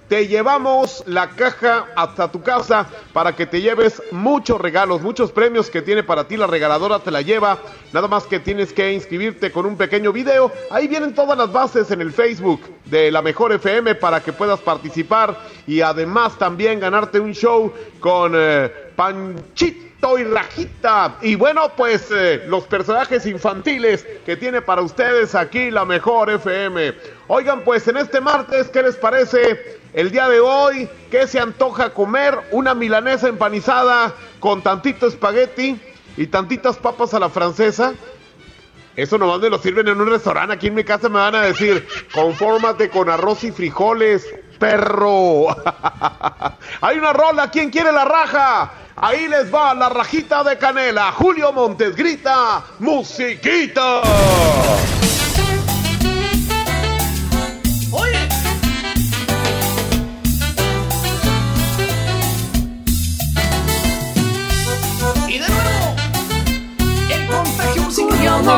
te 0.10 0.28
llevamos 0.28 1.04
la 1.06 1.30
caja 1.30 1.86
hasta 1.96 2.32
tu 2.32 2.42
casa 2.42 2.88
para 3.14 3.36
que 3.36 3.46
te 3.46 3.62
lleves 3.62 4.02
muchos 4.12 4.60
regalos, 4.60 5.02
muchos 5.02 5.32
premios 5.32 5.70
que 5.70 5.84
tiene 5.84 6.02
para 6.02 6.28
ti 6.28 6.36
la 6.36 6.48
regaladora 6.48 6.98
te 7.00 7.12
la 7.12 7.22
lleva. 7.22 7.60
Nada 7.94 8.08
más 8.08 8.26
que 8.26 8.40
tienes 8.40 8.74
que 8.74 8.92
inscribirte 8.92 9.52
con 9.52 9.68
un 9.68 9.78
pequeño 9.78 10.12
video. 10.12 10.52
Ahí 10.72 10.88
vienen 10.88 11.14
todas 11.14 11.38
las 11.38 11.52
bases 11.52 11.92
en 11.92 12.02
el 12.02 12.12
Facebook 12.12 12.62
de 12.86 13.12
la 13.12 13.22
Mejor 13.22 13.54
FM 13.54 13.96
para 13.96 14.22
que 14.22 14.34
puedas 14.34 14.60
participar 14.60 15.38
y 15.68 15.82
además 15.82 16.38
también 16.40 16.80
ganarte 16.80 17.20
un 17.20 17.34
show 17.34 17.72
con 18.00 18.34
eh, 18.36 18.72
Panchito 18.96 20.18
y 20.18 20.24
Rajita. 20.24 21.18
Y 21.22 21.36
bueno, 21.36 21.72
pues 21.78 22.10
eh, 22.10 22.44
los 22.48 22.64
personajes 22.64 23.28
infantiles 23.28 24.08
que 24.26 24.38
tiene 24.38 24.64
para 24.64 24.82
ustedes 24.82 25.36
aquí 25.36 25.70
la 25.70 25.86
mejor 25.86 26.32
FM. 26.32 26.96
Oigan, 27.28 27.62
pues 27.64 27.88
en 27.88 27.98
este 27.98 28.20
martes, 28.20 28.70
¿qué 28.70 28.82
les 28.82 28.96
parece? 28.96 29.79
El 29.94 30.12
día 30.12 30.30
de 30.30 30.40
hoy, 30.40 30.88
¿qué 31.10 31.26
se 31.28 31.40
antoja 31.40 31.94
comer? 31.94 32.38
Una 32.52 32.76
milanesa 32.76 33.28
empanizada 33.28 34.14
con 34.40 34.62
tantito 34.62 35.08
espagueti 35.08 35.80
y 36.16 36.28
tantitas 36.28 36.78
papas 36.78 37.14
a 37.16 37.20
la 37.20 37.30
francesa. 37.30 37.94
Eso 38.96 39.18
nomás 39.18 39.40
me 39.40 39.50
lo 39.50 39.58
sirven 39.58 39.88
en 39.88 40.00
un 40.00 40.10
restaurante. 40.10 40.54
Aquí 40.54 40.68
en 40.68 40.76
mi 40.76 40.84
casa 40.84 41.10
me 41.10 41.18
van 41.18 41.34
a 41.34 41.42
decir, 41.42 41.88
confórmate 42.14 42.90
con 42.90 43.10
arroz 43.10 43.44
y 43.44 43.52
frijoles, 43.52 44.28
perro. 44.60 45.48
Hay 46.82 46.98
una 46.98 47.14
rola, 47.14 47.50
¿quién 47.50 47.72
quiere 47.72 47.92
la 47.92 48.06
raja? 48.06 48.72
Ahí 48.96 49.28
les 49.28 49.52
va 49.54 49.74
la 49.74 49.90
rajita 49.90 50.44
de 50.44 50.58
canela. 50.58 51.12
Julio 51.14 51.52
Montes 51.52 51.96
grita, 51.96 52.64
musiquita. 52.80 54.02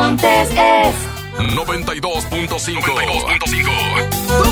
Montes 0.01 0.49
es 0.49 0.95
92.5. 1.37 2.81
92.5. 2.81 4.50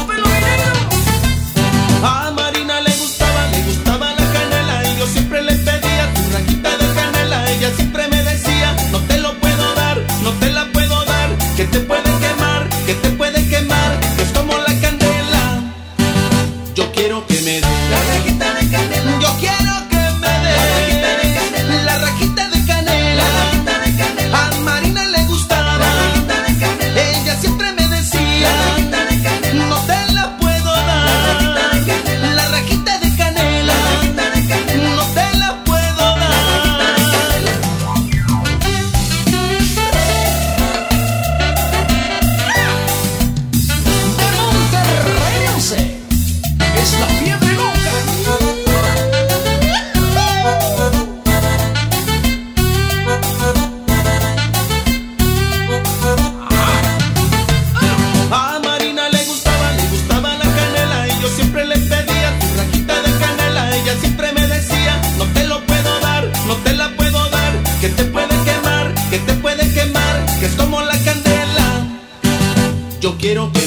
quiero 73.29 73.58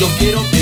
Yo 0.00 0.08
quiero 0.18 0.40
que 0.50 0.59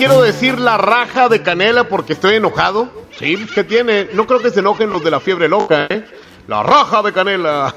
quiero 0.00 0.22
decir 0.22 0.58
la 0.58 0.78
raja 0.78 1.28
de 1.28 1.42
canela 1.42 1.84
porque 1.84 2.14
estoy 2.14 2.36
enojado, 2.36 2.88
sí, 3.18 3.46
¿qué 3.54 3.64
tiene? 3.64 4.08
No 4.14 4.26
creo 4.26 4.40
que 4.40 4.48
se 4.48 4.60
enojen 4.60 4.88
los 4.88 5.04
de 5.04 5.10
la 5.10 5.20
fiebre 5.20 5.46
loca, 5.46 5.88
¿eh? 5.90 6.02
La 6.50 6.64
raja 6.64 7.00
de 7.00 7.12
canela. 7.12 7.72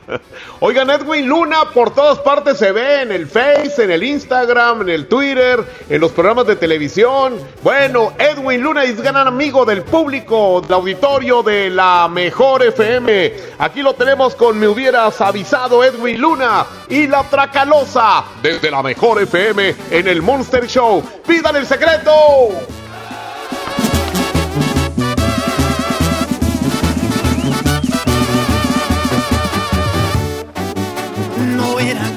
Oigan, 0.58 0.90
Edwin 0.90 1.28
Luna 1.28 1.66
por 1.72 1.94
todas 1.94 2.18
partes 2.18 2.58
se 2.58 2.72
ve 2.72 3.02
en 3.02 3.12
el 3.12 3.28
Face, 3.28 3.84
en 3.84 3.92
el 3.92 4.02
Instagram, 4.02 4.80
en 4.80 4.88
el 4.88 5.06
Twitter, 5.06 5.64
en 5.88 6.00
los 6.00 6.10
programas 6.10 6.48
de 6.48 6.56
televisión. 6.56 7.38
Bueno, 7.62 8.14
Edwin 8.18 8.60
Luna 8.60 8.82
es 8.82 9.00
gran 9.00 9.28
amigo 9.28 9.64
del 9.64 9.84
público, 9.84 10.60
del 10.62 10.72
auditorio 10.72 11.44
de 11.44 11.70
la 11.70 12.08
Mejor 12.08 12.64
FM. 12.64 13.34
Aquí 13.60 13.82
lo 13.82 13.94
tenemos 13.94 14.34
con 14.34 14.58
Me 14.58 14.66
hubieras 14.66 15.20
avisado 15.20 15.84
Edwin 15.84 16.20
Luna 16.20 16.66
y 16.88 17.06
la 17.06 17.22
Tracalosa 17.22 18.24
desde 18.42 18.68
la 18.68 18.82
Mejor 18.82 19.22
FM 19.22 19.76
en 19.92 20.08
el 20.08 20.22
Monster 20.22 20.66
Show. 20.66 21.04
¡Pidan 21.24 21.54
el 21.54 21.66
secreto! 21.66 22.10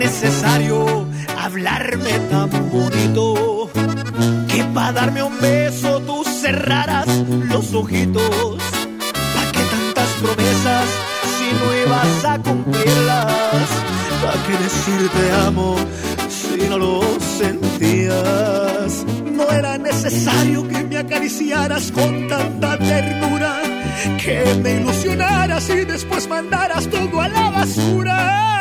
Necesario 0.04 1.06
hablarme 1.38 2.14
tan 2.32 2.50
bonito 2.72 3.70
que 4.48 4.64
para 4.74 4.94
darme 4.94 5.22
un 5.22 5.40
beso 5.40 6.00
tú 6.02 6.24
cerraras 6.24 7.08
los 7.52 7.72
ojitos. 7.76 8.58
¿Para 9.36 9.52
qué 9.52 9.64
tantas 9.76 10.10
promesas 10.22 10.86
si 11.36 11.48
no 11.60 11.68
ibas 11.84 12.26
a 12.26 12.40
cumplirlas? 12.40 13.68
¿Para 14.24 14.38
qué 14.46 14.56
decir 14.64 15.02
te 15.18 15.32
amo 15.48 15.76
si 16.30 16.68
no 16.68 16.78
lo 16.80 17.02
sentías? 17.38 19.06
No 19.38 19.52
era 19.52 19.78
necesario 19.78 20.68
que 20.68 20.84
me 20.84 20.98
acariciaras 20.98 21.92
con 21.92 22.28
tanta 22.28 22.76
ternura, 22.80 23.54
que 24.24 24.60
me 24.64 24.82
ilusionaras 24.82 25.70
y 25.70 25.86
después 25.86 26.28
mandaras 26.28 26.88
todo 26.88 27.22
a 27.22 27.28
la 27.28 27.52
basura. 27.52 28.52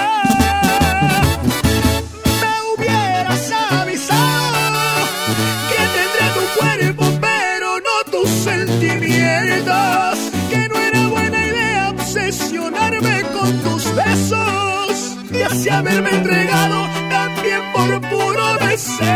Que 9.61 10.68
no 10.70 10.78
era 10.78 11.06
buena 11.08 11.46
idea 11.46 11.90
obsesionarme 11.90 13.22
con 13.30 13.58
tus 13.61 13.94
besos 13.94 15.18
y 15.30 15.42
así 15.42 15.68
haberme 15.68 16.08
entregado 16.08 16.88
también 17.11 17.61
por 17.74 18.00
puro 18.08 18.56
deseo. 18.56 19.06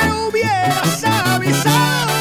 Me 0.00 0.12
hubieras 0.26 1.04
avisado 1.04 2.14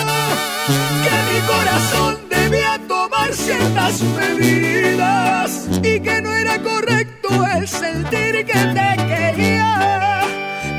que 1.04 1.16
mi 1.32 1.40
corazón 1.48 2.18
debía 2.30 2.78
tomar 2.90 3.34
ciertas 3.34 4.02
medidas 4.02 5.70
y 5.82 6.02
que 6.02 6.22
no 6.22 6.34
era 6.34 6.62
correcto 6.62 7.30
el 7.56 7.66
sentir 7.66 8.46
que 8.46 8.60
te 8.76 8.90
quería. 9.08 10.22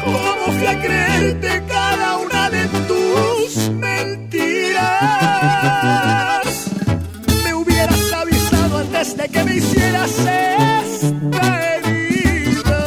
¿Cómo 0.05 0.53
fui 0.59 0.67
a 0.67 0.79
creerte 0.79 1.63
cada 1.67 2.19
una 2.19 2.38
que 9.33 9.45
me 9.45 9.57
hicieras 9.57 10.11
esta 10.11 11.75
herida. 11.75 12.81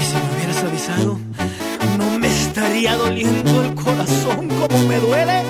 Y 0.00 0.04
si 0.04 0.14
me 0.14 0.26
hubieras 0.34 0.62
avisado, 0.64 1.18
no 1.98 2.18
me 2.18 2.28
estaría 2.28 2.96
doliendo 2.96 3.62
el 3.64 3.74
corazón 3.74 4.48
como 4.48 4.78
me 4.88 4.98
duele, 4.98 5.42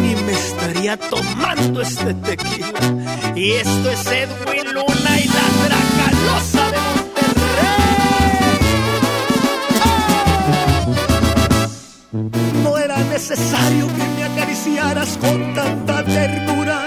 ni 0.00 0.14
me 0.22 0.32
estaría 0.32 0.96
tomando 0.96 1.82
este 1.82 2.14
tequila. 2.14 2.80
Y 3.34 3.52
esto 3.52 3.90
es 3.90 4.06
Edwin 4.06 4.72
Luna 4.74 5.20
y 5.20 5.26
la 5.28 5.46
Dracalosa 5.64 6.64
de 6.70 6.78
Monterrey. 6.78 7.82
No 12.62 12.76
era 12.78 12.98
necesario 12.98 13.86
que 13.88 14.04
me 14.16 14.24
acariciaras 14.24 15.16
con 15.18 15.54
tanta 15.54 16.04
ternura, 16.04 16.86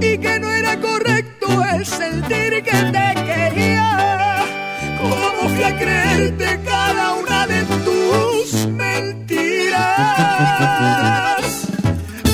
Y 0.00 0.18
que 0.18 0.40
no 0.40 0.50
era 0.50 0.80
correcto 0.80 1.46
el 1.74 1.84
sentir 1.84 2.62
que 2.62 2.70
te 2.70 3.14
quería. 3.26 4.44
¿Cómo 4.98 5.48
fui 5.54 5.62
a 5.62 5.78
creerte 5.78 6.60
cada 6.64 7.14
una 7.14 7.46
de 7.46 7.62
tus 7.84 8.66
mentiras? 8.68 9.78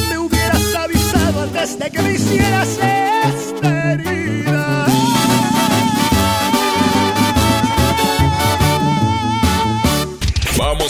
Me 0.09 0.19
hubieras 0.19 0.75
avisado 0.77 1.43
antes 1.43 1.79
de 1.79 1.91
que 1.91 2.03
me 2.03 2.13
hicieras 2.13 2.79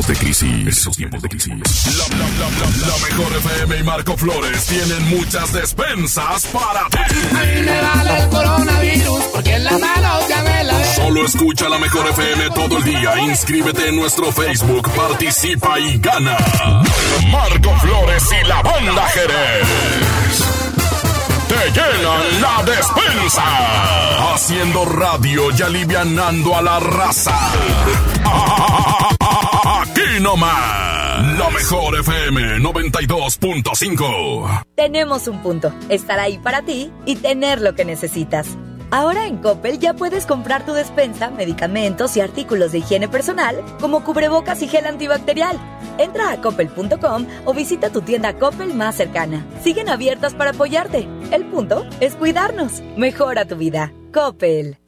Tiempos 0.00 0.18
de 0.18 0.24
crisis. 0.24 0.50
En 0.50 0.68
estos 0.68 0.96
tiempos 0.96 1.22
de 1.22 1.28
crisis. 1.28 1.52
La, 1.52 2.16
la, 2.16 2.24
la, 2.24 2.48
la, 2.48 2.86
la 2.86 2.98
mejor 3.06 3.36
FM 3.36 3.76
y 3.76 3.82
Marco 3.82 4.16
Flores 4.16 4.64
tienen 4.66 5.08
muchas 5.10 5.52
despensas 5.52 6.46
para 6.46 6.88
ti. 6.88 6.98
A 7.36 7.44
mí 7.44 7.62
me 7.62 7.82
vale 7.82 8.22
el 8.22 8.28
coronavirus 8.30 9.24
porque 9.24 9.56
en 9.56 9.64
las 9.64 9.78
manos 9.78 10.26
ya 10.28 10.42
me 10.42 10.64
la 10.64 10.84
Solo 10.94 11.26
escucha 11.26 11.68
la 11.68 11.78
mejor 11.78 12.08
FM 12.08 12.50
todo 12.50 12.78
el 12.78 12.84
día. 12.84 13.18
Inscríbete 13.20 13.88
en 13.88 13.96
nuestro 13.96 14.32
Facebook, 14.32 14.90
participa 14.90 15.78
y 15.78 15.98
gana. 15.98 16.38
Marco 17.30 17.76
Flores 17.80 18.24
y 18.42 18.46
la 18.48 18.62
banda 18.62 19.06
Jerez. 19.08 19.68
Te 21.46 21.72
llenan 21.72 22.40
la 22.40 22.62
despensa. 22.62 23.44
Haciendo 24.32 24.86
radio 24.86 25.50
y 25.50 25.62
alivianando 25.62 26.56
a 26.56 26.62
la 26.62 26.80
raza. 26.80 27.34
Aquí 30.20 30.22
nomás. 30.22 31.38
La 31.38 31.48
mejor 31.50 31.98
FM 31.98 32.58
92.5. 32.58 34.64
Tenemos 34.76 35.26
un 35.28 35.42
punto, 35.42 35.72
estar 35.88 36.20
ahí 36.20 36.36
para 36.38 36.60
ti 36.62 36.92
y 37.06 37.16
tener 37.16 37.62
lo 37.62 37.74
que 37.74 37.86
necesitas. 37.86 38.48
Ahora 38.90 39.26
en 39.26 39.38
Coppel 39.38 39.78
ya 39.78 39.94
puedes 39.94 40.26
comprar 40.26 40.66
tu 40.66 40.74
despensa, 40.74 41.30
medicamentos 41.30 42.16
y 42.16 42.20
artículos 42.20 42.72
de 42.72 42.78
higiene 42.78 43.08
personal 43.08 43.64
como 43.80 44.02
cubrebocas 44.04 44.60
y 44.62 44.68
gel 44.68 44.86
antibacterial. 44.86 45.56
Entra 45.96 46.32
a 46.32 46.40
coppel.com 46.40 47.26
o 47.46 47.54
visita 47.54 47.90
tu 47.90 48.02
tienda 48.02 48.38
Coppel 48.38 48.74
más 48.74 48.96
cercana. 48.96 49.46
Siguen 49.62 49.88
abiertas 49.88 50.34
para 50.34 50.50
apoyarte. 50.50 51.08
El 51.30 51.46
punto 51.46 51.86
es 52.00 52.16
cuidarnos. 52.16 52.82
Mejora 52.96 53.46
tu 53.46 53.56
vida. 53.56 53.92
Coppel. 54.12 54.79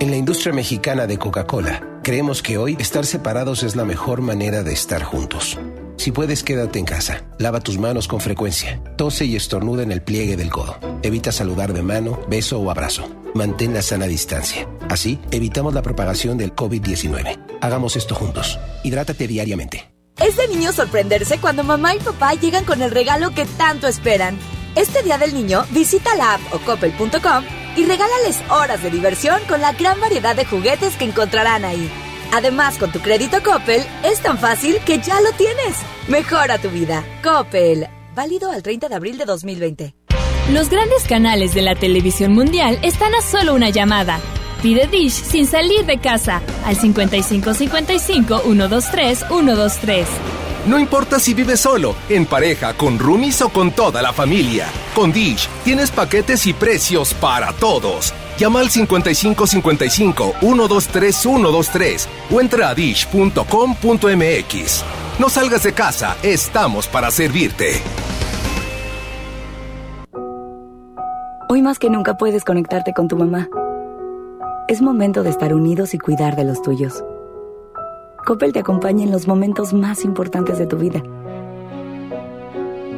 En 0.00 0.12
la 0.12 0.16
industria 0.16 0.52
mexicana 0.52 1.08
de 1.08 1.18
Coca-Cola, 1.18 1.82
creemos 2.04 2.40
que 2.40 2.56
hoy 2.56 2.76
estar 2.78 3.04
separados 3.04 3.64
es 3.64 3.74
la 3.74 3.84
mejor 3.84 4.22
manera 4.22 4.62
de 4.62 4.72
estar 4.72 5.02
juntos. 5.02 5.58
Si 5.96 6.12
puedes, 6.12 6.44
quédate 6.44 6.78
en 6.78 6.84
casa. 6.84 7.24
Lava 7.38 7.58
tus 7.58 7.78
manos 7.78 8.06
con 8.06 8.20
frecuencia. 8.20 8.80
Tose 8.96 9.24
y 9.24 9.34
estornuda 9.34 9.82
en 9.82 9.90
el 9.90 10.00
pliegue 10.00 10.36
del 10.36 10.50
codo. 10.50 10.78
Evita 11.02 11.32
saludar 11.32 11.72
de 11.72 11.82
mano, 11.82 12.20
beso 12.28 12.60
o 12.60 12.70
abrazo. 12.70 13.10
Mantén 13.34 13.74
la 13.74 13.82
sana 13.82 14.06
distancia. 14.06 14.68
Así, 14.88 15.18
evitamos 15.32 15.74
la 15.74 15.82
propagación 15.82 16.38
del 16.38 16.54
COVID-19. 16.54 17.58
Hagamos 17.60 17.96
esto 17.96 18.14
juntos. 18.14 18.56
Hidrátate 18.84 19.26
diariamente. 19.26 19.90
Es 20.24 20.36
de 20.36 20.46
niño 20.46 20.72
sorprenderse 20.72 21.38
cuando 21.38 21.64
mamá 21.64 21.96
y 21.96 21.98
papá 21.98 22.34
llegan 22.34 22.64
con 22.64 22.82
el 22.82 22.92
regalo 22.92 23.34
que 23.34 23.46
tanto 23.46 23.88
esperan. 23.88 24.38
Este 24.78 25.02
Día 25.02 25.18
del 25.18 25.34
Niño, 25.34 25.64
visita 25.70 26.14
la 26.14 26.34
app 26.34 26.54
o 26.54 26.60
coppel.com 26.60 27.44
y 27.76 27.84
regálales 27.84 28.40
horas 28.48 28.80
de 28.80 28.90
diversión 28.90 29.40
con 29.48 29.60
la 29.60 29.72
gran 29.72 30.00
variedad 30.00 30.36
de 30.36 30.44
juguetes 30.44 30.94
que 30.94 31.04
encontrarán 31.04 31.64
ahí. 31.64 31.90
Además, 32.32 32.78
con 32.78 32.92
tu 32.92 33.00
crédito 33.00 33.42
Coppel, 33.42 33.82
es 34.04 34.20
tan 34.20 34.38
fácil 34.38 34.78
que 34.86 35.00
ya 35.00 35.20
lo 35.20 35.32
tienes. 35.32 35.78
Mejora 36.06 36.58
tu 36.58 36.70
vida. 36.70 37.04
Coppel. 37.24 37.88
Válido 38.14 38.52
al 38.52 38.62
30 38.62 38.88
de 38.88 38.94
abril 38.94 39.18
de 39.18 39.24
2020. 39.24 39.96
Los 40.52 40.70
grandes 40.70 41.02
canales 41.08 41.54
de 41.54 41.62
la 41.62 41.74
televisión 41.74 42.32
mundial 42.32 42.78
están 42.82 43.12
a 43.16 43.20
solo 43.20 43.54
una 43.54 43.70
llamada. 43.70 44.20
Pide 44.62 44.86
Dish 44.86 45.24
sin 45.24 45.48
salir 45.48 45.86
de 45.86 45.98
casa 45.98 46.40
al 46.64 46.76
5555 46.76 48.42
123 48.44 49.24
123. 49.26 50.08
No 50.68 50.78
importa 50.78 51.18
si 51.18 51.32
vives 51.32 51.60
solo, 51.60 51.96
en 52.10 52.26
pareja, 52.26 52.74
con 52.74 52.98
roomies 52.98 53.40
o 53.40 53.48
con 53.48 53.70
toda 53.70 54.02
la 54.02 54.12
familia. 54.12 54.66
Con 54.94 55.10
Dish 55.10 55.48
tienes 55.64 55.90
paquetes 55.90 56.46
y 56.46 56.52
precios 56.52 57.14
para 57.14 57.54
todos. 57.54 58.12
Llama 58.36 58.60
al 58.60 58.68
5555 58.68 60.34
123 60.40 61.16
123 61.16 62.08
o 62.30 62.40
entra 62.42 62.68
a 62.68 62.74
dish.com.mx. 62.74 63.40
No 65.18 65.30
salgas 65.30 65.62
de 65.62 65.72
casa, 65.72 66.18
estamos 66.22 66.86
para 66.86 67.10
servirte. 67.10 67.80
Hoy 71.48 71.62
más 71.62 71.78
que 71.78 71.88
nunca 71.88 72.18
puedes 72.18 72.44
conectarte 72.44 72.92
con 72.92 73.08
tu 73.08 73.16
mamá. 73.16 73.48
Es 74.68 74.82
momento 74.82 75.22
de 75.22 75.30
estar 75.30 75.54
unidos 75.54 75.94
y 75.94 75.98
cuidar 75.98 76.36
de 76.36 76.44
los 76.44 76.60
tuyos. 76.60 77.02
Coppel 78.28 78.52
te 78.52 78.58
acompaña 78.58 79.04
en 79.04 79.10
los 79.10 79.26
momentos 79.26 79.72
más 79.72 80.04
importantes 80.04 80.58
de 80.58 80.66
tu 80.66 80.76
vida. 80.76 81.02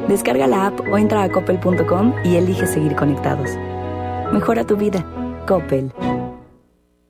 Descarga 0.09 0.45
la 0.45 0.67
app 0.67 0.81
o 0.81 0.97
entra 0.97 1.23
a 1.23 1.31
coppel.com 1.31 2.13
y 2.25 2.35
elige 2.35 2.67
seguir 2.67 2.97
conectados. 2.97 3.49
Mejora 4.33 4.67
tu 4.67 4.75
vida. 4.75 5.05
Coppel. 5.47 5.93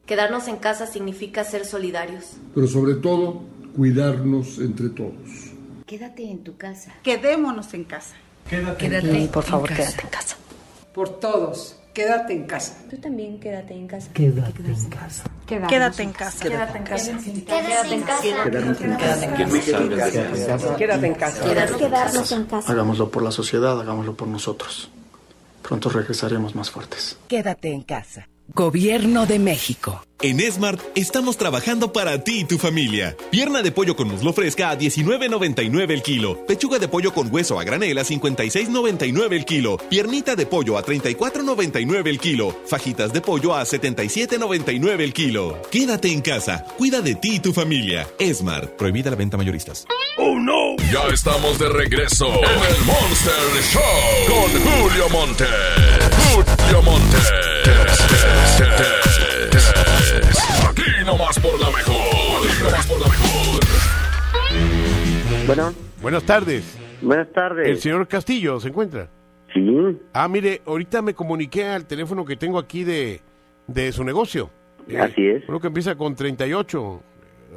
Quedarnos 0.06 0.48
en 0.48 0.57
casa 0.57 0.85
significa 0.85 1.43
ser 1.43 1.65
solidarios. 1.65 2.38
Pero 2.53 2.68
sobre 2.68 2.93
todo, 2.93 3.41
cuidarnos 3.76 4.60
entre 4.60 4.89
todos. 4.89 5.56
Quédate 5.88 6.30
en 6.30 6.43
tu 6.43 6.57
casa. 6.57 6.93
Quedémonos 7.02 7.73
en 7.73 7.85
casa. 7.85 8.14
Quédate, 8.48 8.77
Quédate 8.77 9.30
por 9.34 9.43
favor, 9.43 9.72
en 9.72 9.77
quédate 9.77 10.02
en 10.03 10.10
casa. 10.10 10.38
Por 10.93 11.10
todos, 11.19 11.80
quédate 11.93 12.34
en 12.34 12.45
casa. 12.45 12.76
Tú 12.89 12.97
también 12.97 13.39
quédate 13.39 13.73
en 13.73 13.88
casa. 13.88 14.11
Quédate 14.13 14.61
en 14.63 14.89
casa. 14.89 15.23
Quédate 15.47 16.03
en 16.03 16.11
casa. 16.11 16.43
Quédate 16.43 16.77
en 16.77 16.84
casa. 16.84 17.18
Quédate 17.63 17.95
en 17.95 18.03
casa. 18.03 18.23
Quédate 20.77 21.07
en 21.07 21.13
casa. 21.15 21.43
Quedarnos 21.77 22.31
en 22.31 22.45
casa. 22.45 22.72
Hagámoslo 22.72 23.09
por 23.09 23.23
la 23.23 23.31
sociedad, 23.31 23.80
hagámoslo 23.80 24.15
por 24.15 24.27
nosotros. 24.27 24.89
Pronto 25.61 25.89
regresaremos 25.89 26.55
más 26.55 26.72
fuertes. 26.72 27.18
Quédate 27.27 27.72
en 27.72 27.84
casa. 27.84 28.27
Gobierno 28.53 29.25
de 29.25 29.39
México. 29.39 30.03
En 30.21 30.39
Smart 30.51 30.79
estamos 30.93 31.37
trabajando 31.37 31.93
para 31.93 32.23
ti 32.23 32.41
y 32.41 32.43
tu 32.43 32.57
familia. 32.57 33.15
Pierna 33.31 33.61
de 33.61 33.71
pollo 33.71 33.95
con 33.95 34.09
muslo 34.09 34.33
fresca 34.33 34.69
a 34.69 34.77
19.99 34.77 35.91
el 35.91 36.03
kilo. 36.03 36.45
Pechuga 36.45 36.77
de 36.77 36.89
pollo 36.89 37.13
con 37.13 37.33
hueso 37.33 37.59
a 37.59 37.63
granel 37.63 37.97
a 37.97 38.03
56.99 38.03 39.33
el 39.33 39.45
kilo. 39.45 39.77
Piernita 39.89 40.35
de 40.35 40.45
pollo 40.45 40.77
a 40.77 40.83
34.99 40.83 42.07
el 42.07 42.19
kilo. 42.19 42.55
Fajitas 42.65 43.13
de 43.13 43.21
pollo 43.21 43.55
a 43.55 43.63
77.99 43.63 44.99
el 44.99 45.13
kilo. 45.13 45.61
Quédate 45.71 46.11
en 46.11 46.21
casa. 46.21 46.65
Cuida 46.77 47.01
de 47.01 47.15
ti 47.15 47.35
y 47.35 47.39
tu 47.39 47.53
familia. 47.53 48.05
Smart. 48.33 48.71
Prohibida 48.71 49.09
la 49.09 49.15
venta 49.15 49.37
mayoristas. 49.37 49.87
¡Oh, 50.17 50.37
no! 50.37 50.75
Ya 50.91 51.07
estamos 51.11 51.57
de 51.57 51.69
regreso 51.69 52.27
en 52.27 52.75
el 52.75 52.85
Monster 52.85 53.63
Show 53.71 53.81
con 54.27 54.61
Julio 54.61 55.09
Monte. 55.09 55.45
Julio. 56.31 56.79
Aquí 60.69 60.83
nomás 61.05 61.39
por 61.39 61.59
la 61.59 61.69
mejor. 61.71 62.47
Aquí 62.47 62.63
nomás 62.63 62.87
por 62.87 62.99
la 63.01 63.07
mejor. 63.07 63.59
Bueno. 65.47 65.73
Buenas 66.01 66.23
tardes. 66.23 66.77
Buenas 67.01 67.31
tardes. 67.33 67.67
¿El 67.67 67.77
señor 67.79 68.07
Castillo 68.07 68.59
se 68.59 68.69
encuentra? 68.69 69.09
Sí. 69.53 69.99
Ah, 70.13 70.27
mire, 70.27 70.61
ahorita 70.65 71.01
me 71.01 71.13
comuniqué 71.13 71.65
al 71.65 71.85
teléfono 71.85 72.23
que 72.23 72.37
tengo 72.37 72.57
aquí 72.57 72.83
de, 72.83 73.21
de 73.67 73.91
su 73.91 74.03
negocio. 74.03 74.49
Eh, 74.87 74.97
Así 74.97 75.27
es. 75.27 75.43
Uno 75.49 75.59
que 75.59 75.67
empieza 75.67 75.95
con 75.95 76.15
38, 76.15 77.01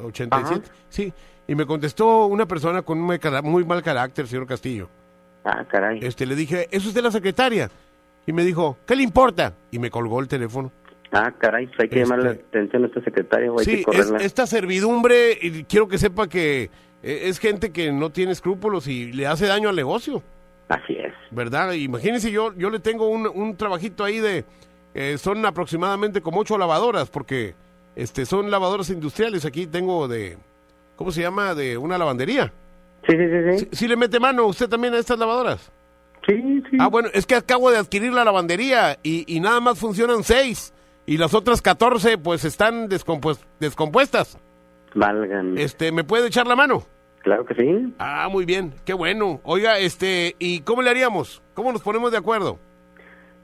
87. 0.05 0.68
Sí, 0.88 1.12
y 1.46 1.55
me 1.55 1.64
contestó 1.66 2.26
una 2.26 2.46
persona 2.46 2.82
con 2.82 2.98
un 2.98 3.18
muy 3.44 3.64
mal 3.64 3.82
carácter, 3.82 4.26
señor 4.26 4.46
Castillo. 4.46 4.88
Ah, 5.44 5.64
caray. 5.70 6.01
Este, 6.02 6.26
le 6.26 6.34
dije, 6.34 6.68
¿es 6.70 6.84
usted 6.84 7.02
la 7.02 7.10
secretaria? 7.10 7.70
Y 8.26 8.32
me 8.32 8.44
dijo, 8.44 8.78
¿qué 8.86 8.96
le 8.96 9.02
importa? 9.02 9.55
Y 9.70 9.78
me 9.78 9.90
colgó 9.90 10.20
el 10.20 10.28
teléfono. 10.28 10.72
Ah, 11.12 11.32
caray, 11.38 11.66
pues 11.68 11.80
hay 11.80 11.88
que 11.88 12.01
llamarle 12.01 12.24
la 12.24 12.30
atención 12.32 12.82
a 12.84 12.86
esta 12.88 13.01
secretaria 13.02 13.52
o 13.52 13.59
hay 13.60 13.64
Sí, 13.64 13.84
que 13.84 13.98
es- 13.98 14.10
esta 14.20 14.46
servidumbre, 14.46 15.38
y 15.40 15.64
quiero 15.64 15.86
que 15.86 15.98
sepa 15.98 16.28
que 16.28 16.70
eh, 17.02 17.20
es 17.24 17.38
gente 17.38 17.70
que 17.70 17.92
no 17.92 18.10
tiene 18.10 18.32
escrúpulos 18.32 18.88
y 18.88 19.12
le 19.12 19.26
hace 19.26 19.46
daño 19.46 19.68
al 19.68 19.76
negocio. 19.76 20.22
Así 20.68 20.94
es. 20.94 21.12
¿Verdad? 21.30 21.72
Imagínense, 21.74 22.30
yo, 22.32 22.52
yo 22.56 22.70
le 22.70 22.80
tengo 22.80 23.09
un, 23.09 23.26
un 23.32 23.56
trabajito 23.56 24.02
ahí 24.02 24.18
de... 24.18 24.44
eh, 24.94 25.18
son 25.18 25.44
aproximadamente 25.44 26.20
como 26.22 26.40
ocho 26.40 26.56
lavadoras, 26.59 27.10
porque 27.10 27.55
este 27.94 28.24
son 28.26 28.51
lavadoras 28.51 28.88
industriales. 28.90 29.44
Aquí 29.44 29.66
tengo 29.66 30.09
de... 30.09 30.38
¿Cómo 30.96 31.10
se 31.12 31.20
llama? 31.20 31.55
De 31.55 31.76
una 31.76 31.98
lavandería. 31.98 32.52
Sí, 33.06 33.14
sí, 33.16 33.24
sí. 33.52 33.59
¿Sí, 33.59 33.68
sí 33.72 33.88
le 33.88 33.96
mete 33.96 34.18
mano 34.18 34.46
usted 34.46 34.68
también 34.68 34.94
a 34.94 34.98
estas 34.98 35.18
lavadoras? 35.18 35.70
Sí, 36.26 36.62
sí. 36.70 36.76
Ah, 36.80 36.88
bueno, 36.88 37.09
es 37.12 37.26
que 37.26 37.34
acabo 37.34 37.70
de 37.70 37.78
adquirir 37.78 38.12
la 38.12 38.24
lavandería 38.24 38.98
y, 39.02 39.24
y 39.26 39.40
nada 39.40 39.60
más 39.60 39.78
funcionan 39.78 40.22
seis. 40.24 40.72
Y 41.06 41.18
las 41.18 41.34
otras 41.34 41.60
14 41.60 42.16
pues 42.18 42.44
están 42.44 42.88
descompues- 42.88 43.44
descompuestas. 43.60 44.38
Válgame. 44.94 45.62
Este, 45.62 45.92
¿me 45.92 46.05
puede 46.05 46.28
echar 46.28 46.46
la 46.46 46.56
mano? 46.56 46.82
Claro 47.22 47.44
que 47.44 47.55
sí. 47.55 47.92
Ah, 47.98 48.28
muy 48.30 48.44
bien, 48.44 48.72
qué 48.84 48.94
bueno. 48.94 49.40
Oiga, 49.44 49.78
este, 49.78 50.36
¿y 50.38 50.60
cómo 50.60 50.82
le 50.82 50.90
haríamos? 50.90 51.42
¿Cómo 51.55 51.72
nos 51.72 51.82
ponemos 51.82 52.10
de 52.12 52.18
acuerdo? 52.18 52.59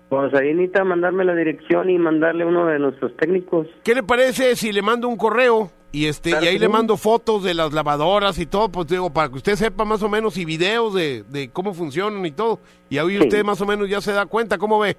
Pues 0.09 0.35
ahí 0.35 0.53
necesita 0.55 0.85
mandarme 0.85 1.25
la 1.25 1.35
dirección 1.35 1.89
y 1.89 1.99
mandarle 1.99 2.45
uno 2.45 2.67
de 2.67 2.79
nuestros 2.79 3.17
técnicos. 3.17 3.67
¿Qué 3.85 3.95
le 3.95 4.03
parece 4.03 4.57
si 4.57 4.73
le 4.73 4.83
mando 4.83 5.07
un 5.09 5.17
correo 5.17 5.71
y 5.93 6.07
este 6.07 6.31
Claro 6.31 6.45
y 6.45 6.49
ahí 6.49 6.55
que 6.55 6.61
le 6.61 6.69
mando 6.69 6.97
fotos 6.97 7.43
de 7.43 7.55
las 7.55 7.73
lavadoras 7.73 8.39
y 8.39 8.47
todo, 8.47 8.69
pues 8.71 8.87
digo, 8.87 9.11
para 9.11 9.29
que 9.29 9.37
usted 9.37 9.57
sepa 9.57 9.85
más 9.85 10.03
o 10.03 10.09
menos 10.09 10.37
y 10.37 10.45
videos 10.45 10.95
de, 10.95 11.25
de 11.29 11.51
cómo 11.51 11.75
funcionan 11.75 12.25
y 12.27 12.31
todo. 12.31 12.61
Y 12.89 12.99
ahí 12.99 13.17
Sí. 13.17 13.19
usted 13.25 13.45
más 13.45 13.61
o 13.61 13.67
menos 13.67 13.89
ya 13.89 14.01
se 14.01 14.13
da 14.13 14.27
cuenta, 14.27 14.57
¿cómo 14.59 14.79
ve? 14.79 14.97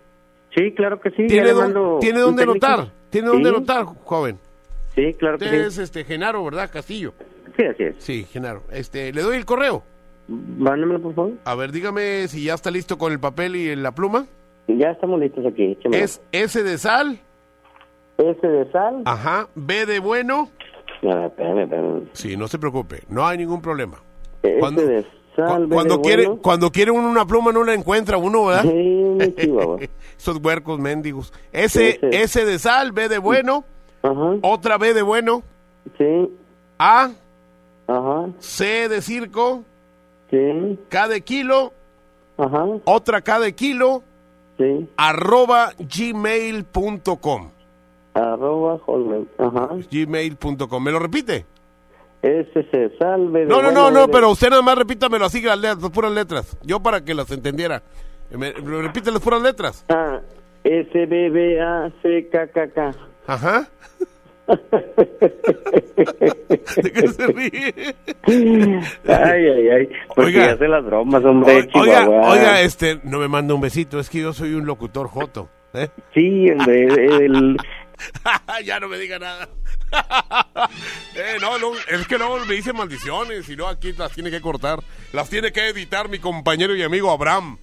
Sí, 0.55 0.73
claro 0.73 0.99
que 0.99 1.09
sí. 1.11 1.27
¿Tiene, 1.27 1.53
mando 1.53 1.97
¿tiene 2.01 2.19
dónde 2.19 2.43
técnico. 2.45 2.67
notar? 2.67 2.91
¿Tiene 3.09 3.27
dónde 3.29 3.49
Sí. 3.49 3.55
notar, 3.55 3.85
joven? 4.03 4.37
Sí, 4.95 5.13
claro 5.13 5.37
que 5.37 5.45
Usted 5.45 5.61
sí. 5.61 5.67
es 5.67 5.77
este 5.77 6.03
Genaro, 6.03 6.43
¿verdad? 6.43 6.69
Castillo. 6.71 7.13
Sí, 7.57 7.63
así 7.65 7.83
es. 7.83 7.95
Sí, 7.99 8.25
Genaro. 8.31 8.63
Este, 8.71 9.13
le 9.13 9.21
doy 9.21 9.37
el 9.37 9.45
correo. 9.45 9.83
Mándemelo, 10.27 11.01
por 11.01 11.15
favor. 11.15 11.31
A 11.45 11.55
ver, 11.55 11.71
dígame 11.71 12.27
si 12.27 12.43
ya 12.45 12.53
está 12.53 12.69
listo 12.71 12.97
con 12.97 13.11
el 13.13 13.19
papel 13.19 13.55
y 13.55 13.75
la 13.77 13.91
pluma. 13.93 14.25
Ya 14.67 14.91
estamos 14.91 15.19
listos 15.19 15.45
aquí. 15.45 15.71
échamelo. 15.73 16.03
Es 16.03 16.21
S 16.33 16.61
de 16.63 16.77
sal. 16.77 17.19
S 18.17 18.47
de 18.47 18.71
sal. 18.71 19.01
Ajá. 19.05 19.47
B 19.55 19.85
de 19.85 19.99
bueno. 19.99 20.49
Espérame, 21.01 21.59
espérame. 21.63 22.03
Sí, 22.13 22.37
no 22.37 22.47
se 22.47 22.59
preocupe. 22.59 23.03
No 23.09 23.25
hay 23.27 23.37
ningún 23.37 23.61
problema. 23.61 23.97
S 24.43 24.59
Cuando- 24.59 24.81
de 24.85 25.05
sal. 25.35 25.67
B 25.67 25.75
Cuando 25.75 25.97
de 25.97 26.01
quiere, 26.01 26.25
bueno. 26.27 26.41
cuando 26.41 26.71
quiere 26.71 26.91
uno 26.91 27.09
una 27.09 27.25
pluma 27.25 27.51
no 27.51 27.63
la 27.63 27.73
encuentra 27.73 28.17
uno, 28.17 28.45
¿verdad? 28.45 28.63
Sí. 28.63 29.07
Esos 30.17 30.37
huercos 30.43 30.79
mendigos. 30.79 31.33
S, 31.51 31.89
Ese. 32.01 32.21
S 32.23 32.45
de 32.45 32.59
sal, 32.59 32.91
B 32.91 33.09
de 33.09 33.17
bueno. 33.17 33.63
Ajá. 34.03 34.35
Otra 34.43 34.77
B 34.77 34.93
de 34.93 35.01
bueno. 35.01 35.41
Sí. 35.97 36.29
A. 36.79 37.11
Ajá. 37.87 38.27
C 38.39 38.87
de 38.89 39.01
circo. 39.01 39.63
Sí. 40.29 40.79
K 40.89 41.07
de 41.07 41.21
kilo. 41.21 41.73
Ajá. 42.37 42.65
Otra 42.85 43.21
K 43.21 43.39
de 43.39 43.53
kilo. 43.53 44.03
Sí. 44.57 44.87
Arroba 44.97 45.71
gmail.com. 45.79 47.49
Arroba 48.13 48.77
hotmail. 48.79 49.27
Ajá. 49.37 49.69
Gmail.com. 49.89 50.83
¿Me 50.83 50.91
lo 50.91 50.99
repite? 50.99 51.45
S 52.21 52.51
de 52.53 52.97
sal. 52.97 53.29
B 53.29 53.41
de 53.41 53.45
No, 53.47 53.61
no, 53.61 53.71
no, 53.71 53.89
no, 53.89 54.07
pero 54.07 54.29
usted 54.29 54.49
nada 54.49 54.61
más 54.61 54.77
repítamelo 54.77 55.25
así, 55.25 55.41
las, 55.41 55.57
letras, 55.57 55.81
las 55.81 55.91
puras 55.91 56.11
letras. 56.11 56.57
Yo 56.63 56.79
para 56.81 57.03
que 57.03 57.13
las 57.13 57.31
entendiera. 57.31 57.81
Me, 58.31 58.51
repite 58.51 59.11
las 59.11 59.21
puras 59.21 59.41
letras. 59.41 59.85
Ah, 59.89 60.19
S, 60.63 61.05
B, 61.05 61.29
B, 61.29 61.59
A, 61.61 61.91
C, 62.01 62.29
K, 62.31 62.47
K, 62.47 62.69
K. 62.69 62.91
Ajá. 63.27 63.67
¿De 66.81 66.91
qué 66.91 67.07
se 67.07 67.27
ríe? 67.27 67.95
Ay, 69.07 69.47
ay, 69.47 69.69
ay. 69.69 69.89
Porque 70.15 70.37
Oiga. 70.37 70.51
hace 70.53 70.67
las 70.67 70.83
bromas, 70.85 71.23
hombre. 71.23 71.67
O- 71.73 71.79
oiga, 71.79 72.61
este, 72.61 72.99
no 73.03 73.19
me 73.19 73.27
manda 73.27 73.53
un 73.53 73.61
besito, 73.61 73.99
es 73.99 74.09
que 74.09 74.19
yo 74.21 74.33
soy 74.33 74.53
un 74.53 74.65
locutor 74.65 75.07
joto. 75.07 75.49
¿eh? 75.73 75.89
Sí, 76.13 76.49
hombre. 76.51 76.83
El... 77.25 77.57
ya 78.65 78.79
no 78.79 78.87
me 78.87 78.97
diga 78.97 79.19
nada. 79.19 79.49
Eh, 81.13 81.37
no, 81.41 81.59
no, 81.59 81.73
es 81.89 82.07
que 82.07 82.17
luego 82.17 82.39
me 82.45 82.55
dice 82.55 82.71
maldiciones 82.71 83.49
y 83.49 83.55
luego 83.55 83.69
aquí 83.69 83.91
las 83.91 84.13
tiene 84.13 84.31
que 84.31 84.39
cortar. 84.39 84.79
Las 85.11 85.29
tiene 85.29 85.51
que 85.51 85.67
editar 85.67 86.07
mi 86.07 86.19
compañero 86.19 86.73
y 86.73 86.81
amigo 86.81 87.11
Abraham. 87.11 87.57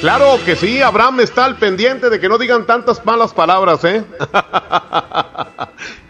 Claro 0.00 0.38
que 0.44 0.56
sí, 0.56 0.82
Abraham 0.82 1.20
está 1.20 1.46
al 1.46 1.56
pendiente 1.56 2.10
de 2.10 2.20
que 2.20 2.28
no 2.28 2.36
digan 2.36 2.66
tantas 2.66 3.02
malas 3.06 3.32
palabras, 3.32 3.82
¿eh? 3.84 4.04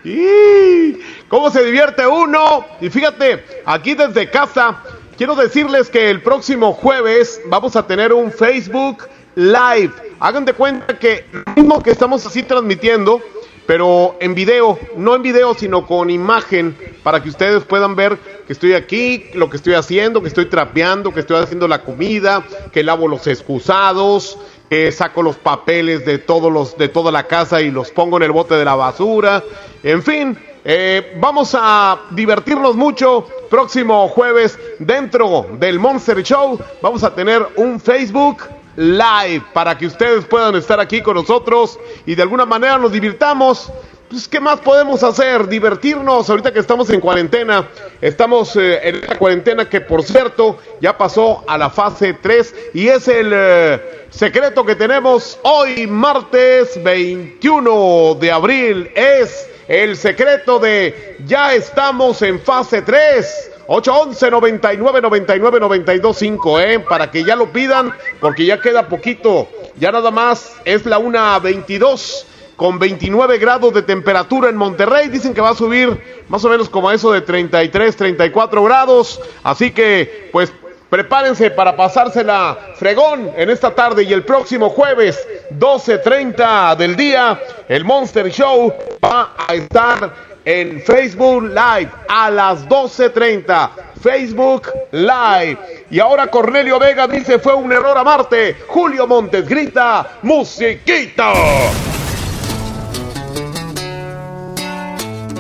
¿Cómo 1.29 1.51
se 1.51 1.65
divierte 1.65 2.05
uno? 2.07 2.67
Y 2.81 2.91
fíjate, 2.91 3.45
aquí 3.65 3.95
desde 3.95 4.29
casa, 4.29 4.83
quiero 5.17 5.37
decirles 5.37 5.89
que 5.89 6.11
el 6.11 6.21
próximo 6.23 6.73
jueves 6.73 7.41
vamos 7.47 7.77
a 7.77 7.87
tener 7.87 8.13
un 8.13 8.33
Facebook 8.33 9.09
Live. 9.37 9.93
Hagan 10.19 10.45
de 10.45 10.55
cuenta 10.55 10.99
que 10.99 11.27
lo 11.31 11.53
mismo 11.55 11.83
que 11.83 11.91
estamos 11.91 12.27
así 12.27 12.43
transmitiendo, 12.43 13.21
pero 13.67 14.17
en 14.21 14.35
video, 14.35 14.79
no 14.97 15.15
en 15.15 15.23
video, 15.23 15.55
sino 15.55 15.87
con 15.87 16.11
imagen, 16.11 16.77
para 17.03 17.23
que 17.23 17.29
ustedes 17.29 17.65
puedan 17.65 17.97
ver 17.97 18.19
que 18.47 18.53
estoy 18.53 18.75
aquí, 18.75 19.27
lo 19.35 19.51
que 19.51 19.57
estoy 19.57 19.75
haciendo, 19.75 20.23
que 20.23 20.29
estoy 20.29 20.47
trapeando, 20.47 21.13
que 21.13 21.21
estoy 21.21 21.43
haciendo 21.43 21.67
la 21.67 21.83
comida, 21.83 22.45
que 22.73 22.83
lavo 22.83 23.09
los 23.09 23.27
excusados, 23.27 24.39
que 24.71 24.91
saco 24.93 25.23
los 25.23 25.37
papeles 25.37 26.05
de 26.05 26.19
todos 26.19 26.53
los 26.53 26.77
de 26.77 26.89
toda 26.89 27.13
la 27.13 27.27
casa 27.27 27.61
y 27.61 27.71
los 27.71 27.91
pongo 27.91 28.17
en 28.17 28.25
el 28.25 28.33
bote 28.33 28.55
de 28.55 28.65
la 28.65 28.75
basura. 28.75 29.43
En 29.83 30.03
fin, 30.03 30.39
eh, 30.65 31.17
vamos 31.21 31.57
a 31.59 32.03
divertirnos 32.11 32.77
mucho. 32.77 33.27
Próximo 33.51 34.09
jueves, 34.09 34.59
dentro 34.81 35.47
del 35.59 35.79
Monster 35.79 36.23
Show, 36.23 36.59
vamos 36.83 37.05
a 37.05 37.15
tener 37.15 37.47
un 37.57 37.79
Facebook 37.79 38.39
Live 38.77 39.43
para 39.53 39.77
que 39.77 39.87
ustedes 39.87 40.25
puedan 40.27 40.55
estar 40.55 40.79
aquí 40.79 41.01
con 41.01 41.17
nosotros 41.17 41.79
y 42.05 42.15
de 42.15 42.23
alguna 42.23 42.45
manera 42.45 42.79
nos 42.79 42.93
divirtamos. 42.93 43.73
Pues, 44.09 44.29
¿qué 44.29 44.39
más 44.39 44.61
podemos 44.61 45.03
hacer? 45.03 45.49
Divertirnos 45.49 46.31
ahorita 46.31 46.53
que 46.53 46.61
estamos 46.61 46.89
en 46.91 47.01
cuarentena. 47.01 47.69
Estamos 48.01 48.55
eh, 48.55 48.79
en 48.89 48.97
esta 48.97 49.19
cuarentena 49.19 49.69
que, 49.69 49.81
por 49.81 50.05
cierto, 50.05 50.59
ya 50.81 50.97
pasó 50.97 51.43
a 51.49 51.59
la 51.59 51.71
fase 51.71 52.15
3 52.15 52.55
y 52.75 52.87
es 52.87 53.09
el 53.09 53.33
eh, 53.35 54.07
secreto 54.11 54.65
que 54.65 54.77
tenemos 54.77 55.41
hoy, 55.43 55.89
martes 55.89 56.81
21 56.85 58.17
de 58.21 58.31
abril. 58.31 58.91
Es 58.95 59.49
el 59.67 59.97
secreto 59.97 60.61
de 60.61 61.17
ya 61.27 61.55
estamos 61.55 62.23
en 62.23 62.39
fase 62.39 62.83
3. 62.83 63.56
811 63.69 64.31
99 64.31 65.01
99 65.01 65.61
92 65.61 66.17
5, 66.17 66.61
¿eh? 66.61 66.79
Para 66.81 67.11
que 67.11 67.25
ya 67.25 67.37
lo 67.37 67.53
pidan, 67.53 67.93
porque 68.21 68.47
ya 68.47 68.61
queda 68.61 68.89
poquito. 68.89 69.49
Ya 69.79 69.93
nada 69.93 70.11
más 70.11 70.57
es 70.65 70.87
la 70.87 70.99
1.22 70.99 72.25
con 72.57 72.79
29 72.79 73.39
grados 73.39 73.75
de 73.75 73.83
temperatura 73.83 74.49
en 74.49 74.57
Monterrey. 74.57 75.09
Dicen 75.09 75.35
que 75.35 75.41
va 75.41 75.51
a 75.51 75.55
subir 75.55 76.25
más 76.29 76.45
o 76.45 76.49
menos 76.49 76.69
como 76.69 76.91
eso 76.91 77.13
de 77.13 77.21
33, 77.21 77.97
34 77.97 78.63
grados. 78.63 79.21
Así 79.43 79.73
que, 79.73 80.31
pues, 80.33 80.53
prepárense 80.89 81.51
para 81.51 81.77
pasársela 81.77 82.57
fregón 82.77 83.31
en 83.37 83.51
esta 83.51 83.75
tarde 83.75 84.05
y 84.05 84.13
el 84.13 84.25
próximo 84.25 84.71
jueves, 84.71 85.27
12.30 85.59 86.77
del 86.77 86.97
día, 86.97 87.41
el 87.69 87.85
Monster 87.85 88.31
Show 88.31 88.73
va 89.05 89.35
a 89.37 89.55
estar 89.55 90.36
en 90.47 90.81
Facebook 90.81 91.43
Live 91.43 91.91
a 92.09 92.31
las 92.31 92.67
12.30. 92.67 93.71
Facebook 94.01 94.71
Live. 94.93 95.85
Y 95.91 95.99
ahora 95.99 96.29
Cornelio 96.29 96.79
Vega 96.79 97.07
dice 97.09 97.39
fue 97.41 97.55
un 97.55 97.71
error 97.73 97.99
amarte. 97.99 98.57
Julio 98.69 99.07
Montes 99.07 99.47
grita, 99.47 100.19
musiquita. 100.23 101.33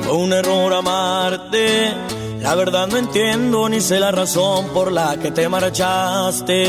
Fue 0.02 0.12
un 0.12 0.32
error 0.32 0.74
amarte. 0.74 1.94
La 2.40 2.54
verdad 2.56 2.88
no 2.88 2.96
entiendo 2.96 3.68
ni 3.68 3.80
sé 3.80 4.00
la 4.00 4.10
razón 4.10 4.68
por 4.74 4.90
la 4.90 5.16
que 5.18 5.30
te 5.30 5.48
marchaste. 5.48 6.66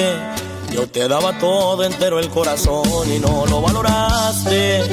Yo 0.71 0.87
te 0.87 1.07
daba 1.07 1.37
todo 1.39 1.83
entero 1.83 2.19
el 2.19 2.29
corazón 2.29 3.11
y 3.13 3.19
no 3.19 3.45
lo 3.45 3.61
valoraste. 3.61 4.83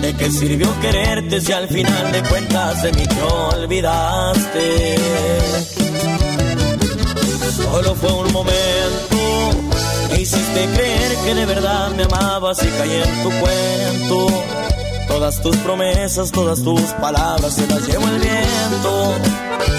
¿De 0.00 0.14
qué 0.18 0.30
sirvió 0.30 0.68
quererte 0.80 1.40
si 1.40 1.52
al 1.52 1.68
final 1.68 2.12
de 2.12 2.22
cuentas 2.22 2.82
de 2.82 2.92
mí 2.92 3.04
te 3.06 3.22
olvidaste? 3.22 4.96
Solo 7.56 7.94
fue 7.94 8.12
un 8.12 8.32
momento. 8.32 9.16
Me 10.10 10.20
hiciste 10.20 10.68
creer 10.74 11.16
que 11.24 11.34
de 11.34 11.46
verdad 11.46 11.90
me 11.90 12.02
amabas 12.04 12.62
y 12.62 12.66
caí 12.66 13.02
en 13.02 13.22
tu 13.22 13.30
cuento. 13.30 14.26
Todas 15.08 15.40
tus 15.40 15.56
promesas, 15.58 16.32
todas 16.32 16.62
tus 16.62 16.80
palabras 17.00 17.54
se 17.54 17.66
las 17.66 17.86
llevó 17.86 18.06
el 18.08 18.18
viento. 18.18 19.14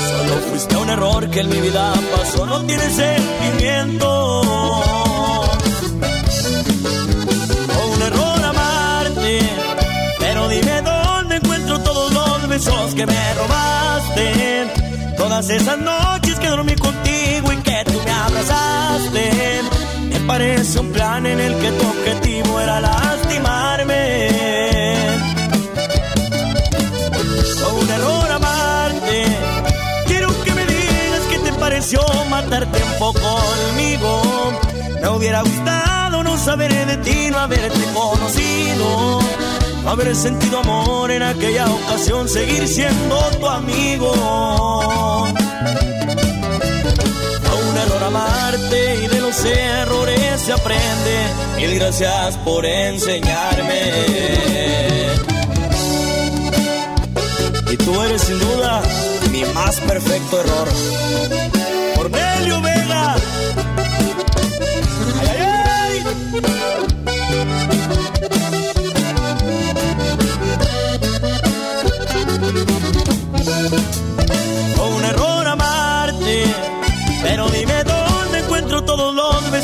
Solo 0.10 0.42
fuiste 0.50 0.76
un 0.78 0.90
error 0.90 1.30
que 1.30 1.42
en 1.42 1.50
mi 1.50 1.60
vida 1.60 1.94
pasó, 2.16 2.46
no 2.46 2.64
tiene 2.66 2.90
sentimiento. 2.90 5.05
Besos 12.56 12.96
que 12.96 13.06
me 13.06 13.34
robaste. 13.34 14.68
Todas 15.18 15.50
esas 15.50 15.78
noches 15.78 16.40
que 16.40 16.48
dormí 16.48 16.76
contigo 16.76 17.52
y 17.52 17.58
que 17.58 17.84
tú 17.86 18.00
me 18.06 18.12
abrazaste. 18.12 19.62
Me 20.12 20.20
parece 20.22 20.80
un 20.80 20.92
plan 20.92 21.26
en 21.26 21.40
el 21.40 21.54
que 21.62 21.72
tu 21.72 21.86
objetivo 21.88 22.60
era 22.62 22.80
lastimarme. 22.80 24.30
Fue 27.60 27.72
un 27.82 27.90
error 27.90 28.32
amarte. 28.32 29.18
Quiero 30.08 30.30
que 30.44 30.52
me 30.54 30.66
digas 30.66 31.24
qué 31.30 31.38
te 31.40 31.52
pareció 31.54 32.00
matar 32.30 32.66
tiempo 32.72 33.14
conmigo. 33.14 34.12
Me 35.02 35.10
hubiera 35.10 35.42
gustado 35.42 36.24
no 36.24 36.38
saber 36.38 36.72
de 36.92 36.98
ti, 36.98 37.30
no 37.32 37.40
haberte 37.40 37.84
conocido. 37.94 39.20
Haber 39.88 40.16
sentido 40.16 40.60
amor 40.60 41.12
en 41.12 41.22
aquella 41.22 41.68
ocasión, 41.68 42.28
seguir 42.28 42.68
siendo 42.68 43.18
tu 43.40 43.48
amigo. 43.48 44.12
Fue 47.44 47.70
un 47.70 47.78
error 47.78 48.04
amarte 48.04 49.04
y 49.04 49.08
de 49.08 49.22
los 49.22 49.46
errores 49.46 50.42
se 50.42 50.54
aprende. 50.54 51.28
Mil 51.56 51.76
gracias 51.76 52.38
por 52.40 52.66
enseñarme. 52.66 53.92
Y 57.72 57.78
tú 57.78 58.02
eres 58.02 58.22
sin 58.24 58.40
duda 58.40 58.82
mi 59.32 59.46
más 59.54 59.80
perfecto 59.82 60.42
error. 60.42 60.68
Cornelio 61.96 62.62
Vega. 62.62 63.16
Ay, 65.22 65.38
ay, 65.40 66.04
ay. 66.44 66.95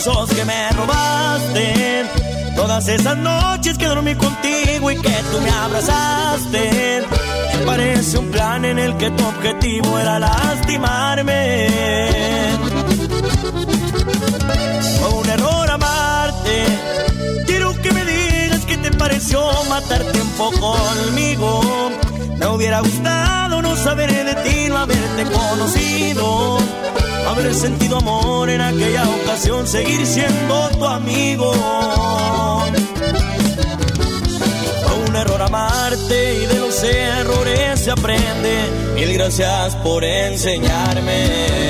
Besos 0.03 0.29
que 0.33 0.45
me 0.45 0.69
robaste. 0.71 2.05
Todas 2.55 2.87
esas 2.87 3.17
noches 3.17 3.77
que 3.77 3.85
dormí 3.85 4.15
contigo 4.15 4.91
y 4.91 4.95
que 4.95 5.15
tú 5.31 5.41
me 5.41 5.49
abrazaste. 5.49 7.03
Parece 7.65 8.17
un 8.17 8.31
plan 8.31 8.65
en 8.65 8.79
el 8.79 8.97
que 8.97 9.11
tu 9.11 9.23
objetivo 9.25 9.99
era 9.99 10.19
lastimarme. 10.19 11.67
Fue 14.99 15.09
un 15.09 15.29
error 15.29 15.69
amarte. 15.69 16.65
Quiero 17.45 17.79
que 17.81 17.91
me 17.91 18.03
digas 18.03 18.65
qué 18.65 18.77
te 18.77 18.91
pareció 18.91 19.39
matar 19.69 20.03
tiempo 20.11 20.51
conmigo. 20.59 21.91
Me 22.39 22.47
hubiera 22.47 22.79
gustado 22.79 23.61
no 23.61 23.75
saber 23.75 24.11
de 24.11 24.35
ti, 24.43 24.65
no 24.67 24.77
haberte 24.77 25.23
conocido. 25.25 26.57
Haber 27.27 27.53
sentido 27.53 27.97
amor 27.97 28.49
en 28.49 28.61
aquella 28.61 29.03
ocasión, 29.09 29.67
seguir 29.67 30.05
siendo 30.05 30.69
tu 30.69 30.85
amigo. 30.85 31.53
Fue 34.83 35.09
un 35.09 35.15
error 35.15 35.41
amarte 35.41 36.43
y 36.43 36.45
de 36.45 36.59
los 36.59 36.83
errores 36.83 37.79
se 37.79 37.91
aprende. 37.91 38.63
Mil 38.95 39.13
gracias 39.13 39.75
por 39.77 40.03
enseñarme. 40.03 41.61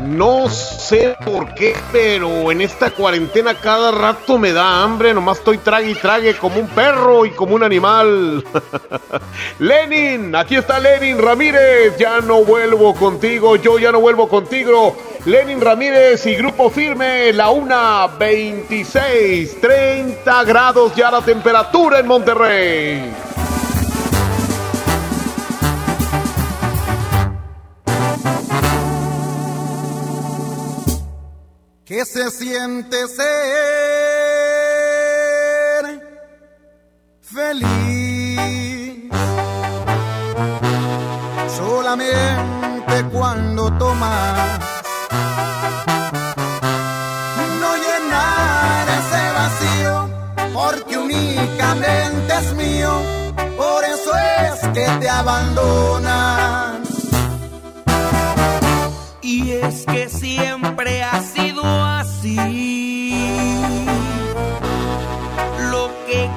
No 0.00 0.48
sé 0.48 1.16
por 1.32 1.54
qué, 1.54 1.74
pero 1.90 2.52
en 2.52 2.60
esta 2.60 2.90
cuarentena 2.90 3.54
cada 3.54 3.90
rato 3.90 4.36
me 4.36 4.52
da 4.52 4.82
hambre, 4.82 5.14
nomás 5.14 5.38
estoy 5.38 5.56
trague 5.56 5.90
y 5.90 5.94
trague 5.94 6.36
como 6.36 6.60
un 6.60 6.68
perro 6.68 7.24
y 7.24 7.30
como 7.30 7.54
un 7.54 7.62
animal. 7.62 8.44
Lenin, 9.58 10.36
aquí 10.36 10.56
está 10.56 10.78
Lenin 10.78 11.16
Ramírez, 11.16 11.96
ya 11.96 12.20
no 12.20 12.44
vuelvo 12.44 12.94
contigo, 12.94 13.56
yo 13.56 13.78
ya 13.78 13.90
no 13.90 14.00
vuelvo 14.00 14.28
contigo. 14.28 14.94
Lenin 15.24 15.62
Ramírez 15.62 16.26
y 16.26 16.34
Grupo 16.34 16.68
Firme, 16.68 17.32
la 17.32 17.48
una 17.48 18.08
26, 18.08 19.58
30 19.58 20.44
grados 20.44 20.94
ya 20.94 21.10
la 21.10 21.22
temperatura 21.22 22.00
en 22.00 22.06
Monterrey. 22.08 23.41
¿Qué 31.92 32.02
se 32.06 32.30
siente 32.30 32.96
ser 33.06 33.26
feliz? 37.20 39.10
Solamente 41.54 43.04
cuando 43.12 43.70
tomas 43.76 44.58
no 47.60 47.76
llenar 47.76 48.88
ese 48.88 49.32
vacío, 49.34 50.08
porque 50.54 50.96
únicamente 50.96 52.32
es 52.40 52.54
mío, 52.54 53.02
por 53.58 53.84
eso 53.84 54.12
es 54.40 54.60
que 54.68 54.86
te 54.98 55.10
abandonas. 55.10 56.80
Y 59.20 59.52
es 59.52 59.84
que 59.84 60.08
siempre 60.08 61.02
ha 61.02 61.21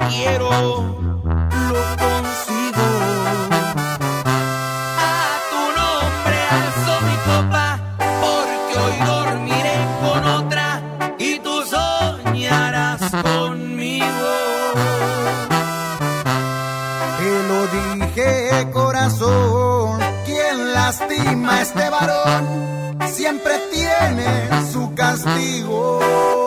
quiero, 0.10 0.50
lo 0.50 1.84
consigo. 2.04 2.88
A 4.98 5.38
tu 5.52 5.62
nombre 5.80 6.38
alzo 6.58 6.94
mi 7.08 7.16
copa, 7.30 7.66
porque 8.22 8.74
hoy 8.84 8.98
dormiré 9.06 9.78
con 10.02 10.22
otra 10.40 10.68
y 11.18 11.40
tú 11.40 11.64
soñarás 11.66 13.02
conmigo. 13.24 14.32
Te 17.18 17.32
lo 17.50 17.60
dije, 17.78 18.72
corazón, 18.72 20.00
quien 20.26 20.74
lastima 20.74 21.56
a 21.56 21.62
este 21.62 21.90
varón 21.90 22.98
siempre 23.08 23.54
tiene 23.72 24.50
su 24.72 24.94
castigo. 24.94 26.45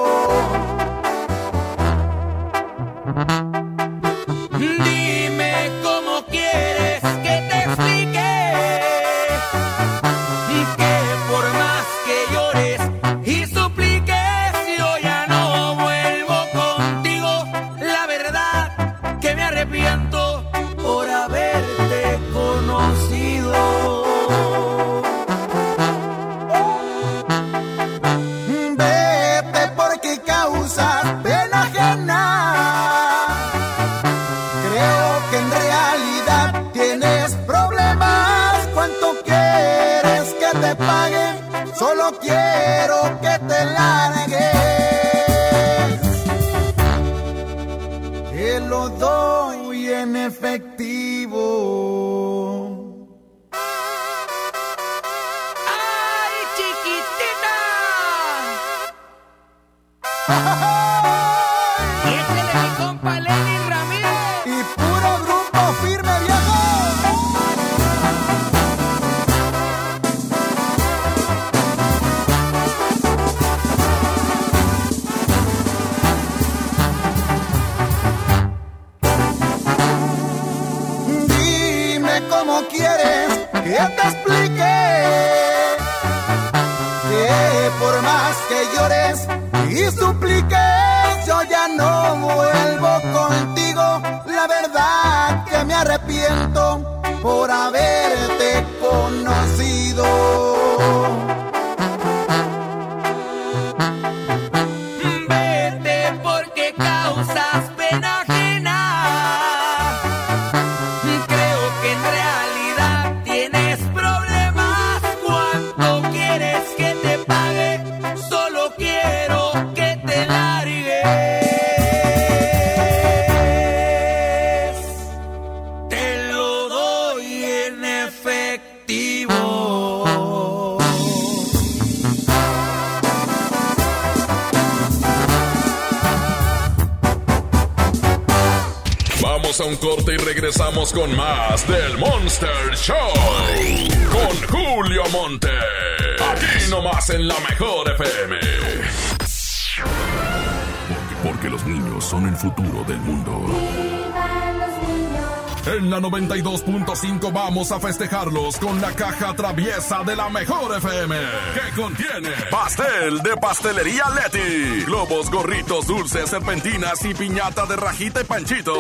La 156.00 156.08
92.5 156.08 157.32
vamos 157.32 157.72
a 157.72 157.80
festejarlos 157.80 158.56
con 158.58 158.80
la 158.80 158.92
caja 158.92 159.34
traviesa 159.34 160.02
de 160.04 160.14
la 160.14 160.28
mejor 160.28 160.76
FM. 160.76 161.16
Que 161.54 161.80
contiene 161.80 162.30
pastel 162.50 163.20
de 163.20 163.36
pastelería 163.36 164.04
Leti, 164.10 164.84
globos, 164.84 165.30
gorritos, 165.30 165.86
dulces, 165.86 166.30
serpentinas 166.30 167.04
y 167.04 167.14
piñata 167.14 167.66
de 167.66 167.76
rajita 167.76 168.20
y 168.20 168.24
panchito. 168.24 168.74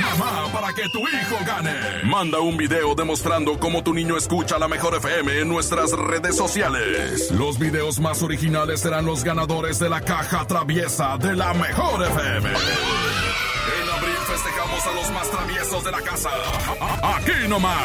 Mamá, 0.00 0.52
para 0.52 0.72
que 0.72 0.88
tu 0.88 1.00
hijo 1.00 1.36
gane. 1.46 1.74
Manda 2.04 2.40
un 2.40 2.56
video 2.56 2.94
demostrando 2.94 3.58
cómo 3.58 3.82
tu 3.84 3.94
niño 3.94 4.16
escucha 4.16 4.58
la 4.58 4.66
mejor 4.66 4.96
FM 4.96 5.40
en 5.40 5.48
nuestras 5.48 5.92
redes 5.92 6.36
sociales. 6.36 7.30
Los 7.30 7.58
videos 7.58 8.00
más 8.00 8.22
originales 8.22 8.80
serán 8.80 9.06
los 9.06 9.22
ganadores 9.22 9.78
de 9.78 9.88
la 9.88 10.00
caja 10.00 10.46
traviesa 10.46 11.16
de 11.18 11.36
la 11.36 11.54
mejor 11.54 12.02
FM. 12.02 12.50
De 15.84 15.90
la 15.90 16.00
casa. 16.00 16.30
Aquí 17.02 17.48
nomás. 17.48 17.76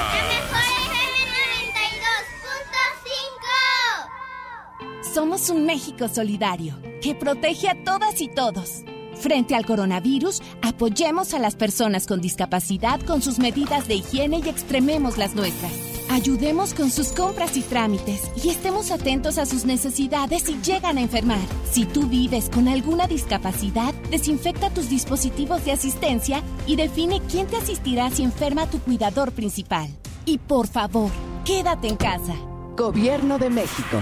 Somos 5.14 5.50
un 5.50 5.66
México 5.66 6.10
solidario 6.10 6.76
que 7.02 7.16
protege 7.16 7.70
a 7.70 7.84
todas 7.84 8.20
y 8.20 8.28
todos. 8.28 8.84
Frente 9.16 9.56
al 9.56 9.66
coronavirus, 9.66 10.42
apoyemos 10.62 11.34
a 11.34 11.40
las 11.40 11.56
personas 11.56 12.06
con 12.06 12.20
discapacidad 12.20 13.00
con 13.02 13.22
sus 13.22 13.40
medidas 13.40 13.88
de 13.88 13.96
higiene 13.96 14.42
y 14.44 14.50
extrememos 14.50 15.18
las 15.18 15.34
nuestras. 15.34 15.72
Ayudemos 16.16 16.74
con 16.74 16.92
sus 16.92 17.10
compras 17.10 17.58
y 17.58 17.62
trámites 17.62 18.32
y 18.42 18.48
estemos 18.48 18.90
atentos 18.90 19.38
a 19.38 19.46
sus 19.46 19.66
necesidades 19.66 20.44
si 20.44 20.54
llegan 20.62 20.98
a 20.98 21.02
enfermar. 21.02 21.46
Si 21.70 21.86
tú 21.86 22.08
vives 22.08 22.50
con 22.50 22.70
alguna 22.70 23.06
discapacidad, 23.06 23.94
desinfecta 24.10 24.70
tus 24.70 24.90
dispositivos 24.90 25.66
de 25.66 25.74
asistencia 25.74 26.42
y 26.66 26.78
define 26.78 27.20
quién 27.30 27.48
te 27.48 27.58
asistirá 27.58 28.10
si 28.12 28.24
enferma 28.24 28.70
tu 28.70 28.80
cuidador 28.80 29.34
principal. 29.34 29.90
Y 30.24 30.38
por 30.38 30.68
favor, 30.68 31.12
quédate 31.44 31.90
en 31.90 31.98
casa. 31.98 32.36
Gobierno 32.78 33.38
de 33.38 33.50
México. 33.50 34.02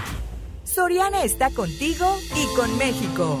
Soriana 0.62 1.24
está 1.24 1.50
contigo 1.50 2.06
y 2.36 2.56
con 2.56 2.78
México. 2.78 3.40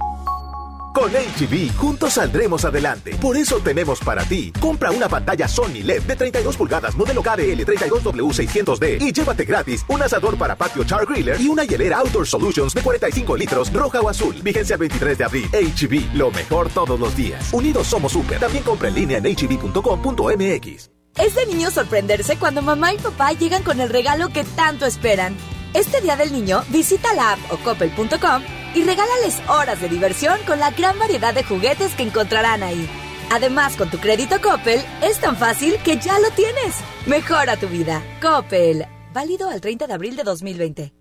Con 0.93 1.09
HB, 1.11 1.73
juntos 1.77 2.13
saldremos 2.13 2.65
adelante. 2.65 3.15
Por 3.15 3.37
eso 3.37 3.59
tenemos 3.59 3.99
para 3.99 4.23
ti. 4.25 4.51
Compra 4.59 4.91
una 4.91 5.07
pantalla 5.07 5.47
Sony 5.47 5.83
LED 5.83 6.03
de 6.03 6.15
32 6.15 6.57
pulgadas, 6.57 6.95
modelo 6.95 7.21
KDL 7.21 7.61
32W600D 7.65 9.01
y 9.01 9.13
llévate 9.13 9.45
gratis 9.45 9.85
un 9.87 10.01
asador 10.01 10.37
para 10.37 10.55
patio 10.55 10.83
Char 10.83 11.05
Griller 11.05 11.39
y 11.39 11.47
una 11.47 11.63
hielera 11.63 11.99
Outdoor 11.99 12.27
Solutions 12.27 12.73
de 12.73 12.81
45 12.81 13.37
litros, 13.37 13.71
roja 13.71 14.01
o 14.01 14.09
azul. 14.09 14.35
Vigencia 14.43 14.73
el 14.73 14.79
23 14.79 15.17
de 15.17 15.23
abril. 15.23 15.49
HB, 15.51 16.15
lo 16.15 16.29
mejor 16.31 16.69
todos 16.69 16.99
los 16.99 17.15
días. 17.15 17.53
Unidos 17.53 17.87
somos 17.87 18.11
super. 18.11 18.39
También 18.39 18.63
compra 18.63 18.89
en 18.89 18.95
línea 18.95 19.17
en 19.17 19.25
hb.com.mx. 19.25 20.89
Es 21.17 21.35
de 21.35 21.45
niño 21.45 21.71
sorprenderse 21.71 22.37
cuando 22.37 22.61
mamá 22.61 22.93
y 22.93 22.97
papá 22.97 23.31
llegan 23.33 23.63
con 23.63 23.79
el 23.79 23.89
regalo 23.89 24.29
que 24.29 24.43
tanto 24.43 24.85
esperan. 24.85 25.35
Este 25.73 26.01
Día 26.01 26.17
del 26.17 26.33
Niño, 26.33 26.63
visita 26.69 27.13
la 27.13 27.33
app 27.33 27.39
o 27.51 27.57
coppel.com 27.57 28.60
y 28.75 28.83
regálales 28.83 29.39
horas 29.47 29.81
de 29.81 29.89
diversión 29.89 30.39
con 30.45 30.59
la 30.59 30.71
gran 30.71 30.97
variedad 30.99 31.33
de 31.33 31.43
juguetes 31.43 31.93
que 31.95 32.03
encontrarán 32.03 32.63
ahí. 32.63 32.87
Además, 33.31 33.77
con 33.77 33.89
tu 33.89 33.97
crédito 33.97 34.41
Coppel, 34.41 34.81
es 35.01 35.19
tan 35.19 35.37
fácil 35.37 35.77
que 35.85 35.97
ya 35.97 36.19
lo 36.19 36.29
tienes. 36.31 36.75
Mejora 37.05 37.57
tu 37.57 37.67
vida. 37.67 38.03
Coppel. 38.21 38.85
Válido 39.13 39.49
al 39.49 39.61
30 39.61 39.87
de 39.87 39.93
abril 39.93 40.15
de 40.15 40.23
2020. 40.23 40.93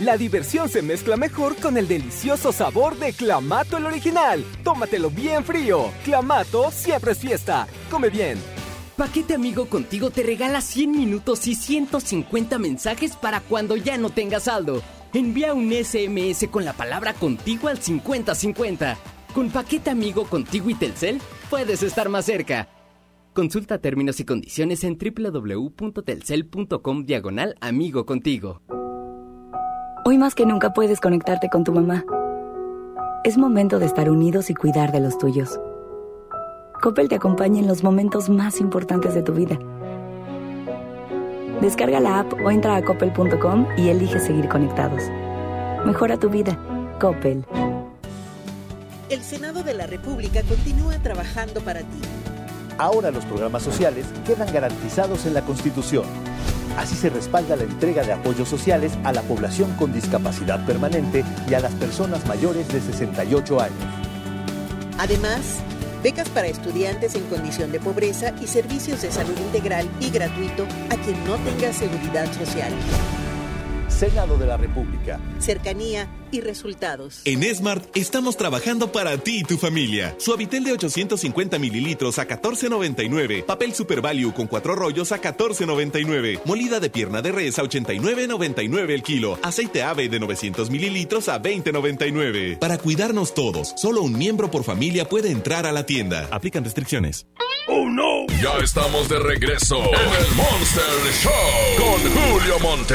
La 0.00 0.16
diversión 0.16 0.68
se 0.68 0.80
mezcla 0.80 1.16
mejor 1.16 1.56
con 1.56 1.76
el 1.76 1.88
delicioso 1.88 2.52
sabor 2.52 2.96
de 2.98 3.12
Clamato 3.12 3.76
el 3.76 3.84
original. 3.84 4.44
Tómatelo 4.62 5.10
bien 5.10 5.44
frío. 5.44 5.90
Clamato 6.04 6.70
siempre 6.70 7.12
es 7.12 7.18
fiesta. 7.18 7.66
Come 7.90 8.08
bien. 8.08 8.38
Paquete 8.96 9.34
Amigo 9.34 9.68
Contigo 9.68 10.10
te 10.10 10.22
regala 10.22 10.60
100 10.60 10.90
minutos 10.90 11.46
y 11.46 11.54
150 11.54 12.58
mensajes 12.58 13.16
para 13.16 13.40
cuando 13.40 13.76
ya 13.76 13.98
no 13.98 14.10
tengas 14.10 14.44
saldo. 14.44 14.82
Envía 15.14 15.54
un 15.54 15.72
SMS 15.72 16.46
con 16.50 16.66
la 16.66 16.74
palabra 16.74 17.14
contigo 17.14 17.68
al 17.68 17.78
5050. 17.78 18.98
Con 19.34 19.50
Paquete 19.50 19.90
Amigo 19.90 20.24
Contigo 20.24 20.68
y 20.68 20.74
Telcel, 20.74 21.20
puedes 21.48 21.82
estar 21.82 22.08
más 22.08 22.26
cerca. 22.26 22.68
Consulta 23.32 23.78
términos 23.78 24.20
y 24.20 24.24
condiciones 24.24 24.84
en 24.84 24.98
www.telcel.com 24.98 27.04
diagonal 27.04 27.56
amigo 27.60 28.04
contigo. 28.04 28.62
Hoy 30.04 30.18
más 30.18 30.34
que 30.34 30.44
nunca 30.44 30.72
puedes 30.72 31.00
conectarte 31.00 31.48
con 31.48 31.64
tu 31.64 31.72
mamá. 31.72 32.04
Es 33.24 33.38
momento 33.38 33.78
de 33.78 33.86
estar 33.86 34.10
unidos 34.10 34.50
y 34.50 34.54
cuidar 34.54 34.92
de 34.92 35.00
los 35.00 35.18
tuyos. 35.18 35.58
Coppel 36.82 37.08
te 37.08 37.16
acompaña 37.16 37.60
en 37.60 37.66
los 37.66 37.82
momentos 37.82 38.28
más 38.28 38.60
importantes 38.60 39.14
de 39.14 39.22
tu 39.22 39.32
vida. 39.32 39.58
Descarga 41.60 41.98
la 41.98 42.20
app 42.20 42.32
o 42.44 42.50
entra 42.52 42.76
a 42.76 42.82
coppel.com 42.84 43.66
y 43.76 43.88
elige 43.88 44.20
seguir 44.20 44.48
conectados. 44.48 45.02
Mejora 45.84 46.16
tu 46.16 46.30
vida. 46.30 46.56
Coppel. 47.00 47.44
El 49.10 49.22
Senado 49.22 49.64
de 49.64 49.74
la 49.74 49.86
República 49.86 50.42
continúa 50.42 50.98
trabajando 51.02 51.60
para 51.60 51.80
ti. 51.80 52.00
Ahora 52.78 53.10
los 53.10 53.24
programas 53.24 53.64
sociales 53.64 54.06
quedan 54.24 54.52
garantizados 54.52 55.26
en 55.26 55.34
la 55.34 55.42
Constitución. 55.42 56.04
Así 56.76 56.94
se 56.94 57.10
respalda 57.10 57.56
la 57.56 57.64
entrega 57.64 58.04
de 58.04 58.12
apoyos 58.12 58.48
sociales 58.48 58.96
a 59.02 59.12
la 59.12 59.22
población 59.22 59.74
con 59.74 59.92
discapacidad 59.92 60.64
permanente 60.64 61.24
y 61.50 61.54
a 61.54 61.60
las 61.60 61.72
personas 61.72 62.24
mayores 62.28 62.68
de 62.68 62.80
68 62.80 63.60
años. 63.60 63.78
Además, 64.96 65.58
becas 66.02 66.28
para 66.28 66.48
estudiantes 66.48 67.14
en 67.14 67.24
condición 67.24 67.72
de 67.72 67.80
pobreza 67.80 68.32
y 68.40 68.46
servicios 68.46 69.02
de 69.02 69.10
salud 69.10 69.36
integral 69.38 69.88
y 70.00 70.10
gratuito 70.10 70.64
a 70.90 70.96
quien 70.96 71.24
no 71.24 71.36
tenga 71.38 71.72
seguridad 71.72 72.32
social. 72.32 72.72
Senado 73.98 74.38
de 74.38 74.46
la 74.46 74.56
República. 74.56 75.18
Cercanía 75.40 76.08
y 76.30 76.40
resultados. 76.40 77.22
En 77.24 77.42
Smart 77.52 77.84
estamos 77.96 78.36
trabajando 78.36 78.92
para 78.92 79.18
ti 79.18 79.40
y 79.40 79.42
tu 79.42 79.58
familia. 79.58 80.14
Suavitel 80.18 80.62
de 80.62 80.72
850 80.72 81.58
mililitros 81.58 82.20
a 82.20 82.28
14.99. 82.28 83.44
Papel 83.44 83.74
Super 83.74 84.00
Value 84.00 84.32
con 84.32 84.46
cuatro 84.46 84.76
rollos 84.76 85.10
a 85.10 85.20
14.99. 85.20 86.42
Molida 86.44 86.78
de 86.78 86.90
pierna 86.90 87.22
de 87.22 87.32
res 87.32 87.58
a 87.58 87.64
89.99 87.64 88.90
el 88.90 89.02
kilo. 89.02 89.36
Aceite 89.42 89.82
ave 89.82 90.08
de 90.08 90.20
900 90.20 90.70
mililitros 90.70 91.28
a 91.28 91.42
20.99. 91.42 92.56
Para 92.60 92.78
cuidarnos 92.78 93.34
todos, 93.34 93.74
solo 93.76 94.02
un 94.02 94.16
miembro 94.16 94.48
por 94.48 94.62
familia 94.62 95.08
puede 95.08 95.32
entrar 95.32 95.66
a 95.66 95.72
la 95.72 95.86
tienda. 95.86 96.28
Aplican 96.30 96.62
restricciones. 96.62 97.26
¡Oh, 97.66 97.88
no! 97.88 98.26
Ya 98.40 98.56
estamos 98.62 99.08
de 99.08 99.18
regreso 99.18 99.76
en 99.76 100.24
el 100.24 100.34
Monster 100.36 101.12
Show 101.20 101.32
con 101.76 102.12
Julio 102.12 102.58
Monte. 102.60 102.94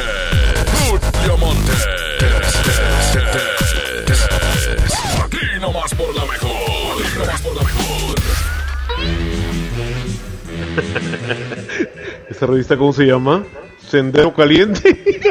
¿Esa 12.30 12.45
revista 12.45 12.77
cómo 12.77 12.93
se 12.93 13.05
llama? 13.05 13.43
Sendero 13.88 14.34
Caliente. 14.34 15.22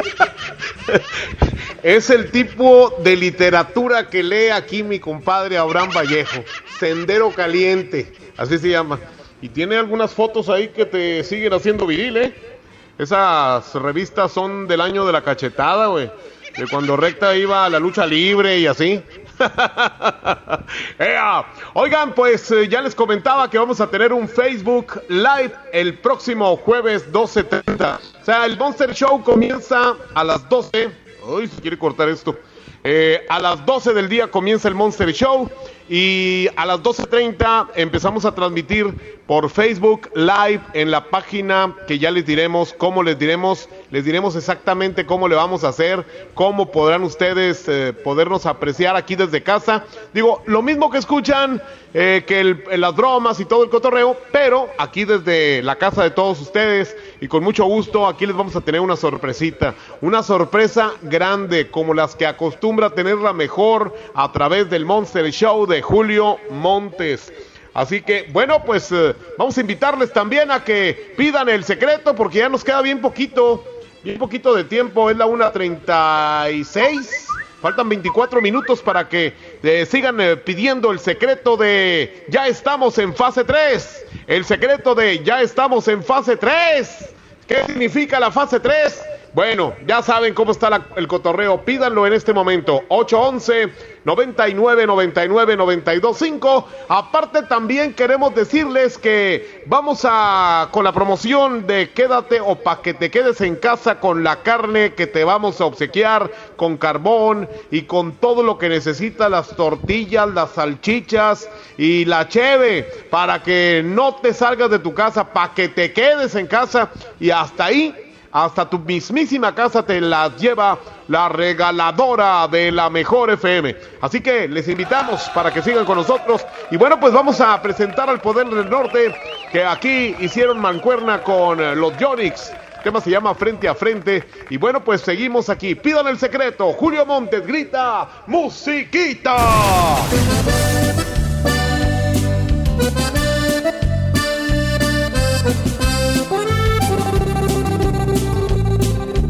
es 1.83 2.09
el 2.09 2.31
tipo 2.31 2.95
de 3.03 3.15
literatura 3.15 4.09
que 4.09 4.23
lee 4.23 4.49
aquí 4.49 4.83
mi 4.83 4.99
compadre 4.99 5.57
Abraham 5.57 5.89
Vallejo. 5.95 6.43
Sendero 6.79 7.31
Caliente. 7.31 8.13
Así 8.37 8.57
se 8.57 8.69
llama. 8.69 8.99
Y 9.41 9.49
tiene 9.49 9.75
algunas 9.75 10.13
fotos 10.13 10.49
ahí 10.49 10.69
que 10.69 10.85
te 10.85 11.23
siguen 11.23 11.53
haciendo 11.53 11.85
viril, 11.85 12.17
¿eh? 12.17 12.52
Esas 12.97 13.73
revistas 13.75 14.31
son 14.31 14.67
del 14.67 14.81
año 14.81 15.05
de 15.05 15.11
la 15.11 15.23
cachetada, 15.23 15.87
güey. 15.87 16.11
De 16.57 16.67
cuando 16.67 16.95
Recta 16.95 17.35
iba 17.35 17.65
a 17.65 17.69
la 17.69 17.79
lucha 17.79 18.05
libre 18.05 18.59
y 18.59 18.67
así. 18.67 19.01
Oigan, 21.73 22.13
pues 22.13 22.51
eh, 22.51 22.67
ya 22.67 22.81
les 22.81 22.93
comentaba 22.93 23.49
que 23.49 23.57
vamos 23.57 23.81
a 23.81 23.87
tener 23.87 24.13
un 24.13 24.27
Facebook 24.27 25.01
Live 25.09 25.53
el 25.71 25.97
próximo 25.97 26.55
jueves 26.57 27.11
12.30. 27.11 27.99
O 28.21 28.25
sea, 28.25 28.45
el 28.45 28.57
Monster 28.57 28.93
Show 28.93 29.23
comienza 29.23 29.95
a 30.13 30.23
las 30.23 30.47
12. 30.47 30.91
Uy, 31.27 31.47
se 31.47 31.61
quiere 31.61 31.79
cortar 31.79 32.09
esto. 32.09 32.37
Eh, 32.83 33.25
a 33.29 33.39
las 33.39 33.65
12 33.65 33.93
del 33.93 34.09
día 34.09 34.29
comienza 34.29 34.67
el 34.67 34.75
Monster 34.75 35.11
Show 35.11 35.49
y 35.89 36.47
a 36.55 36.65
las 36.65 36.79
12.30 36.81 37.69
empezamos 37.75 38.25
a 38.25 38.33
transmitir 38.33 39.19
por 39.27 39.49
Facebook 39.49 40.09
Live 40.15 40.61
en 40.73 40.91
la 40.91 41.09
página 41.09 41.75
que 41.87 41.99
ya 41.99 42.11
les 42.11 42.25
diremos 42.25 42.73
cómo 42.73 43.03
les 43.03 43.17
diremos, 43.19 43.67
les 43.93 44.03
diremos 44.03 44.35
exactamente 44.35 45.05
cómo 45.05 45.27
le 45.27 45.35
vamos 45.35 45.63
a 45.63 45.67
hacer, 45.67 46.03
cómo 46.33 46.71
podrán 46.71 47.03
ustedes 47.03 47.63
eh, 47.67 47.93
podernos 47.93 48.47
apreciar 48.47 48.95
aquí 48.95 49.15
desde 49.15 49.43
casa. 49.43 49.85
Digo, 50.15 50.41
lo 50.47 50.63
mismo 50.63 50.89
que 50.89 50.97
escuchan, 50.97 51.61
eh, 51.93 52.23
que 52.25 52.43
las 52.75 52.95
bromas 52.95 53.39
y 53.39 53.45
todo 53.45 53.63
el 53.63 53.69
cotorreo, 53.69 54.17
pero 54.31 54.67
aquí 54.79 55.05
desde 55.05 55.61
la 55.61 55.75
casa 55.75 56.01
de 56.01 56.09
todos 56.09 56.41
ustedes 56.41 56.97
y 57.21 57.27
con 57.27 57.43
mucho 57.43 57.65
gusto 57.65 58.07
aquí 58.07 58.25
les 58.25 58.35
vamos 58.35 58.55
a 58.55 58.61
tener 58.61 58.81
una 58.81 58.95
sorpresita, 58.95 59.75
una 60.01 60.23
sorpresa 60.23 60.93
grande 61.03 61.69
como 61.69 61.93
las 61.93 62.15
que 62.15 62.25
acostumbra 62.25 62.95
tenerla 62.95 63.31
mejor 63.31 63.93
a 64.15 64.31
través 64.31 64.71
del 64.71 64.85
Monster 64.85 65.31
Show 65.31 65.67
de 65.67 65.83
Julio 65.83 66.37
Montes. 66.49 67.31
Así 67.73 68.01
que, 68.01 68.27
bueno, 68.31 68.63
pues 68.65 68.91
eh, 68.91 69.15
vamos 69.37 69.57
a 69.57 69.61
invitarles 69.61 70.13
también 70.13 70.51
a 70.51 70.63
que 70.63 71.13
pidan 71.17 71.49
el 71.49 71.63
secreto 71.63 72.15
porque 72.15 72.39
ya 72.39 72.49
nos 72.49 72.63
queda 72.63 72.81
bien 72.81 73.01
poquito, 73.01 73.63
bien 74.03 74.19
poquito 74.19 74.53
de 74.53 74.63
tiempo, 74.63 75.09
es 75.09 75.17
la 75.17 75.25
1.36. 75.25 77.27
Faltan 77.61 77.87
24 77.87 78.41
minutos 78.41 78.81
para 78.81 79.07
que 79.07 79.33
eh, 79.63 79.85
sigan 79.85 80.19
eh, 80.19 80.35
pidiendo 80.35 80.91
el 80.91 80.99
secreto 80.99 81.55
de 81.55 82.25
ya 82.27 82.47
estamos 82.47 82.97
en 82.97 83.15
fase 83.15 83.45
3. 83.45 84.05
El 84.27 84.43
secreto 84.43 84.93
de 84.93 85.23
ya 85.23 85.41
estamos 85.41 85.87
en 85.87 86.03
fase 86.03 86.35
3. 86.35 87.13
¿Qué 87.47 87.63
significa 87.65 88.19
la 88.19 88.31
fase 88.31 88.59
3? 88.59 89.01
Bueno, 89.33 89.73
ya 89.87 90.03
saben 90.03 90.35
cómo 90.35 90.51
está 90.51 90.85
el 90.95 91.07
cotorreo. 91.07 91.65
Pídanlo 91.65 92.05
en 92.05 92.13
este 92.13 92.33
momento. 92.33 92.83
811 92.89 93.73
99 94.05 94.85
99 94.85 95.57
92 95.57 96.17
5. 96.17 96.67
Aparte 96.87 97.41
también 97.41 97.95
queremos 97.95 98.35
decirles 98.35 98.99
que 98.99 99.63
vamos 99.65 100.05
a 100.07 100.69
con 100.71 100.83
la 100.83 100.91
promoción 100.91 101.65
de 101.65 101.89
quédate 101.89 102.41
o 102.41 102.55
para 102.57 102.83
que 102.83 102.93
te 102.93 103.09
quedes 103.09 103.41
en 103.41 103.55
casa 103.55 103.99
con 103.99 104.23
la 104.23 104.43
carne 104.43 104.93
que 104.93 105.07
te 105.07 105.23
vamos 105.23 105.59
a 105.61 105.65
obsequiar 105.65 106.29
con 106.55 106.77
carbón 106.77 107.49
y 107.71 107.83
con 107.83 108.11
todo 108.11 108.43
lo 108.43 108.59
que 108.59 108.69
necesitas, 108.69 109.31
las 109.31 109.55
tortillas, 109.55 110.29
las 110.29 110.51
salchichas 110.51 111.49
y 111.79 112.05
la 112.05 112.27
cheve 112.27 112.83
para 113.09 113.41
que 113.41 113.81
no 113.83 114.13
te 114.13 114.31
salgas 114.31 114.69
de 114.69 114.77
tu 114.77 114.93
casa, 114.93 115.33
para 115.33 115.55
que 115.55 115.69
te 115.69 115.91
quedes 115.91 116.35
en 116.35 116.45
casa 116.45 116.91
y 117.19 117.31
hasta 117.31 117.65
ahí 117.65 117.95
hasta 118.33 118.67
tu 118.67 118.79
mismísima 118.79 119.53
casa 119.53 119.83
te 119.83 120.01
las 120.01 120.35
lleva 120.37 120.79
la 121.07 121.29
regaladora 121.29 122.47
de 122.47 122.71
la 122.71 122.89
mejor 122.89 123.29
FM. 123.29 123.75
Así 124.01 124.21
que 124.21 124.47
les 124.47 124.67
invitamos 124.67 125.29
para 125.35 125.53
que 125.53 125.61
sigan 125.61 125.85
con 125.85 125.97
nosotros. 125.97 126.43
Y 126.71 126.77
bueno, 126.77 126.99
pues 126.99 127.13
vamos 127.13 127.39
a 127.39 127.61
presentar 127.61 128.09
al 128.09 128.19
Poder 128.19 128.47
del 128.47 128.69
Norte, 128.69 129.15
que 129.51 129.63
aquí 129.63 130.15
hicieron 130.19 130.59
mancuerna 130.59 131.21
con 131.21 131.79
los 131.79 131.95
Yonix. 131.97 132.51
El 132.77 132.83
tema 132.83 132.99
se 132.99 133.11
llama 133.11 133.35
Frente 133.35 133.69
a 133.69 133.75
Frente. 133.75 134.23
Y 134.49 134.57
bueno, 134.57 134.83
pues 134.83 135.01
seguimos 135.01 135.49
aquí. 135.49 135.75
Pidan 135.75 136.07
el 136.07 136.17
secreto. 136.17 136.73
Julio 136.73 137.05
Montes 137.05 137.45
grita, 137.45 138.09
musiquita. 138.25 139.37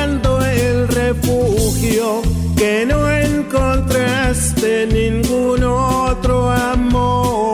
que 2.55 2.85
no 2.85 3.09
encontraste 3.09 4.85
ningún 4.85 5.63
otro 5.63 6.51
amor. 6.51 7.50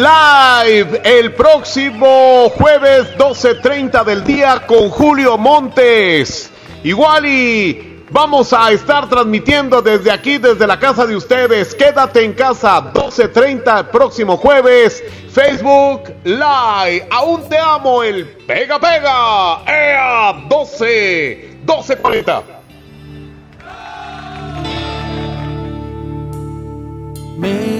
Live 0.00 1.02
el 1.04 1.34
próximo 1.34 2.48
jueves 2.56 3.18
12.30 3.18 4.02
del 4.02 4.24
día 4.24 4.62
con 4.66 4.88
Julio 4.88 5.36
Montes. 5.36 6.50
Igual 6.82 7.26
y 7.26 8.02
vamos 8.08 8.54
a 8.54 8.70
estar 8.72 9.10
transmitiendo 9.10 9.82
desde 9.82 10.10
aquí, 10.10 10.38
desde 10.38 10.66
la 10.66 10.78
casa 10.78 11.06
de 11.06 11.14
ustedes. 11.14 11.74
Quédate 11.74 12.24
en 12.24 12.32
casa 12.32 12.90
12.30 12.94 13.78
el 13.78 13.86
próximo 13.88 14.38
jueves. 14.38 15.04
Facebook 15.30 16.14
Live. 16.24 17.06
Aún 17.10 17.46
te 17.46 17.58
amo 17.58 18.02
el 18.02 18.26
Pega 18.46 18.80
Pega. 18.80 19.62
¡Ea! 19.66 20.32
12. 20.48 21.58
12.40. 21.66 22.42
Me 27.36 27.79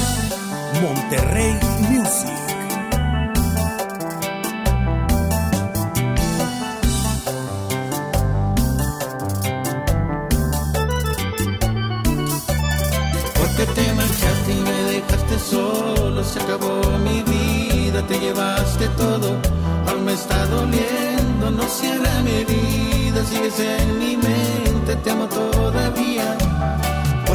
Monterrey 0.81 1.53
Music. 1.89 2.31
Porque 13.37 13.65
te 13.75 13.93
marchaste 13.93 14.51
y 14.51 14.61
me 14.61 14.83
dejaste 14.91 15.39
solo, 15.39 16.23
se 16.23 16.39
acabó 16.39 16.81
mi 17.05 17.21
vida, 17.23 18.01
te 18.07 18.19
llevaste 18.19 18.87
todo, 18.97 19.37
aún 19.87 20.05
me 20.05 20.13
está 20.13 20.47
doliendo, 20.47 21.51
no 21.51 21.63
cierra 21.67 22.21
mi 22.23 22.31
herida, 22.31 23.23
sigues 23.25 23.59
en 23.59 23.99
mi 23.99 24.17
mente, 24.17 24.95
te 24.95 25.11
amo 25.11 25.27
todavía. 25.27 26.37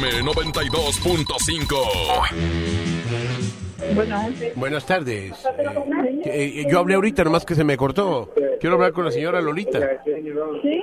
FM 0.00 0.32
92.5. 0.32 1.76
Bueno, 3.94 4.16
Buenas 4.54 4.86
tardes. 4.86 5.32
Eh, 6.24 6.64
yo 6.70 6.78
hablé 6.78 6.94
ahorita, 6.94 7.22
nomás 7.24 7.44
que 7.44 7.54
se 7.54 7.64
me 7.64 7.76
cortó. 7.76 8.32
Quiero 8.60 8.76
hablar 8.76 8.92
con 8.92 9.04
la 9.04 9.10
señora 9.10 9.40
Lolita. 9.42 10.00
¿Sí? 10.62 10.82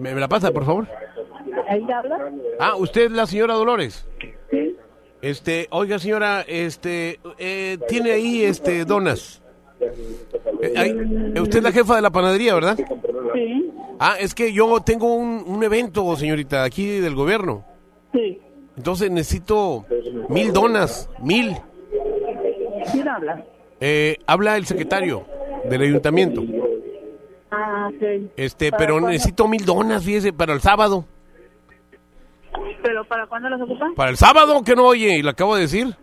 ¿Me, 0.00 0.14
me 0.14 0.20
la 0.20 0.26
pasa, 0.28 0.50
por 0.50 0.64
favor? 0.64 0.88
¿Ahí 1.68 1.82
habla? 1.92 2.32
Ah, 2.58 2.74
usted 2.76 3.02
es 3.06 3.12
la 3.12 3.26
señora 3.26 3.54
Dolores. 3.54 4.06
Sí. 4.50 4.76
Este, 5.20 5.68
oiga, 5.70 5.98
señora, 6.00 6.44
este, 6.48 7.20
eh, 7.38 7.78
tiene 7.88 8.10
ahí, 8.12 8.42
este, 8.42 8.84
donas. 8.84 9.40
Eh, 9.80 10.72
ahí- 10.76 10.90
eh, 11.36 11.40
usted 11.40 11.58
es 11.58 11.62
la 11.62 11.72
jefa 11.72 11.94
de 11.96 12.02
la 12.02 12.10
panadería, 12.10 12.54
¿verdad? 12.54 12.76
Sí. 13.34 13.70
Ah, 14.00 14.16
es 14.18 14.34
que 14.34 14.52
yo 14.52 14.80
tengo 14.84 15.14
un, 15.14 15.44
un 15.46 15.62
evento, 15.62 16.16
señorita, 16.16 16.64
aquí 16.64 16.86
del 16.98 17.14
gobierno. 17.14 17.64
Sí. 18.12 18.40
Entonces 18.76 19.10
necesito 19.10 19.84
mil 20.28 20.52
donas, 20.52 21.08
mil. 21.20 21.56
¿Quién 22.92 23.08
habla? 23.08 23.44
Eh, 23.80 24.16
habla 24.26 24.56
el 24.56 24.66
secretario 24.66 25.24
del 25.68 25.82
ayuntamiento. 25.82 26.42
Ah, 27.50 27.90
sí. 28.00 28.30
Este, 28.36 28.70
¿Para 28.70 28.78
pero 28.78 28.94
cuándo? 28.94 29.08
necesito 29.10 29.46
mil 29.48 29.64
donas, 29.64 30.04
fíjese, 30.04 30.32
para 30.32 30.52
el 30.54 30.60
sábado. 30.60 31.04
¿Pero 32.82 33.04
para 33.04 33.26
cuándo 33.26 33.48
las 33.48 33.60
ocupan? 33.60 33.94
Para 33.94 34.10
el 34.10 34.16
sábado, 34.16 34.62
que 34.62 34.74
no 34.74 34.86
oye, 34.86 35.16
y 35.18 35.22
lo 35.22 35.30
acabo 35.30 35.54
de 35.54 35.62
decir. 35.62 35.94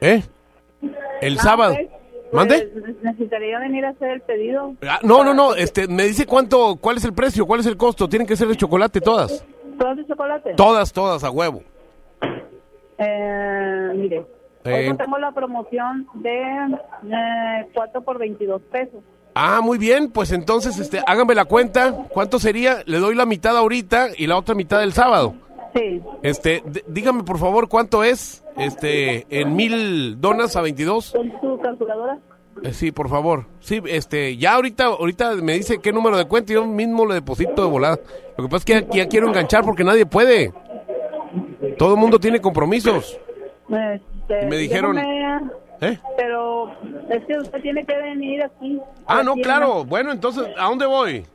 ¿Eh? 0.00 0.22
El 1.20 1.38
Ah, 1.38 1.42
sábado. 1.42 1.74
ok. 1.74 1.90
¿Mande? 2.32 2.68
Pues, 2.72 2.96
necesitaría 3.02 3.58
venir 3.60 3.84
a 3.84 3.90
hacer 3.90 4.10
el 4.10 4.20
pedido. 4.22 4.74
Ah, 4.82 4.98
no, 5.02 5.22
no, 5.22 5.34
no, 5.34 5.54
este, 5.54 5.86
me 5.86 6.04
dice 6.04 6.26
cuánto, 6.26 6.76
cuál 6.76 6.96
es 6.96 7.04
el 7.04 7.12
precio, 7.12 7.46
cuál 7.46 7.60
es 7.60 7.66
el 7.66 7.76
costo. 7.76 8.08
Tienen 8.08 8.26
que 8.26 8.34
ser 8.36 8.48
de 8.48 8.56
chocolate 8.56 9.00
todas. 9.00 9.44
¿Todas 9.78 9.96
de 9.96 10.06
chocolate? 10.06 10.54
Todas, 10.54 10.92
todas, 10.92 11.24
a 11.24 11.30
huevo. 11.30 11.62
Eh, 12.98 13.90
mire, 13.96 14.24
Eh, 14.64 14.88
hoy 14.90 14.96
tengo 14.96 15.18
la 15.18 15.32
promoción 15.32 16.06
de 16.14 16.40
eh, 16.40 17.68
4 17.74 18.02
por 18.02 18.18
22 18.18 18.62
pesos. 18.62 19.02
Ah, 19.34 19.60
muy 19.62 19.78
bien, 19.78 20.10
pues 20.10 20.30
entonces, 20.32 20.78
este, 20.78 21.00
háganme 21.06 21.34
la 21.34 21.44
cuenta. 21.44 21.92
¿Cuánto 22.10 22.38
sería? 22.38 22.78
Le 22.86 22.98
doy 22.98 23.14
la 23.14 23.26
mitad 23.26 23.56
ahorita 23.56 24.08
y 24.16 24.26
la 24.26 24.36
otra 24.38 24.54
mitad 24.54 24.82
el 24.82 24.92
sábado. 24.92 25.34
Sí. 25.74 26.00
Este, 26.22 26.62
dígame 26.86 27.24
por 27.24 27.38
favor 27.38 27.68
cuánto 27.68 28.04
es, 28.04 28.44
este, 28.56 29.26
en 29.28 29.56
mil 29.56 30.20
donas 30.20 30.54
a 30.56 30.62
22. 30.62 31.10
¿Con 31.12 31.40
tu 31.40 31.60
calculadora? 31.60 32.18
Eh, 32.62 32.72
sí, 32.72 32.92
por 32.92 33.08
favor. 33.08 33.46
Sí, 33.60 33.82
este, 33.86 34.36
ya 34.36 34.54
ahorita, 34.54 34.84
ahorita 34.86 35.32
me 35.36 35.54
dice 35.54 35.78
qué 35.80 35.92
número 35.92 36.16
de 36.16 36.24
cuenta 36.26 36.52
y 36.52 36.54
yo 36.54 36.64
mismo 36.66 37.06
le 37.06 37.14
deposito 37.14 37.62
de 37.64 37.70
volada. 37.70 37.98
Lo 38.36 38.44
que 38.44 38.50
pasa 38.50 38.56
es 38.56 38.64
que 38.64 38.72
ya, 38.96 39.04
ya 39.04 39.08
quiero 39.08 39.28
enganchar 39.28 39.64
porque 39.64 39.84
nadie 39.84 40.06
puede. 40.06 40.52
Todo 41.78 41.94
el 41.94 42.00
mundo 42.00 42.18
tiene 42.18 42.40
compromisos. 42.40 43.18
Este, 43.68 44.42
Y 44.44 44.46
me 44.46 44.56
dijeron- 44.56 44.96
déjame- 44.96 45.50
¿Eh? 45.80 45.98
Pero 46.16 46.70
es 47.10 47.24
que 47.26 47.36
usted 47.38 47.60
tiene 47.60 47.84
que 47.84 47.96
venir 47.96 48.42
aquí. 48.44 48.80
Ah, 49.06 49.22
no, 49.22 49.34
claro. 49.34 49.84
Bueno, 49.84 50.12
entonces, 50.12 50.44
¿a 50.56 50.68
dónde 50.68 50.86
voy? 50.86 51.26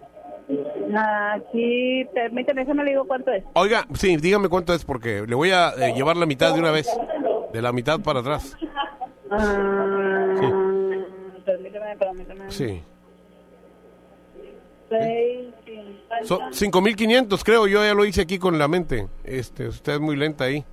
Aquí, 0.95 2.05
permíteme, 2.15 2.61
déjame 2.61 2.83
le 2.85 2.91
digo 2.91 3.05
cuánto 3.05 3.31
es. 3.31 3.43
Oiga, 3.53 3.85
sí, 3.93 4.17
dígame 4.17 4.49
cuánto 4.49 4.73
es 4.73 4.83
porque 4.85 5.23
le 5.27 5.35
voy 5.35 5.51
a 5.51 5.69
eh, 5.77 5.93
llevar 5.95 6.17
la 6.17 6.25
mitad 6.25 6.53
de 6.53 6.59
una 6.59 6.71
vez. 6.71 6.87
De 7.53 7.61
la 7.61 7.71
mitad 7.71 7.99
para 7.99 8.21
atrás. 8.21 8.55
Ah, 9.29 10.35
Permíteme, 11.49 11.97
permíteme. 11.97 12.51
Sí. 12.51 12.81
Seis, 14.89 15.47
cincuenta. 15.65 16.25
Son 16.25 16.39
5.500, 16.51 17.43
creo. 17.43 17.67
Yo 17.67 17.83
ya 17.83 17.93
lo 17.93 18.05
hice 18.05 18.21
aquí 18.21 18.39
con 18.39 18.57
la 18.57 18.67
mente. 18.67 19.07
Este, 19.23 19.67
usted 19.67 19.93
es 19.93 19.99
muy 19.99 20.15
lenta 20.15 20.45
ahí. 20.45 20.63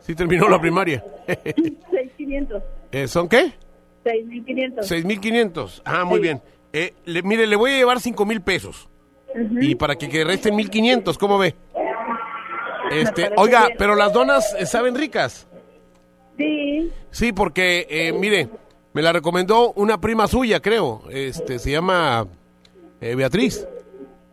Sí 0.00 0.14
terminó 0.14 0.48
la 0.48 0.60
primaria. 0.60 1.04
Seis 1.26 2.10
quinientos. 2.16 2.62
Eh, 2.90 3.08
¿Son 3.08 3.28
qué? 3.28 3.52
Seis 4.04 4.26
mil 4.26 4.44
quinientos. 4.44 4.90
6.500. 4.90 5.82
Ah, 5.84 6.04
muy 6.04 6.16
Sí. 6.18 6.22
bien. 6.22 6.42
Eh, 6.72 6.94
le- 7.04 7.22
mire, 7.22 7.46
le 7.46 7.54
voy 7.56 7.70
a 7.70 7.76
llevar 7.76 7.98
5.000 8.00 8.42
pesos. 8.42 8.88
Ujú. 9.34 9.58
Y 9.60 9.74
para 9.76 9.94
que, 9.96 10.08
que 10.08 10.24
resten 10.24 10.54
1.500, 10.56 11.16
¿cómo 11.18 11.38
ve? 11.38 11.54
Este, 12.90 13.30
oiga, 13.36 13.66
bien. 13.66 13.76
pero 13.78 13.94
las 13.94 14.12
donas 14.12 14.54
eh, 14.58 14.66
saben 14.66 14.94
ricas. 14.96 15.46
Sí. 16.36 16.90
Sí, 17.10 17.32
porque, 17.32 17.86
eh, 17.88 18.12
mire, 18.12 18.48
me 18.92 19.02
la 19.02 19.12
recomendó 19.12 19.72
una 19.72 20.00
prima 20.00 20.26
suya, 20.26 20.60
creo. 20.60 21.02
Este, 21.10 21.58
se 21.58 21.70
llama 21.70 22.26
eh, 23.00 23.14
Beatriz. 23.14 23.66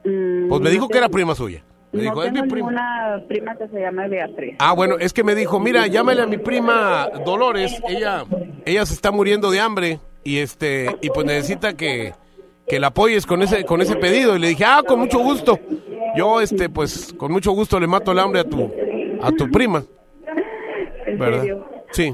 Pues 0.03 0.61
me 0.61 0.69
dijo 0.69 0.88
que 0.88 0.98
era 0.98 1.10
prima 1.10 1.36
suya. 1.36 1.64
Me 1.91 2.02
Mm, 2.02 2.06
No 2.06 2.11
dijo, 2.11 2.23
es 2.23 2.31
mi 2.34 2.41
prima. 2.44 2.56
ninguna 2.69 3.23
prima 3.27 3.56
que 3.56 3.68
se 3.68 3.80
llame 3.80 4.07
Beatriz. 4.10 4.56
Ah, 4.60 4.73
bueno, 4.73 4.98
es 4.99 5.11
que 5.11 5.23
me 5.23 5.34
dijo, 5.34 5.60
mira, 5.60 5.88
llámale 5.88 6.22
a 6.22 6.27
mi 6.27 6.38
prima 6.38 7.10
Dolores, 7.26 7.81
ella, 7.88 8.26
ella 8.65 8.86
se 8.86 8.94
está 8.94 9.10
muriendo 9.11 9.49
de 9.49 9.60
hambre 9.60 9.99
y 10.23 10.38
este, 10.38 10.95
y 11.02 11.10
pues 11.10 11.26
necesita 11.26 11.73
que, 11.73 12.14
que 12.68 12.80
la 12.80 12.88
apoyes 12.88 13.26
con 13.26 13.41
ese, 13.41 13.65
con 13.65 13.81
ese 13.81 13.95
pedido. 13.95 14.36
Y 14.36 14.40
le 14.40 14.49
dije, 14.49 14.65
ah, 14.65 14.84
con 14.88 14.99
mucho 14.99 15.18
gusto. 15.19 15.60
Yo, 16.15 16.41
este, 16.41 16.69
pues, 16.69 17.11
con 17.18 17.31
mucho 17.31 17.52
gusto 17.53 17.80
le 17.80 17.88
mato 17.88 18.11
el 18.11 18.19
hambre 18.19 18.41
a 18.41 18.44
tu, 18.44 18.72
a 19.22 19.31
tu 19.31 19.49
prima, 19.49 19.84
¿En 21.07 21.18
¿verdad? 21.18 21.44
Sí, 21.91 22.14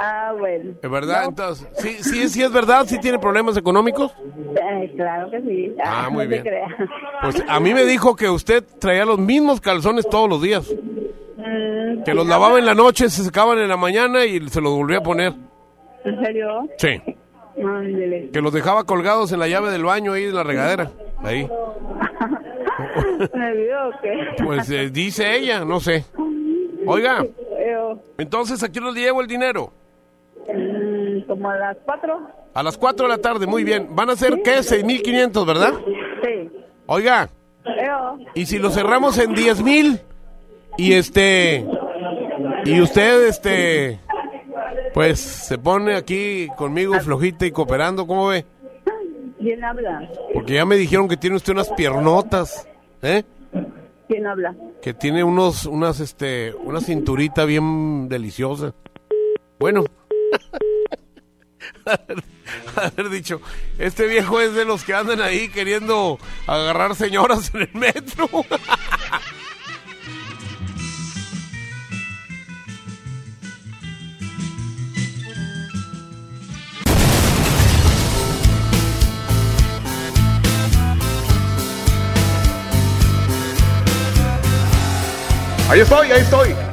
Ah, 0.00 0.32
bueno. 0.38 0.74
es 0.80 0.90
verdad. 0.90 1.24
Entonces, 1.26 1.66
sí, 1.78 1.96
sí, 2.02 2.28
sí 2.28 2.42
es 2.42 2.52
verdad, 2.52 2.86
sí 2.86 2.98
tiene 3.00 3.18
problemas 3.18 3.56
económicos. 3.56 4.12
Eh, 4.54 4.92
claro 4.94 5.28
que 5.30 5.40
sí. 5.42 5.74
Ah, 5.84 6.08
muy 6.10 6.24
no 6.24 6.30
bien. 6.30 6.44
Pues 7.22 7.42
a 7.48 7.58
mí 7.58 7.74
me 7.74 7.84
dijo 7.84 8.14
que 8.14 8.30
usted 8.30 8.64
traía 8.78 9.04
los 9.04 9.18
mismos 9.18 9.60
calzones 9.60 10.08
todos 10.08 10.28
los 10.28 10.40
días, 10.40 10.72
Mm, 11.38 12.02
que 12.02 12.14
los 12.14 12.26
lavaba 12.26 12.58
en 12.58 12.66
la 12.66 12.74
noche, 12.74 13.08
se 13.08 13.22
secaban 13.22 13.58
en 13.58 13.68
la 13.68 13.76
mañana 13.76 14.24
y 14.24 14.40
se 14.48 14.60
los 14.60 14.72
volvía 14.72 14.98
a 14.98 15.02
poner. 15.02 15.32
¿En 16.04 16.24
serio? 16.24 16.68
Sí. 16.78 17.00
Ándele. 17.56 18.30
Que 18.32 18.40
los 18.40 18.52
dejaba 18.52 18.84
colgados 18.84 19.30
en 19.32 19.38
la 19.38 19.46
llave 19.46 19.70
del 19.70 19.84
baño 19.84 20.12
ahí 20.12 20.24
en 20.24 20.34
la 20.34 20.42
regadera. 20.42 20.90
Ahí. 21.22 21.48
¿Me 23.34 23.54
vio 23.54 23.88
o 23.88 23.92
qué? 24.02 24.44
Pues 24.44 24.68
eh, 24.70 24.90
dice 24.90 25.36
ella, 25.36 25.64
no 25.64 25.80
sé. 25.80 26.04
Oiga, 26.86 27.24
entonces 28.16 28.62
aquí 28.62 28.80
nos 28.80 28.94
llevo 28.94 29.20
el 29.20 29.26
dinero. 29.26 29.72
Mm, 30.46 31.26
como 31.26 31.50
a 31.50 31.56
las 31.56 31.76
cuatro. 31.84 32.20
A 32.54 32.62
las 32.62 32.76
4 32.76 33.06
de 33.06 33.08
la 33.08 33.18
tarde, 33.18 33.46
muy 33.46 33.62
bien. 33.62 33.94
Van 33.94 34.10
a 34.10 34.16
ser, 34.16 34.42
¿qué? 34.42 34.58
6.500, 34.58 35.46
¿verdad? 35.46 35.74
Sí. 36.24 36.50
Oiga, 36.86 37.28
Yo, 37.64 38.18
y 38.34 38.46
si 38.46 38.58
lo 38.58 38.70
cerramos 38.70 39.18
en 39.18 39.34
10.000 39.34 40.00
y 40.76 40.94
este... 40.94 41.64
Y 42.64 42.80
usted, 42.80 43.28
este... 43.28 44.00
Pues 44.92 45.20
se 45.20 45.58
pone 45.58 45.94
aquí 45.94 46.48
conmigo 46.56 46.98
flojita 46.98 47.46
y 47.46 47.52
cooperando, 47.52 48.06
¿cómo 48.06 48.28
ve? 48.28 48.44
¿quién 49.38 49.62
habla? 49.62 50.08
Porque 50.34 50.54
ya 50.54 50.64
me 50.64 50.76
dijeron 50.76 51.06
que 51.08 51.16
tiene 51.16 51.36
usted 51.36 51.52
unas 51.52 51.70
piernotas, 51.70 52.66
¿eh? 53.02 53.22
¿Quién 54.08 54.26
habla? 54.26 54.54
que 54.80 54.94
tiene 54.94 55.24
unos, 55.24 55.66
unas, 55.66 56.00
este, 56.00 56.54
una 56.54 56.80
cinturita 56.80 57.44
bien 57.44 58.08
deliciosa. 58.08 58.72
Bueno, 59.58 59.84
haber, 62.76 63.10
dicho, 63.10 63.40
este 63.78 64.06
viejo 64.06 64.40
es 64.40 64.54
de 64.54 64.64
los 64.64 64.84
que 64.84 64.94
andan 64.94 65.20
ahí 65.20 65.48
queriendo 65.48 66.18
agarrar 66.46 66.94
señoras 66.94 67.50
en 67.54 67.62
el 67.62 67.74
metro. 67.74 68.28
Ahí 85.70 85.80
estoy, 85.80 86.10
ahí 86.10 86.22
estoy. 86.22 86.67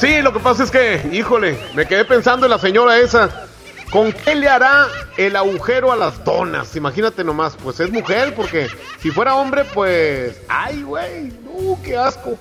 Sí, 0.00 0.22
lo 0.22 0.32
que 0.32 0.40
pasa 0.40 0.64
es 0.64 0.70
que, 0.70 1.10
híjole, 1.12 1.58
me 1.74 1.86
quedé 1.86 2.06
pensando 2.06 2.46
en 2.46 2.50
la 2.50 2.58
señora 2.58 2.98
esa. 2.98 3.46
¿Con 3.90 4.10
qué 4.14 4.34
le 4.34 4.48
hará 4.48 4.86
el 5.18 5.36
agujero 5.36 5.92
a 5.92 5.96
las 5.96 6.24
donas? 6.24 6.74
Imagínate 6.74 7.22
nomás, 7.22 7.54
pues 7.62 7.80
es 7.80 7.92
mujer, 7.92 8.34
porque 8.34 8.68
si 9.02 9.10
fuera 9.10 9.34
hombre, 9.34 9.66
pues... 9.74 10.40
¡Ay, 10.48 10.84
güey! 10.84 11.34
¡Uh, 11.44 11.76
qué 11.82 11.98
asco! 11.98 12.38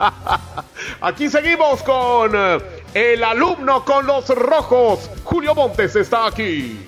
Aquí 1.02 1.28
seguimos 1.28 1.82
con 1.82 2.32
eh, 2.34 2.58
el 2.94 3.22
alumno 3.22 3.84
con 3.84 4.06
los 4.06 4.30
rojos. 4.30 5.10
Julio 5.24 5.54
Montes 5.54 5.94
está 5.94 6.26
aquí. 6.26 6.86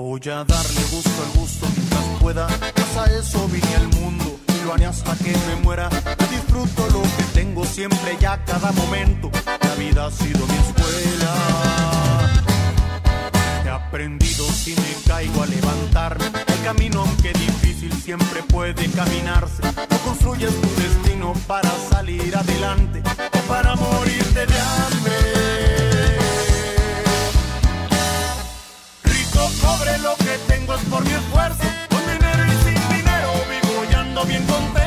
Voy 0.00 0.20
a 0.30 0.44
darle 0.44 0.80
gusto 0.92 1.10
al 1.24 1.40
gusto 1.40 1.66
mientras 1.76 2.04
pueda. 2.20 2.46
Pues 2.46 3.10
eso 3.18 3.48
vine 3.48 3.74
al 3.74 3.88
mundo 4.00 4.38
y 4.46 4.64
lo 4.64 4.72
haré 4.72 4.86
hasta 4.86 5.16
que 5.16 5.32
me 5.32 5.56
muera. 5.64 5.88
Disfruto 6.30 6.88
lo 6.90 7.02
que 7.02 7.24
tengo 7.34 7.64
siempre 7.64 8.16
y 8.20 8.24
a 8.24 8.42
cada 8.44 8.70
momento. 8.70 9.28
La 9.44 9.74
vida 9.74 10.06
ha 10.06 10.10
sido 10.12 10.46
mi 10.46 10.54
escuela. 10.54 11.34
He 13.64 13.68
aprendido 13.68 14.44
si 14.44 14.70
me 14.70 14.94
caigo 15.04 15.42
a 15.42 15.46
levantarme. 15.46 16.26
El 16.46 16.62
camino, 16.62 17.00
aunque 17.00 17.32
difícil, 17.32 17.92
siempre 17.92 18.44
puede 18.44 18.88
caminarse. 18.92 19.62
No 19.90 19.98
construyes 20.04 20.54
tu 20.60 20.80
destino 20.80 21.32
para 21.48 21.70
salir 21.90 22.36
adelante 22.36 23.02
o 23.32 23.38
para 23.48 23.74
morirte 23.74 24.46
de 24.46 24.60
hambre. 24.60 25.77
Rico, 29.48 29.66
pobre, 29.66 29.98
lo 29.98 30.14
que 30.16 30.38
tengo 30.46 30.74
es 30.74 30.84
por 30.84 31.04
mi 31.04 31.12
esfuerzo. 31.12 31.62
Con 31.88 32.00
dinero 32.00 32.44
y 32.44 32.64
sin 32.64 32.88
dinero 32.96 33.32
vivo 33.48 33.84
y 33.90 33.94
ando 33.94 34.24
bien 34.24 34.44
contento. 34.44 34.77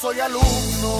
Soy 0.00 0.18
alumno. 0.18 0.99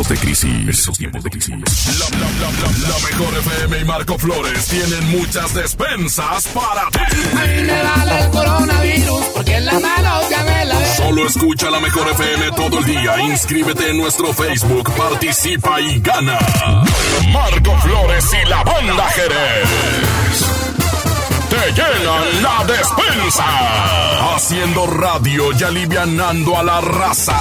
Tiempos 0.00 0.18
de 0.18 0.26
crisis. 0.26 0.50
En 0.50 0.68
estos 0.70 0.96
tiempos 0.96 1.22
de 1.24 1.30
crisis. 1.30 1.50
La, 1.50 2.18
la, 2.18 2.26
la, 2.30 2.50
la, 2.50 2.88
la 2.88 2.98
mejor 3.10 3.38
FM 3.38 3.78
y 3.80 3.84
Marco 3.84 4.18
Flores 4.18 4.66
tienen 4.68 5.10
muchas 5.10 5.52
despensas 5.52 6.48
para 6.54 6.88
ti. 6.90 7.00
Ay, 7.38 7.64
me 7.64 7.82
vale 7.82 8.20
el 8.20 8.30
coronavirus 8.30 9.24
porque 9.34 9.56
en 9.56 9.66
las 9.66 9.82
manos 9.82 10.30
ya 10.30 10.42
me 10.44 10.64
la 10.64 10.78
ve. 10.78 10.96
Solo 10.96 11.26
escucha 11.26 11.70
la 11.70 11.80
mejor 11.80 12.08
FM 12.12 12.50
todo 12.52 12.78
el 12.78 12.84
día. 12.86 13.20
Inscríbete 13.20 13.90
en 13.90 13.98
nuestro 13.98 14.32
Facebook, 14.32 14.90
participa 14.96 15.78
y 15.82 16.00
gana. 16.00 16.38
Marco 17.30 17.76
Flores 17.80 18.24
y 18.42 18.48
la 18.48 18.64
banda 18.64 19.06
Jerez. 19.10 19.68
Te 21.50 21.72
llenan 21.72 22.42
la 22.42 22.64
despensa. 22.64 23.44
Haciendo 24.34 24.86
radio 24.86 25.52
y 25.52 25.62
alivianando 25.62 26.56
a 26.56 26.62
la 26.62 26.80
raza. 26.80 27.38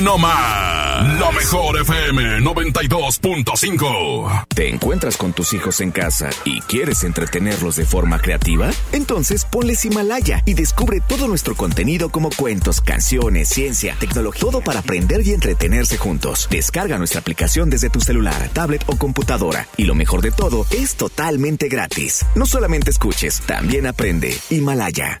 Aquí 0.00 0.06
nomás. 0.06 1.20
La 1.20 1.30
mejor 1.30 1.78
FM 1.78 2.40
92.5. 2.40 4.46
¿Te 4.54 4.70
encuentras 4.70 5.18
con 5.18 5.34
tus 5.34 5.52
hijos 5.52 5.82
en 5.82 5.90
casa 5.90 6.30
y 6.46 6.62
quieres 6.62 7.04
entretenerlos 7.04 7.76
de 7.76 7.84
forma 7.84 8.18
creativa? 8.18 8.70
Entonces 8.92 9.44
ponles 9.44 9.84
Himalaya 9.84 10.42
y 10.46 10.54
descubre 10.54 11.02
todo 11.06 11.28
nuestro 11.28 11.54
contenido 11.54 12.08
como 12.08 12.30
cuentos, 12.30 12.80
canciones, 12.80 13.50
ciencia, 13.50 13.94
tecnología, 14.00 14.40
todo 14.40 14.62
para 14.62 14.80
aprender 14.80 15.20
y 15.26 15.32
entretenerse 15.32 15.98
juntos. 15.98 16.48
Descarga 16.50 16.96
nuestra 16.96 17.20
aplicación 17.20 17.68
desde 17.68 17.90
tu 17.90 18.00
celular, 18.00 18.48
tablet 18.54 18.82
o 18.86 18.96
computadora. 18.96 19.68
Y 19.76 19.84
lo 19.84 19.94
mejor 19.94 20.22
de 20.22 20.30
todo, 20.30 20.64
es 20.70 20.94
totalmente 20.94 21.68
gratis. 21.68 22.24
No 22.34 22.46
solamente 22.46 22.90
escuches, 22.90 23.42
también 23.42 23.86
aprende. 23.86 24.34
Himalaya. 24.48 25.20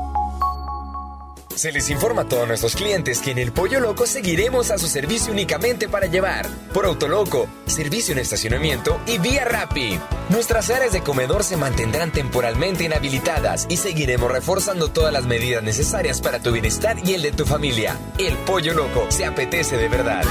Se 1.55 1.71
les 1.71 1.89
informa 1.89 2.23
a 2.23 2.27
todos 2.27 2.47
nuestros 2.47 2.75
clientes 2.75 3.19
que 3.19 3.31
en 3.31 3.37
el 3.37 3.51
Pollo 3.51 3.79
Loco 3.79 4.07
seguiremos 4.07 4.71
a 4.71 4.77
su 4.77 4.87
servicio 4.87 5.31
únicamente 5.31 5.87
para 5.87 6.07
llevar. 6.07 6.47
Por 6.73 6.85
Autoloco, 6.85 7.47
servicio 7.65 8.13
en 8.13 8.19
estacionamiento 8.19 8.99
y 9.05 9.17
vía 9.17 9.45
Rappi. 9.45 9.99
Nuestras 10.29 10.69
áreas 10.69 10.91
de 10.91 11.01
comedor 11.01 11.43
se 11.43 11.57
mantendrán 11.57 12.11
temporalmente 12.11 12.85
inhabilitadas 12.85 13.67
y 13.69 13.77
seguiremos 13.77 14.31
reforzando 14.31 14.89
todas 14.89 15.13
las 15.13 15.25
medidas 15.25 15.63
necesarias 15.63 16.21
para 16.21 16.39
tu 16.39 16.51
bienestar 16.51 16.97
y 17.05 17.13
el 17.13 17.21
de 17.21 17.31
tu 17.31 17.45
familia. 17.45 17.97
El 18.17 18.35
Pollo 18.37 18.73
Loco 18.73 19.07
se 19.09 19.25
apetece 19.25 19.77
de 19.77 19.89
verdad. 19.89 20.23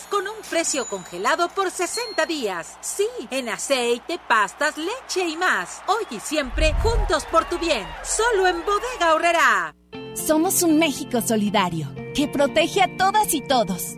con 0.10 0.28
un 0.28 0.42
precio 0.50 0.86
congelado 0.86 1.50
por 1.50 1.72
60 1.72 2.26
días. 2.26 2.78
Sí, 2.80 3.08
en 3.32 3.50
aceite, 3.50 4.18
pastas, 4.28 4.78
leche 4.78 5.28
y 5.28 5.36
más. 5.36 5.82
Hoy 5.88 6.06
y 6.10 6.20
siempre 6.22 6.74
juntos 6.82 7.26
por 7.26 7.44
tu 7.50 7.60
bien. 7.60 7.86
Solo 8.04 8.48
en 8.48 8.64
Bodega 8.66 9.14
Horrera. 9.14 9.76
Somos 10.16 10.64
un 10.64 10.80
México 10.80 11.22
solidario 11.22 11.94
que 12.16 12.30
protege 12.30 12.82
a 12.82 12.96
todas 12.96 13.34
y 13.34 13.42
todos. 13.42 13.98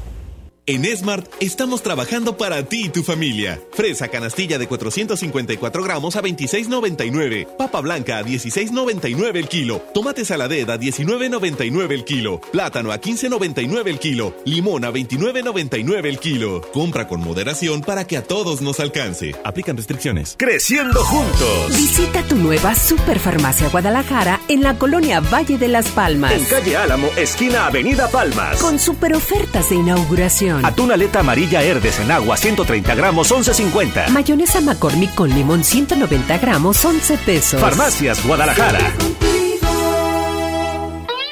En 0.71 0.85
Smart 0.95 1.27
estamos 1.41 1.83
trabajando 1.83 2.37
para 2.37 2.63
ti 2.63 2.85
y 2.85 2.89
tu 2.89 3.03
familia. 3.03 3.59
Fresa 3.73 4.07
canastilla 4.07 4.57
de 4.57 4.67
454 4.67 5.83
gramos 5.83 6.15
a 6.15 6.21
26.99. 6.21 7.57
Papa 7.57 7.81
blanca 7.81 8.19
a 8.19 8.23
16.99 8.23 9.35
el 9.35 9.49
kilo. 9.49 9.83
Tomate 9.93 10.23
saladez 10.23 10.69
a 10.69 10.79
19.99 10.79 11.91
el 11.91 12.05
kilo. 12.05 12.39
Plátano 12.53 12.93
a 12.93 13.01
15.99 13.01 13.87
el 13.89 13.99
kilo. 13.99 14.33
Limón 14.45 14.85
a 14.85 14.91
29.99 14.91 16.05
el 16.05 16.19
kilo. 16.19 16.61
Compra 16.71 17.05
con 17.05 17.19
moderación 17.19 17.81
para 17.81 18.07
que 18.07 18.15
a 18.15 18.23
todos 18.23 18.61
nos 18.61 18.79
alcance. 18.79 19.35
Aplican 19.43 19.75
restricciones. 19.75 20.37
Creciendo 20.39 21.03
juntos. 21.03 21.75
Visita 21.75 22.23
tu 22.23 22.37
nueva 22.37 22.75
Superfarmacia 22.75 23.67
Guadalajara 23.67 24.39
en 24.47 24.61
la 24.61 24.79
colonia 24.79 25.19
Valle 25.19 25.57
de 25.57 25.67
las 25.67 25.89
Palmas. 25.89 26.31
En 26.31 26.45
calle 26.45 26.77
Álamo, 26.77 27.09
esquina 27.17 27.65
Avenida 27.65 28.07
Palmas. 28.07 28.61
Con 28.61 28.79
super 28.79 29.13
ofertas 29.15 29.69
de 29.69 29.75
inauguración. 29.75 30.60
Atún 30.63 30.91
aleta 30.91 31.19
amarilla 31.19 31.63
Herdes 31.63 31.99
en 31.99 32.11
agua 32.11 32.37
130 32.37 32.95
gramos 32.95 33.31
11.50. 33.31 34.09
Mayonesa 34.09 34.61
McCormick 34.61 35.13
con 35.15 35.29
limón 35.29 35.63
190 35.63 36.37
gramos 36.37 36.83
11 36.83 37.17
pesos. 37.19 37.59
Farmacias 37.61 38.25
Guadalajara. 38.25 38.93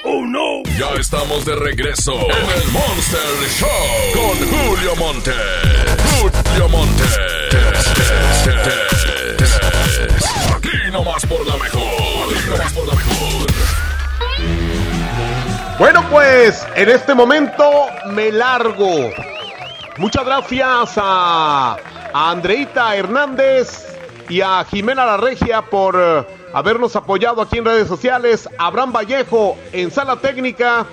¡Oh 0.04 0.26
no! 0.26 0.64
Ya 0.78 0.90
estamos 1.00 1.46
de 1.46 1.56
regreso 1.56 2.14
en 2.14 2.62
el 2.62 2.72
Monster 2.72 3.20
Show 3.60 3.68
con 4.14 4.38
Julio 4.48 4.96
Monte. 4.96 5.32
Julio 6.22 6.70
Monte. 6.70 7.04
Aquí 10.56 10.92
nomás 10.92 11.26
por 11.26 11.46
la 11.46 11.58
mejor. 11.58 12.34
Aquí 12.34 12.50
nomás 12.50 12.74
por 12.74 12.88
la 12.88 12.96
mejor. 12.96 13.79
Bueno, 15.80 16.06
pues 16.12 16.68
en 16.76 16.90
este 16.90 17.16
momento 17.16 17.64
me 18.08 18.34
largo. 18.34 19.12
Muchas 19.98 20.26
gracias 20.26 20.94
a, 20.98 21.78
Andreita 22.14 22.98
Hernández 22.98 23.88
y 24.28 24.42
a 24.42 24.66
Jimena 24.66 25.06
La 25.06 25.16
Regia 25.16 25.62
por 25.62 25.96
eh, 25.98 26.26
habernos 26.54 26.98
apoyado 26.98 27.42
aquí 27.42 27.60
en 27.60 27.66
redes 27.66 27.88
sociales. 27.88 28.50
Abraham 28.58 28.92
Vallejo 28.92 29.58
en 29.72 29.90
sala 29.90 30.18
técnica. 30.18 30.86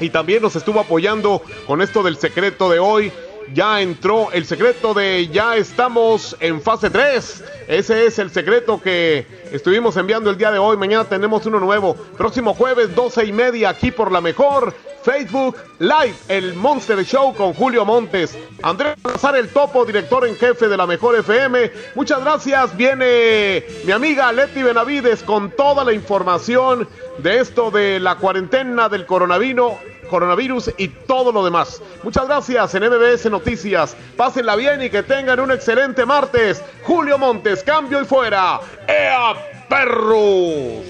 y 0.00 0.08
también 0.08 0.40
nos 0.42 0.56
estuvo 0.56 0.80
apoyando 0.80 1.42
con 1.66 1.82
esto 1.82 2.02
del 2.02 2.16
secreto 2.16 2.70
de 2.70 2.78
hoy. 2.78 3.12
Ya 3.52 3.80
entró 3.80 4.32
el 4.32 4.46
secreto 4.46 4.94
de 4.94 5.28
ya 5.28 5.56
estamos 5.56 6.36
en 6.40 6.60
fase 6.62 6.90
3. 6.90 7.44
Ese 7.68 8.06
es 8.06 8.18
el 8.18 8.30
secreto 8.30 8.80
que 8.80 9.26
estuvimos 9.52 9.96
enviando 9.96 10.30
el 10.30 10.38
día 10.38 10.50
de 10.50 10.58
hoy. 10.58 10.76
Mañana 10.76 11.04
tenemos 11.04 11.44
uno 11.46 11.60
nuevo. 11.60 11.94
Próximo 11.94 12.54
jueves, 12.54 12.94
12 12.94 13.26
y 13.26 13.32
media, 13.32 13.68
aquí 13.68 13.90
por 13.90 14.10
la 14.10 14.20
mejor. 14.20 14.74
Facebook 15.02 15.56
Live, 15.80 16.14
el 16.28 16.54
Monster 16.54 17.04
Show 17.04 17.34
con 17.34 17.52
Julio 17.52 17.84
Montes. 17.84 18.38
Andrés 18.62 18.94
Salazar, 19.02 19.36
el 19.36 19.50
topo, 19.50 19.84
director 19.84 20.26
en 20.26 20.34
jefe 20.34 20.66
de 20.66 20.76
la 20.78 20.86
mejor 20.86 21.16
FM. 21.16 21.70
Muchas 21.94 22.20
gracias. 22.22 22.74
Viene 22.76 23.64
mi 23.84 23.92
amiga 23.92 24.32
Leti 24.32 24.62
Benavides 24.62 25.22
con 25.22 25.50
toda 25.50 25.84
la 25.84 25.92
información 25.92 26.88
de 27.18 27.38
esto 27.38 27.70
de 27.70 28.00
la 28.00 28.16
cuarentena 28.16 28.88
del 28.88 29.04
coronavirus 29.04 29.72
coronavirus 30.14 30.70
y 30.78 30.86
todo 30.86 31.32
lo 31.32 31.44
demás. 31.44 31.82
Muchas 32.04 32.28
gracias 32.28 32.72
en 32.76 32.84
MBS 32.84 33.28
Noticias. 33.28 33.96
Pásenla 34.16 34.54
bien 34.54 34.80
y 34.80 34.88
que 34.88 35.02
tengan 35.02 35.40
un 35.40 35.50
excelente 35.50 36.06
martes. 36.06 36.62
Julio 36.84 37.18
Montes, 37.18 37.64
cambio 37.64 38.00
y 38.00 38.04
fuera. 38.04 38.60
¡Ea 38.86 39.34
perros! 39.68 40.84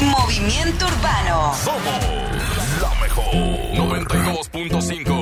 Movimiento 0.00 0.86
Urbano. 0.86 1.52
Somos 1.62 2.00
la 2.80 2.88
mejor 3.02 3.34
92.5. 3.34 5.21